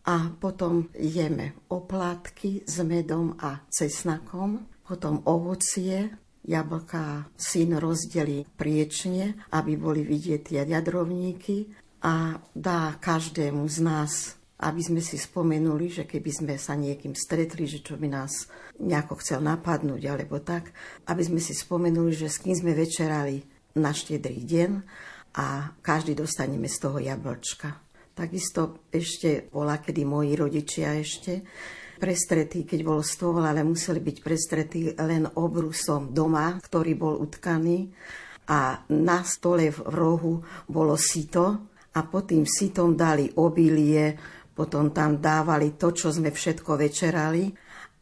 A 0.09 0.33
potom 0.41 0.89
jeme 0.97 1.53
oplátky 1.69 2.65
s 2.65 2.81
medom 2.81 3.37
a 3.37 3.61
cesnakom, 3.69 4.65
potom 4.81 5.21
ovocie, 5.29 6.09
jablka 6.49 7.29
syn 7.37 7.77
rozdelí 7.77 8.49
priečne, 8.57 9.37
aby 9.53 9.77
boli 9.77 10.01
vidieť 10.01 10.41
tie 10.41 10.61
jadrovníky 10.65 11.69
a 12.01 12.41
dá 12.57 12.97
každému 12.97 13.69
z 13.69 13.79
nás 13.85 14.39
aby 14.59 14.83
sme 14.83 14.99
si 14.99 15.15
spomenuli, 15.15 15.87
že 15.87 16.03
keby 16.03 16.31
sme 16.35 16.55
sa 16.59 16.75
niekým 16.75 17.15
stretli, 17.15 17.71
že 17.71 17.79
čo 17.79 17.95
by 17.95 18.11
nás 18.11 18.51
nejako 18.83 19.23
chcel 19.23 19.39
napadnúť 19.39 20.03
alebo 20.11 20.43
tak, 20.43 20.75
aby 21.07 21.23
sme 21.23 21.39
si 21.39 21.55
spomenuli, 21.55 22.11
že 22.11 22.27
s 22.27 22.43
kým 22.43 22.59
sme 22.59 22.75
večerali 22.75 23.47
na 23.79 23.95
štedrý 23.95 24.43
deň 24.43 24.71
a 25.35 25.77
každý 25.83 26.17
dostaneme 26.17 26.71
z 26.71 26.77
toho 26.79 26.99
jablčka. 27.03 27.85
Takisto 28.17 28.89
ešte 28.91 29.47
bola, 29.53 29.79
kedy 29.79 30.03
moji 30.03 30.33
rodičia 30.35 30.99
ešte 30.99 31.45
prestretí, 31.99 32.63
keď 32.63 32.81
bol 32.87 33.01
stôl, 33.03 33.43
ale 33.43 33.67
museli 33.67 33.99
byť 33.99 34.17
prestretí 34.23 34.81
len 34.95 35.27
obrusom 35.27 36.15
doma, 36.15 36.55
ktorý 36.63 36.95
bol 36.95 37.15
utkaný 37.19 37.91
a 38.49 38.81
na 38.89 39.21
stole 39.27 39.69
v 39.69 39.79
rohu 39.93 40.41
bolo 40.67 40.97
sito 40.97 41.69
a 41.93 42.01
pod 42.07 42.33
tým 42.33 42.47
sitom 42.47 42.97
dali 42.97 43.29
obilie, 43.37 44.17
potom 44.55 44.91
tam 44.91 45.23
dávali 45.23 45.79
to, 45.79 45.95
čo 45.95 46.11
sme 46.11 46.33
všetko 46.35 46.75
večerali 46.75 47.51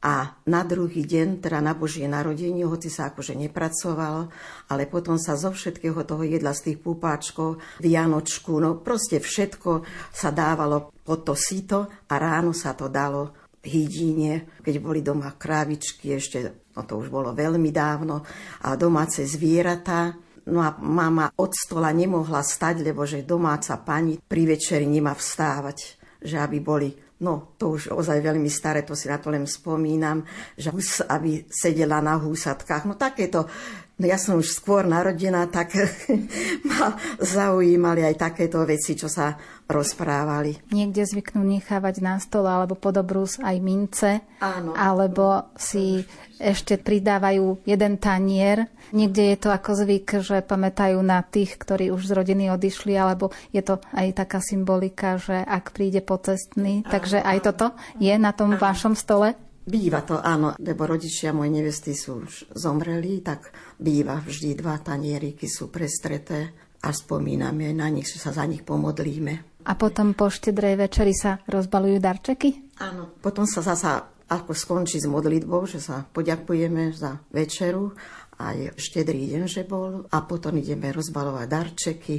a 0.07 0.39
na 0.47 0.63
druhý 0.63 1.03
deň, 1.03 1.43
teda 1.43 1.59
na 1.59 1.75
Božie 1.75 2.07
narodenie, 2.07 2.63
hoci 2.63 2.87
sa 2.87 3.11
akože 3.11 3.35
nepracovalo, 3.35 4.31
ale 4.71 4.87
potom 4.87 5.19
sa 5.19 5.35
zo 5.35 5.51
všetkého 5.51 5.99
toho 6.07 6.23
jedla 6.23 6.55
z 6.55 6.71
tých 6.71 6.79
pupáčkov, 6.79 7.59
vianočku, 7.83 8.55
no 8.63 8.79
proste 8.79 9.19
všetko 9.19 9.83
sa 10.15 10.31
dávalo 10.31 10.95
pod 11.03 11.27
to 11.27 11.35
sito 11.35 11.91
a 12.07 12.15
ráno 12.23 12.55
sa 12.55 12.79
to 12.79 12.87
dalo 12.87 13.35
hydíne, 13.67 14.63
keď 14.63 14.75
boli 14.79 15.03
doma 15.03 15.35
krávičky, 15.35 16.15
ešte, 16.15 16.71
no 16.79 16.87
to 16.87 17.03
už 17.03 17.11
bolo 17.11 17.35
veľmi 17.35 17.75
dávno, 17.75 18.23
a 18.63 18.79
domáce 18.79 19.27
zvieratá, 19.27 20.15
No 20.47 20.63
a 20.63 20.79
mama 20.79 21.35
od 21.43 21.51
stola 21.51 21.91
nemohla 21.91 22.39
stať, 22.39 22.87
lebo 22.87 23.03
že 23.03 23.27
domáca 23.27 23.75
pani 23.83 24.23
pri 24.23 24.55
večeri 24.55 24.87
nemá 24.87 25.11
vstávať 25.11 25.99
že 26.27 26.43
aby 26.43 26.59
boli 26.59 26.91
No, 27.17 27.57
to 27.57 27.81
už 27.81 27.97
ozaj 27.97 28.21
veľmi 28.21 28.53
staré, 28.53 28.85
to 28.85 28.93
si 28.93 29.09
na 29.09 29.17
to 29.17 29.33
len 29.33 29.49
spomínam, 29.49 30.21
že 30.53 30.69
hus, 30.69 31.01
aby 31.01 31.49
sedela 31.49 32.05
na 32.05 32.21
húsatkách. 32.21 32.85
No 32.85 32.93
takéto, 32.93 33.49
no 33.97 34.05
ja 34.05 34.21
som 34.21 34.37
už 34.37 34.53
skôr 34.53 34.85
narodená, 34.85 35.49
tak 35.49 35.73
ma 36.69 36.97
zaujímali 37.21 38.05
aj 38.05 38.17
takéto 38.17 38.61
veci, 38.69 38.93
čo 38.93 39.09
sa 39.09 39.37
rozprávali. 39.67 40.71
Niekde 40.71 41.03
zvyknú 41.03 41.43
nechávať 41.43 42.05
na 42.05 42.21
stole 42.23 42.47
alebo 42.47 42.79
podobrús 42.79 43.43
aj 43.43 43.57
mince, 43.59 44.23
Áno. 44.39 44.77
alebo 44.79 45.51
si 45.59 46.07
ešte 46.37 46.77
pridávajú 46.77 47.65
jeden 47.65 47.97
tanier. 47.97 48.69
Niekde 48.95 49.35
je 49.35 49.37
to 49.41 49.49
ako 49.51 49.83
zvyk, 49.83 50.23
že 50.23 50.47
pamätajú 50.47 51.01
na 51.03 51.25
tých, 51.25 51.59
ktorí 51.59 51.91
už 51.91 52.07
z 52.07 52.13
rodiny 52.15 52.53
odišli, 52.55 52.95
alebo 52.95 53.35
je 53.51 53.65
to 53.65 53.83
aj 53.97 54.15
taká 54.15 54.39
symbolika, 54.39 55.19
že 55.19 55.43
ak 55.43 55.75
príde 55.75 56.05
pocestný, 56.05 56.87
takže 56.87 57.19
aj 57.19 57.39
toto 57.43 57.67
je 57.99 58.15
na 58.15 58.31
tom 58.31 58.55
vašom 58.55 58.95
stole? 58.95 59.35
Býva 59.67 59.99
to, 60.07 60.23
áno, 60.23 60.55
lebo 60.63 60.87
rodičia 60.87 61.35
mojej 61.35 61.51
nevesty 61.51 61.91
sú 61.91 62.23
už 62.23 62.55
zomreli, 62.55 63.19
tak 63.19 63.51
býva 63.77 64.21
vždy 64.21 64.57
dva 64.57 64.81
tanieriky 64.81 65.47
sú 65.47 65.69
prestreté 65.69 66.53
a 66.83 66.93
spomíname 66.93 67.73
na 67.73 67.89
nich, 67.89 68.09
že 68.09 68.21
sa 68.21 68.31
za 68.33 68.45
nich 68.45 68.63
pomodlíme. 68.63 69.65
A 69.67 69.73
potom 69.75 70.15
po 70.15 70.31
štedrej 70.31 70.79
večeri 70.79 71.11
sa 71.11 71.43
rozbalujú 71.51 71.99
darčeky? 71.99 72.79
Áno, 72.79 73.19
potom 73.19 73.49
sa 73.49 73.65
zasa 73.65 74.17
ako 74.27 74.53
skončí 74.55 74.99
s 75.03 75.07
modlitbou, 75.07 75.67
že 75.67 75.83
sa 75.83 76.03
poďakujeme 76.03 76.95
za 76.95 77.19
večeru, 77.31 77.95
aj 78.37 78.77
štedrý 78.77 79.33
deň, 79.33 79.43
že 79.49 79.63
bol 79.65 80.05
a 80.13 80.19
potom 80.27 80.59
ideme 80.61 80.93
rozbalovať 80.93 81.47
darčeky, 81.47 82.17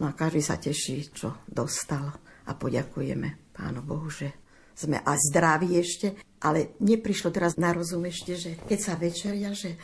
no 0.00 0.08
a 0.08 0.16
každý 0.16 0.40
sa 0.40 0.56
teší, 0.56 1.12
čo 1.12 1.44
dostal 1.44 2.10
a 2.46 2.52
poďakujeme 2.54 3.52
Pánu 3.52 3.82
Bohu, 3.84 4.08
že 4.08 4.32
sme 4.72 4.96
a 5.04 5.12
zdraví 5.12 5.76
ešte, 5.76 6.16
ale 6.40 6.80
neprišlo 6.80 7.28
teraz 7.28 7.60
na 7.60 7.76
rozum 7.76 8.00
ešte, 8.08 8.32
že 8.32 8.50
keď 8.56 8.78
sa 8.80 8.94
večeria, 8.96 9.52
že 9.52 9.76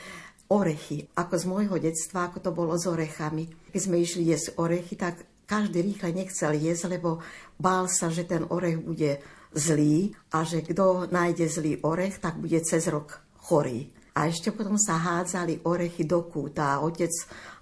orechy, 0.48 1.06
ako 1.18 1.34
z 1.38 1.44
môjho 1.44 1.76
detstva, 1.78 2.30
ako 2.30 2.38
to 2.42 2.50
bolo 2.54 2.74
s 2.78 2.86
orechami. 2.86 3.50
Keď 3.70 3.80
sme 3.82 4.02
išli 4.02 4.30
jesť 4.30 4.58
orechy, 4.58 4.94
tak 4.94 5.26
každý 5.46 5.82
rýchle 5.82 6.10
nechcel 6.12 6.58
jesť, 6.58 6.98
lebo 6.98 7.22
bál 7.58 7.86
sa, 7.86 8.10
že 8.10 8.26
ten 8.26 8.42
orech 8.50 8.82
bude 8.82 9.22
zlý 9.54 10.12
a 10.34 10.42
že 10.42 10.62
kto 10.66 11.08
nájde 11.08 11.46
zlý 11.48 11.72
orech, 11.82 12.18
tak 12.18 12.36
bude 12.36 12.58
cez 12.60 12.86
rok 12.90 13.22
chorý. 13.46 13.94
A 14.16 14.32
ešte 14.32 14.48
potom 14.48 14.80
sa 14.80 14.96
hádzali 14.96 15.68
orechy 15.68 16.08
do 16.08 16.24
kúta 16.24 16.72
a 16.72 16.80
otec, 16.80 17.12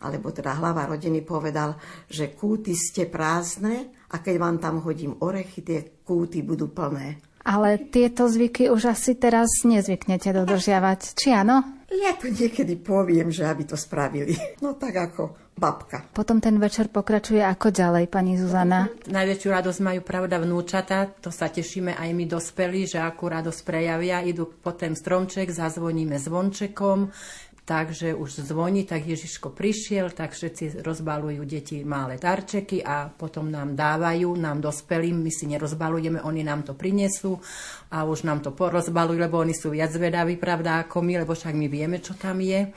alebo 0.07 0.31
teda 0.31 0.55
hlava 0.55 0.87
rodiny 0.87 1.27
povedal, 1.27 1.75
že 2.07 2.31
kúty 2.31 2.79
ste 2.79 3.11
prázdne 3.11 3.91
a 4.15 4.23
keď 4.23 4.35
vám 4.39 4.57
tam 4.63 4.79
hodím 4.79 5.19
orechy, 5.19 5.67
tie 5.67 5.81
kúty 6.07 6.47
budú 6.47 6.71
plné. 6.71 7.19
Ale 7.43 7.91
tieto 7.91 8.31
zvyky 8.31 8.71
už 8.71 8.95
asi 8.95 9.19
teraz 9.19 9.67
nezvyknete 9.67 10.31
dodržiavať, 10.31 11.01
či 11.19 11.35
áno? 11.35 11.74
Ja 11.95 12.19
to 12.19 12.27
niekedy 12.27 12.75
poviem, 12.81 13.31
že 13.31 13.47
aby 13.47 13.63
to 13.65 13.79
spravili. 13.79 14.35
No 14.59 14.75
tak 14.75 14.99
ako 14.99 15.45
babka. 15.55 16.03
Potom 16.11 16.43
ten 16.43 16.59
večer 16.59 16.91
pokračuje 16.91 17.39
ako 17.39 17.71
ďalej, 17.71 18.11
pani 18.11 18.35
Zuzana? 18.35 18.91
Najväčšiu 19.07 19.49
radosť 19.55 19.81
majú 19.87 20.01
pravda 20.03 20.43
vnúčata, 20.43 21.07
to 21.23 21.31
sa 21.31 21.47
tešíme 21.47 21.95
aj 21.95 22.11
my 22.11 22.25
dospelí, 22.27 22.91
že 22.91 22.99
akú 22.99 23.31
radosť 23.31 23.61
prejavia. 23.63 24.27
Idú 24.27 24.51
po 24.51 24.75
ten 24.75 24.99
stromček, 24.99 25.55
zazvoníme 25.55 26.19
zvončekom, 26.19 27.15
Takže 27.65 28.13
už 28.13 28.45
zvoní, 28.45 28.85
tak 28.85 29.09
Ježiško 29.09 29.49
prišiel, 29.49 30.13
tak 30.13 30.37
všetci 30.37 30.85
rozbalujú 30.85 31.49
deti 31.49 31.81
malé 31.81 32.21
darčeky 32.21 32.85
a 32.85 33.09
potom 33.09 33.49
nám 33.49 33.73
dávajú, 33.73 34.37
nám 34.37 34.61
dospelým, 34.61 35.25
my 35.25 35.33
si 35.33 35.49
nerozbalujeme, 35.49 36.21
oni 36.21 36.45
nám 36.45 36.69
to 36.69 36.77
prinesú 36.77 37.41
a 37.89 38.05
už 38.05 38.29
nám 38.29 38.45
to 38.45 38.53
porozbalujú, 38.53 39.17
lebo 39.17 39.41
oni 39.41 39.57
sú 39.57 39.73
viac 39.73 39.97
zvedaví, 39.97 40.37
pravda, 40.37 40.85
ako 40.85 41.01
my, 41.01 41.25
lebo 41.25 41.33
však 41.33 41.57
my 41.57 41.65
vieme, 41.73 42.05
čo 42.05 42.13
tam 42.13 42.45
je. 42.45 42.69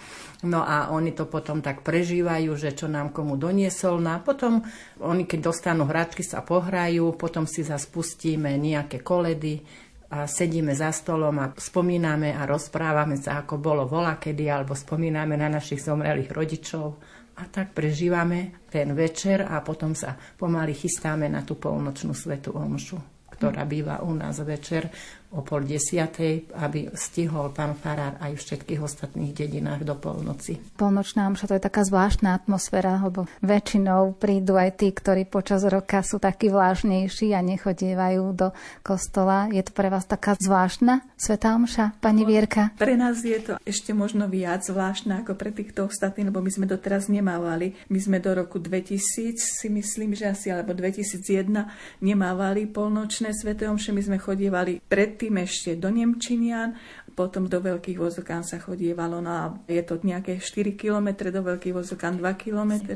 No 0.47 0.63
a 0.63 0.87
oni 0.95 1.11
to 1.11 1.27
potom 1.27 1.59
tak 1.59 1.83
prežívajú, 1.83 2.55
že 2.55 2.71
čo 2.71 2.87
nám 2.87 3.11
komu 3.11 3.35
doniesol. 3.35 3.99
No 3.99 4.15
a 4.15 4.23
potom 4.23 4.63
oni, 5.03 5.27
keď 5.27 5.51
dostanú 5.51 5.83
hračky, 5.83 6.23
sa 6.23 6.39
pohrajú, 6.39 7.11
potom 7.19 7.43
si 7.43 7.59
zaspustíme 7.59 8.55
nejaké 8.55 9.03
koledy, 9.03 9.59
a 10.07 10.23
sedíme 10.23 10.71
za 10.71 10.91
stolom 10.95 11.35
a 11.43 11.51
spomíname 11.51 12.31
a 12.31 12.47
rozprávame 12.47 13.19
sa, 13.19 13.43
ako 13.43 13.59
bolo 13.59 13.83
vola 13.83 14.15
kedy, 14.15 14.47
alebo 14.47 14.71
spomíname 14.71 15.35
na 15.35 15.51
našich 15.51 15.83
zomrelých 15.83 16.31
rodičov. 16.31 16.85
A 17.37 17.45
tak 17.51 17.75
prežívame 17.75 18.65
ten 18.71 18.95
večer 18.97 19.45
a 19.45 19.61
potom 19.61 19.93
sa 19.93 20.15
pomaly 20.15 20.73
chystáme 20.73 21.27
na 21.29 21.43
tú 21.43 21.59
polnočnú 21.59 22.15
svetu 22.15 22.55
omšu, 22.55 22.97
ktorá 23.29 23.67
býva 23.67 24.01
u 24.01 24.15
nás 24.15 24.41
večer 24.41 24.89
o 25.35 25.43
pol 25.43 25.67
desiatej, 25.67 26.55
aby 26.55 26.87
stihol 26.95 27.51
pán 27.51 27.75
Farár 27.75 28.15
aj 28.23 28.31
v 28.31 28.39
všetkých 28.39 28.79
ostatných 28.79 29.35
dedinách 29.35 29.83
do 29.83 29.99
polnoci. 29.99 30.55
Polnočná 30.79 31.27
omša 31.27 31.51
to 31.51 31.57
je 31.59 31.67
taká 31.67 31.83
zvláštna 31.83 32.31
atmosféra, 32.31 32.95
lebo 33.03 33.27
väčšinou 33.43 34.15
prídu 34.15 34.55
aj 34.55 34.79
tí, 34.79 34.87
ktorí 34.95 35.27
počas 35.27 35.67
roka 35.67 35.99
sú 35.99 36.23
takí 36.23 36.47
vlážnejší 36.47 37.35
a 37.35 37.43
nechodievajú 37.43 38.23
do 38.31 38.55
kostola. 38.79 39.51
Je 39.51 39.59
to 39.67 39.75
pre 39.75 39.91
vás 39.91 40.07
taká 40.07 40.39
zvláštna 40.39 41.03
sveta 41.19 41.59
omša, 41.59 41.99
pani 41.99 42.23
Vierka? 42.23 42.71
Pre 42.79 42.95
nás 42.95 43.19
je 43.19 43.35
to 43.43 43.59
ešte 43.67 43.91
možno 43.91 44.31
viac 44.31 44.63
zvláštna 44.63 45.27
ako 45.27 45.35
pre 45.35 45.51
týchto 45.51 45.91
ostatných, 45.91 46.31
lebo 46.31 46.39
my 46.39 46.51
sme 46.55 46.65
doteraz 46.71 47.11
nemávali. 47.11 47.75
My 47.91 47.99
sme 47.99 48.23
do 48.23 48.31
roku 48.31 48.63
2000 48.63 49.35
si 49.35 49.67
myslím, 49.67 50.15
že 50.15 50.31
asi, 50.31 50.55
alebo 50.55 50.71
2001 50.71 51.51
nemávali 51.99 52.63
polnočné 52.71 53.35
svete 53.35 53.67
omše. 53.67 53.91
My 53.91 54.01
sme 54.07 54.17
chodievali 54.21 54.79
pred 54.79 55.16
predtým 55.17 55.41
ešte 55.41 55.73
do 55.81 55.89
Nemčinian, 55.89 56.77
potom 57.17 57.49
do 57.49 57.57
Veľkých 57.57 57.97
vozokán 57.97 58.45
sa 58.45 58.61
chodievalo, 58.61 59.17
no 59.17 59.33
a 59.33 59.49
je 59.65 59.81
to 59.81 59.97
nejaké 60.05 60.37
4 60.37 60.77
km, 60.77 61.33
do 61.33 61.41
Veľkých 61.41 61.73
vozokán 61.73 62.21
2 62.21 62.37
km. 62.37 62.93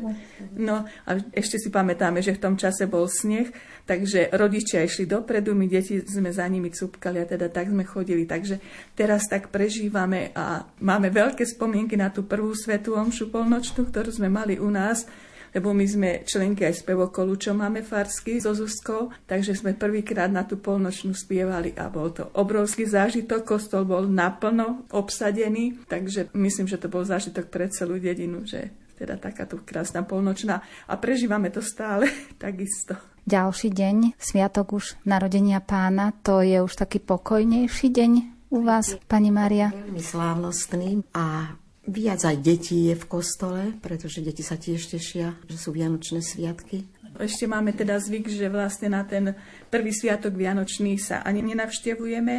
No 0.53 0.85
a 0.85 1.09
ešte 1.33 1.57
si 1.57 1.73
pamätáme, 1.73 2.21
že 2.21 2.37
v 2.37 2.45
tom 2.45 2.53
čase 2.61 2.85
bol 2.85 3.09
sneh, 3.09 3.49
takže 3.89 4.29
rodičia 4.37 4.85
išli 4.85 5.09
dopredu, 5.09 5.57
my 5.57 5.65
deti 5.65 5.97
sme 6.05 6.29
za 6.29 6.45
nimi 6.45 6.69
cupkali 6.69 7.17
a 7.17 7.25
teda 7.25 7.49
tak 7.49 7.73
sme 7.73 7.81
chodili. 7.89 8.29
Takže 8.29 8.61
teraz 8.93 9.25
tak 9.25 9.49
prežívame 9.49 10.29
a 10.37 10.61
máme 10.77 11.09
veľké 11.09 11.41
spomienky 11.41 11.97
na 11.97 12.13
tú 12.13 12.29
prvú 12.29 12.53
svetú 12.53 12.93
omšu 12.93 13.33
polnočnú, 13.33 13.89
ktorú 13.89 14.13
sme 14.13 14.29
mali 14.29 14.61
u 14.61 14.69
nás 14.69 15.09
lebo 15.51 15.75
my 15.75 15.85
sme 15.87 16.09
členky 16.23 16.63
aj 16.67 16.83
spevokolu, 16.83 17.35
čo 17.35 17.51
máme 17.51 17.83
farsky 17.83 18.39
so 18.39 18.55
Zuzkou, 18.55 19.11
takže 19.27 19.55
sme 19.55 19.75
prvýkrát 19.75 20.31
na 20.31 20.47
tú 20.47 20.59
polnočnú 20.59 21.11
spievali 21.15 21.75
a 21.75 21.91
bol 21.91 22.11
to 22.11 22.31
obrovský 22.35 22.87
zážitok, 22.87 23.43
kostol 23.43 23.83
bol 23.83 24.07
naplno 24.07 24.87
obsadený, 24.95 25.87
takže 25.87 26.31
myslím, 26.35 26.67
že 26.67 26.79
to 26.79 26.87
bol 26.87 27.03
zážitok 27.03 27.51
pre 27.51 27.67
celú 27.67 27.99
dedinu, 27.99 28.47
že 28.47 28.71
teda 28.95 29.17
taká 29.17 29.49
tu 29.49 29.57
krásna 29.65 30.05
polnočná 30.05 30.61
a 30.85 30.93
prežívame 30.95 31.49
to 31.49 31.59
stále 31.59 32.05
takisto. 32.41 32.93
Ďalší 33.21 33.69
deň, 33.69 34.17
sviatok 34.17 34.73
už 34.73 34.97
narodenia 35.05 35.61
pána, 35.61 36.09
to 36.25 36.41
je 36.41 36.57
už 36.57 36.73
taký 36.73 36.97
pokojnejší 36.97 37.93
deň 37.93 38.11
u 38.49 38.65
vás, 38.65 38.97
pani 39.05 39.29
Maria? 39.29 39.69
Veľmi 39.69 40.01
slávnostný 40.01 41.05
a 41.13 41.53
Viac 41.81 42.21
aj 42.29 42.37
detí 42.45 42.93
je 42.93 42.95
v 42.95 43.09
kostole, 43.09 43.73
pretože 43.81 44.21
deti 44.21 44.45
sa 44.45 44.53
tiež 44.53 44.85
tešia, 44.85 45.33
že 45.49 45.57
sú 45.57 45.73
Vianočné 45.73 46.21
sviatky. 46.21 46.85
Ešte 47.17 47.49
máme 47.49 47.75
teda 47.75 47.99
zvyk, 47.99 48.31
že 48.31 48.47
vlastne 48.47 48.93
na 48.93 49.03
ten 49.03 49.35
prvý 49.67 49.91
sviatok 49.91 50.37
Vianočný 50.37 50.95
sa 51.01 51.25
ani 51.25 51.43
nenavštevujeme, 51.43 52.35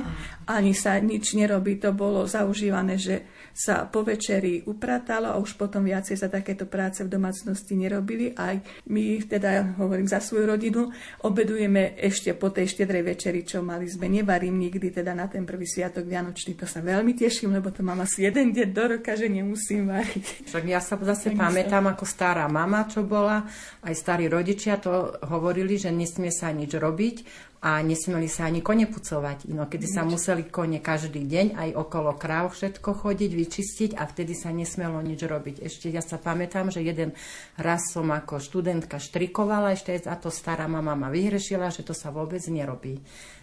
ani 0.48 0.72
sa 0.72 0.96
nič 0.96 1.36
nerobí. 1.36 1.76
To 1.82 1.92
bolo 1.92 2.24
zaužívané, 2.24 2.96
že 2.96 3.26
sa 3.52 3.84
po 3.84 4.00
večeri 4.02 4.64
upratalo 4.64 5.28
a 5.28 5.40
už 5.40 5.60
potom 5.60 5.84
viacej 5.84 6.16
sa 6.16 6.32
takéto 6.32 6.64
práce 6.64 7.04
v 7.04 7.12
domácnosti 7.12 7.76
nerobili. 7.76 8.32
Aj 8.32 8.56
my, 8.88 9.22
teda 9.28 9.76
hovorím 9.76 10.08
za 10.08 10.18
svoju 10.18 10.48
rodinu, 10.48 10.88
obedujeme 11.24 11.94
ešte 12.00 12.32
po 12.32 12.48
tej 12.48 12.72
štedrej 12.72 13.04
večeri, 13.14 13.44
čo 13.44 13.60
mali 13.60 13.86
sme. 13.86 14.08
Nevarím 14.08 14.56
nikdy 14.56 14.88
teda 14.90 15.12
na 15.12 15.28
ten 15.28 15.44
prvý 15.44 15.68
sviatok 15.68 16.08
Vianočný. 16.08 16.56
To 16.56 16.66
sa 16.66 16.80
veľmi 16.80 17.12
teším, 17.12 17.52
lebo 17.52 17.68
to 17.68 17.84
mám 17.84 18.00
asi 18.00 18.24
jeden 18.24 18.50
deň 18.56 18.68
do 18.72 18.84
roka, 18.98 19.12
že 19.12 19.28
nemusím 19.28 19.92
variť. 19.92 20.48
Však 20.48 20.64
ja 20.64 20.80
sa 20.80 20.96
zase 20.96 21.36
pamätám 21.36 21.84
ako 21.92 22.04
stará 22.08 22.48
mama, 22.48 22.88
čo 22.88 23.04
bola, 23.04 23.44
aj 23.84 23.94
starí 23.94 24.26
rodičia 24.26 24.80
to 24.80 25.20
hovorili, 25.28 25.76
že 25.76 25.92
nesmie 25.92 26.32
sa 26.32 26.48
nič 26.50 26.72
robiť 26.72 27.51
a 27.62 27.78
nesmeli 27.78 28.26
sa 28.26 28.50
ani 28.50 28.58
kone 28.58 28.90
pucovať. 28.90 29.46
No, 29.54 29.70
kedy 29.70 29.86
sa 29.86 30.02
museli 30.02 30.50
kone 30.50 30.82
každý 30.82 31.22
deň 31.22 31.54
aj 31.54 31.70
okolo 31.78 32.18
kráv 32.18 32.50
všetko 32.50 32.90
chodiť, 32.90 33.30
vyčistiť 33.30 33.90
a 33.94 34.02
vtedy 34.02 34.34
sa 34.34 34.50
nesmelo 34.50 34.98
nič 34.98 35.22
robiť. 35.22 35.62
Ešte 35.62 35.86
ja 35.86 36.02
sa 36.02 36.18
pamätám, 36.18 36.74
že 36.74 36.82
jeden 36.82 37.14
raz 37.54 37.94
som 37.94 38.10
ako 38.10 38.42
študentka 38.42 38.98
štrikovala, 38.98 39.78
ešte 39.78 39.94
za 39.94 40.18
to 40.18 40.34
stará 40.34 40.66
mama 40.66 40.98
ma 40.98 41.06
vyhrešila, 41.06 41.70
že 41.70 41.86
to 41.86 41.94
sa 41.94 42.10
vôbec 42.10 42.42
nerobí. 42.50 42.98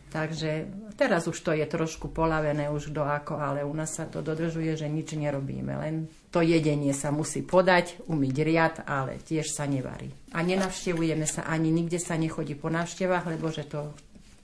Takže 0.09 0.65
teraz 0.97 1.29
už 1.29 1.37
to 1.37 1.53
je 1.53 1.63
trošku 1.69 2.09
polavené 2.09 2.65
už 2.65 2.89
do 2.89 3.05
ako, 3.05 3.37
ale 3.37 3.61
u 3.61 3.69
nás 3.77 3.93
sa 3.93 4.09
to 4.09 4.25
dodržuje, 4.25 4.73
že 4.73 4.89
nič 4.89 5.13
nerobíme, 5.13 5.69
len 5.77 6.09
to 6.33 6.41
jedenie 6.41 6.97
sa 6.97 7.13
musí 7.13 7.45
podať, 7.45 8.01
umyť 8.09 8.35
riad, 8.41 8.75
ale 8.89 9.21
tiež 9.21 9.53
sa 9.53 9.69
nevarí. 9.69 10.09
A 10.33 10.41
nenavštevujeme 10.41 11.29
sa, 11.29 11.45
ani 11.45 11.69
nikde 11.69 12.01
sa 12.01 12.17
nechodí 12.17 12.57
po 12.57 12.73
návštevách, 12.73 13.37
lebo 13.37 13.53
že 13.53 13.69
to 13.69 13.93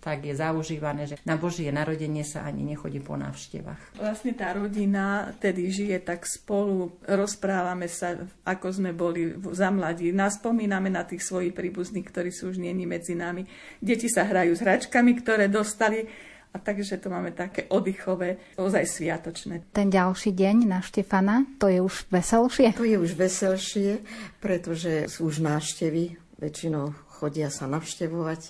tak 0.06 0.22
je 0.22 0.38
zaužívané, 0.38 1.10
že 1.10 1.18
na 1.26 1.34
Božie 1.34 1.74
narodenie 1.74 2.22
sa 2.22 2.46
ani 2.46 2.62
nechodí 2.62 3.02
po 3.02 3.18
návštevách. 3.18 3.98
Vlastne 3.98 4.38
tá 4.38 4.54
rodina 4.54 5.34
tedy 5.42 5.74
žije 5.74 5.98
tak 6.06 6.30
spolu, 6.30 6.94
rozprávame 7.10 7.90
sa, 7.90 8.14
ako 8.46 8.68
sme 8.70 8.94
boli 8.94 9.34
za 9.50 9.74
mladí, 9.74 10.14
nás 10.14 10.38
spomíname 10.38 10.94
na 10.94 11.02
tých 11.02 11.26
svojich 11.26 11.58
príbuzných, 11.58 12.06
ktorí 12.06 12.30
sú 12.30 12.54
už 12.54 12.62
nieni 12.62 12.86
medzi 12.86 13.18
nami. 13.18 13.50
Deti 13.82 14.06
sa 14.06 14.30
hrajú 14.30 14.54
s 14.54 14.62
hračkami, 14.62 15.12
ktoré 15.26 15.50
dostali 15.50 16.06
a 16.54 16.62
takže 16.62 17.02
to 17.02 17.10
máme 17.10 17.34
také 17.36 17.68
oddychové, 17.68 18.56
ozaj 18.62 18.88
sviatočné. 18.88 19.74
Ten 19.76 19.92
ďalší 19.92 20.32
deň 20.32 20.70
na 20.70 20.80
Štefana, 20.86 21.44
to 21.60 21.68
je 21.68 21.84
už 21.84 22.08
veselšie? 22.14 22.78
To 22.78 22.88
je 22.88 22.96
už 22.96 23.12
veselšie, 23.18 24.06
pretože 24.40 25.12
sú 25.12 25.28
už 25.34 25.44
návštevy, 25.44 26.16
väčšinou 26.40 26.96
chodia 27.16 27.48
sa 27.48 27.64
navštevovať 27.72 28.42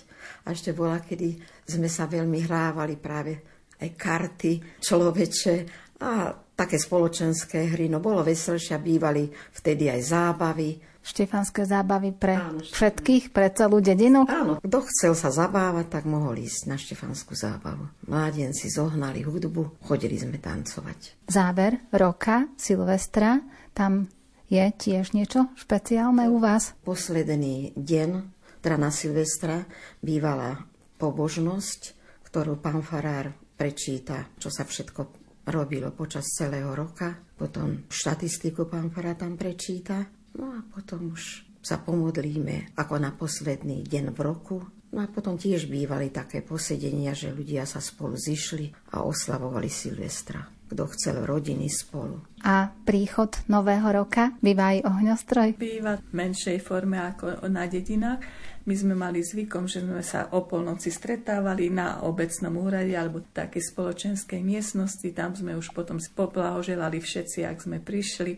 a 0.42 0.50
ešte 0.50 0.74
bola, 0.74 0.98
kedy 0.98 1.38
sme 1.70 1.86
sa 1.86 2.10
veľmi 2.10 2.42
hrávali 2.42 2.98
práve 2.98 3.38
aj 3.78 3.90
karty 3.94 4.82
človeče 4.82 5.54
a 6.02 6.34
také 6.56 6.80
spoločenské 6.80 7.76
hry. 7.76 7.86
No 7.86 8.00
bolo 8.00 8.24
veselšie, 8.24 8.80
bývali 8.80 9.28
vtedy 9.28 9.92
aj 9.92 10.00
zábavy. 10.02 10.70
Štefanské 11.06 11.62
zábavy 11.62 12.10
pre 12.18 12.34
Áno, 12.34 12.58
všetkých, 12.66 13.30
pre 13.30 13.46
celú 13.54 13.78
dedinu? 13.78 14.26
Áno, 14.26 14.58
kto 14.58 14.78
chcel 14.90 15.14
sa 15.14 15.30
zabávať, 15.30 15.86
tak 15.86 16.02
mohol 16.02 16.34
ísť 16.42 16.66
na 16.66 16.74
Štefanskú 16.74 17.38
zábavu. 17.38 17.86
Mládenci 18.10 18.66
zohnali 18.66 19.22
hudbu, 19.22 19.86
chodili 19.86 20.18
sme 20.18 20.42
tancovať. 20.42 21.30
Záver 21.30 21.78
roka, 21.94 22.50
Silvestra, 22.58 23.38
tam 23.70 24.10
je 24.50 24.66
tiež 24.66 25.14
niečo 25.14 25.46
špeciálne 25.54 26.26
u 26.26 26.42
vás? 26.42 26.74
Posledný 26.82 27.70
deň, 27.78 28.35
teda 28.66 28.82
na 28.82 28.90
Silvestra, 28.90 29.62
bývala 30.02 30.58
pobožnosť, 30.98 31.94
ktorú 32.26 32.58
pán 32.58 32.82
Farár 32.82 33.30
prečíta, 33.54 34.26
čo 34.42 34.50
sa 34.50 34.66
všetko 34.66 35.06
robilo 35.46 35.94
počas 35.94 36.34
celého 36.34 36.74
roka. 36.74 37.14
Potom 37.38 37.86
štatistiku 37.86 38.66
pán 38.66 38.90
Fara 38.90 39.14
tam 39.14 39.38
prečíta. 39.38 40.02
No 40.34 40.50
a 40.50 40.66
potom 40.66 41.14
už 41.14 41.46
sa 41.62 41.78
pomodlíme 41.78 42.74
ako 42.74 42.98
na 42.98 43.14
posledný 43.14 43.86
deň 43.86 44.10
v 44.10 44.18
roku. 44.18 44.58
No 44.90 44.98
a 44.98 45.06
potom 45.06 45.38
tiež 45.38 45.70
bývali 45.70 46.10
také 46.10 46.42
posedenia, 46.42 47.14
že 47.14 47.30
ľudia 47.30 47.70
sa 47.70 47.78
spolu 47.78 48.18
zišli 48.18 48.98
a 48.98 49.06
oslavovali 49.06 49.70
Silvestra 49.70 50.56
kto 50.66 50.82
chcel 50.98 51.22
rodiny 51.22 51.70
spolu. 51.70 52.18
A 52.42 52.70
príchod 52.82 53.30
Nového 53.46 53.86
roka 53.94 54.34
býva 54.42 54.74
aj 54.74 54.82
ohňostroj? 54.82 55.48
Býva 55.58 56.02
v 56.02 56.10
menšej 56.10 56.58
forme 56.58 56.98
ako 56.98 57.46
na 57.46 57.70
dedinách. 57.70 58.22
My 58.66 58.74
sme 58.74 58.98
mali 58.98 59.22
zvykom, 59.22 59.70
že 59.70 59.78
sme 59.78 60.02
sa 60.02 60.26
o 60.34 60.42
polnoci 60.42 60.90
stretávali 60.90 61.70
na 61.70 62.02
obecnom 62.02 62.50
úrade 62.58 62.98
alebo 62.98 63.22
takej 63.22 63.62
spoločenskej 63.62 64.42
miestnosti. 64.42 65.06
Tam 65.14 65.38
sme 65.38 65.54
už 65.54 65.70
potom 65.70 66.02
poblahoželali 66.02 66.98
všetci, 66.98 67.46
ak 67.46 67.62
sme 67.62 67.78
prišli 67.78 68.34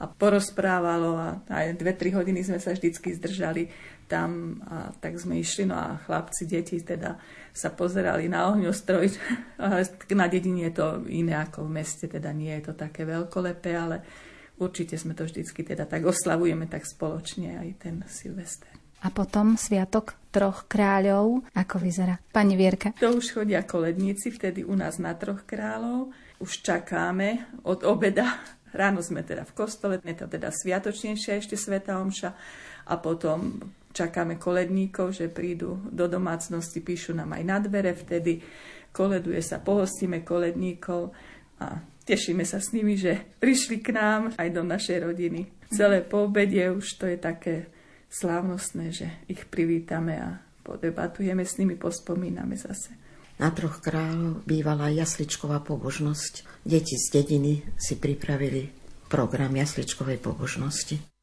a 0.00 0.08
porozprávalo 0.08 1.20
a 1.20 1.28
aj 1.52 1.76
dve, 1.76 1.92
tri 1.92 2.08
hodiny 2.08 2.40
sme 2.40 2.56
sa 2.56 2.72
vždycky 2.72 3.20
zdržali 3.20 3.68
tam 4.08 4.60
a 4.64 4.96
tak 4.96 5.20
sme 5.20 5.44
išli, 5.44 5.68
no 5.68 5.76
a 5.76 6.00
chlapci, 6.08 6.48
deti 6.48 6.80
teda 6.80 7.20
sa 7.52 7.68
pozerali 7.68 8.32
na 8.32 8.48
ohňostroj. 8.48 9.12
na 10.20 10.26
dedine 10.32 10.72
je 10.72 10.74
to 10.76 11.04
iné 11.12 11.36
ako 11.36 11.68
v 11.68 11.84
meste, 11.84 12.08
teda 12.08 12.32
nie 12.32 12.52
je 12.60 12.72
to 12.72 12.80
také 12.80 13.04
veľkolepé, 13.04 13.76
ale 13.76 14.00
určite 14.56 14.96
sme 14.96 15.12
to 15.12 15.28
vždycky 15.28 15.64
teda 15.68 15.84
tak 15.84 16.00
oslavujeme 16.00 16.64
tak 16.64 16.88
spoločne 16.88 17.60
aj 17.60 17.68
ten 17.76 18.00
Silvester. 18.08 18.75
A 19.04 19.12
potom 19.12 19.60
Sviatok 19.60 20.16
troch 20.32 20.64
kráľov, 20.68 21.44
ako 21.52 21.76
vyzerá? 21.80 22.16
Pani 22.32 22.56
Vierka. 22.56 22.96
To 23.00 23.16
už 23.16 23.36
chodia 23.36 23.64
koledníci, 23.64 24.32
vtedy 24.32 24.64
u 24.64 24.72
nás 24.72 24.96
na 25.00 25.12
troch 25.16 25.44
kráľov. 25.44 26.12
Už 26.40 26.60
čakáme 26.60 27.48
od 27.64 27.84
obeda 27.84 28.40
Ráno 28.76 29.00
sme 29.00 29.24
teda 29.24 29.48
v 29.48 29.56
kostole, 29.56 29.96
je 30.04 30.12
to 30.12 30.28
teda 30.28 30.52
sviatočnejšia 30.52 31.40
ešte 31.40 31.56
Sveta 31.56 31.96
Omša 31.96 32.30
a 32.92 32.94
potom 33.00 33.56
čakáme 33.96 34.36
koledníkov, 34.36 35.16
že 35.16 35.32
prídu 35.32 35.80
do 35.88 36.04
domácnosti, 36.04 36.84
píšu 36.84 37.16
nám 37.16 37.32
aj 37.32 37.42
na 37.48 37.56
dvere, 37.56 37.96
vtedy 37.96 38.44
koleduje 38.92 39.40
sa, 39.40 39.64
pohostíme 39.64 40.20
koledníkov 40.20 41.16
a 41.56 41.80
tešíme 42.04 42.44
sa 42.44 42.60
s 42.60 42.76
nimi, 42.76 43.00
že 43.00 43.16
prišli 43.40 43.80
k 43.80 43.96
nám 43.96 44.36
aj 44.36 44.48
do 44.52 44.60
našej 44.60 45.08
rodiny. 45.08 45.48
Celé 45.72 46.04
po 46.04 46.28
obede 46.28 46.68
už 46.68 47.00
to 47.00 47.08
je 47.08 47.16
také 47.16 47.72
slávnostné, 48.10 48.92
že 48.92 49.06
ich 49.26 49.46
privítame 49.48 50.18
a 50.20 50.28
podebatujeme 50.62 51.46
s 51.46 51.58
nimi, 51.58 51.78
pospomíname 51.78 52.58
zase. 52.58 52.94
Na 53.36 53.52
troch 53.52 53.84
kráľov 53.84 54.48
bývala 54.48 54.88
jasličková 54.88 55.60
pobožnosť. 55.60 56.64
Deti 56.64 56.96
z 56.96 57.06
dediny 57.12 57.60
si 57.76 58.00
pripravili 58.00 58.72
program 59.12 59.52
jasličkovej 59.52 60.18
pobožnosti. 60.24 61.15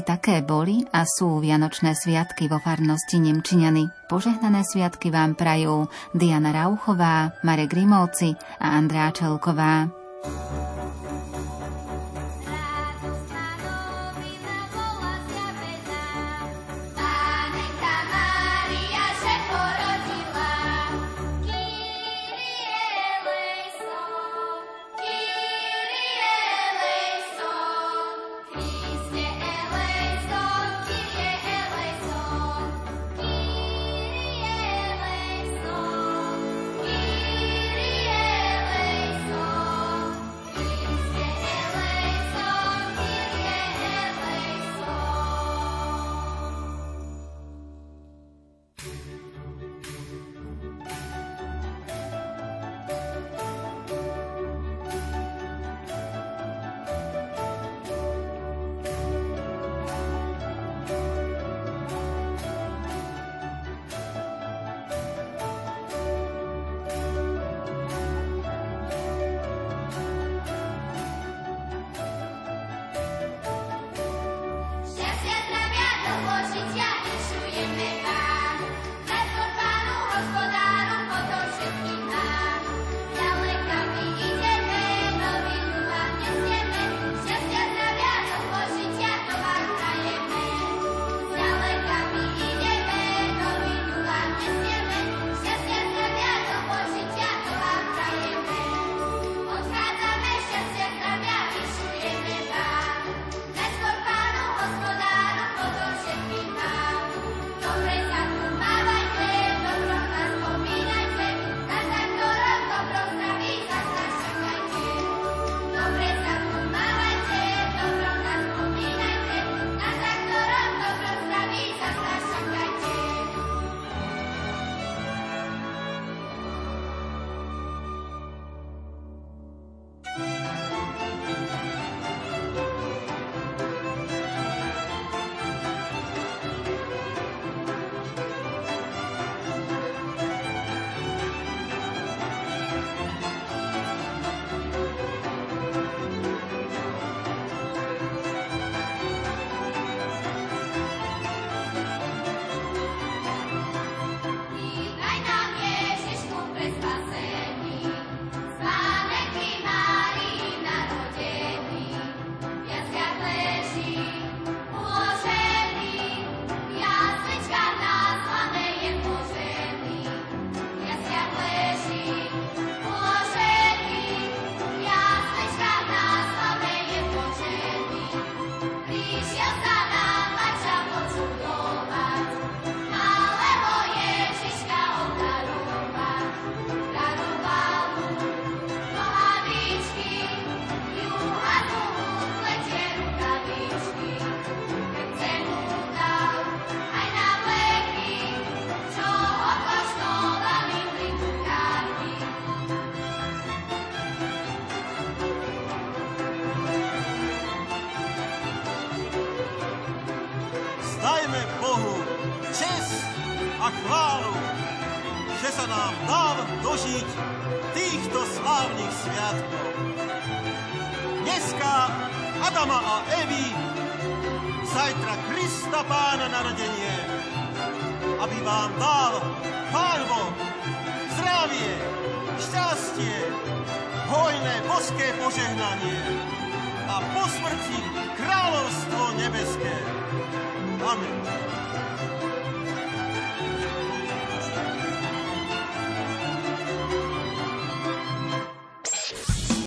Aj 0.00 0.16
také 0.16 0.40
boli 0.40 0.80
a 0.96 1.04
sú 1.04 1.44
Vianočné 1.44 1.92
sviatky 1.92 2.48
vo 2.48 2.56
farnosti 2.56 3.20
Nemčiňany. 3.20 4.08
Požehnané 4.08 4.64
sviatky 4.64 5.12
vám 5.12 5.36
prajú 5.36 5.92
Diana 6.16 6.56
Rauchová, 6.56 7.36
Marek 7.44 7.76
Grimovci 7.76 8.32
a 8.64 8.80
Andrá 8.80 9.12
Čelková. 9.12 9.92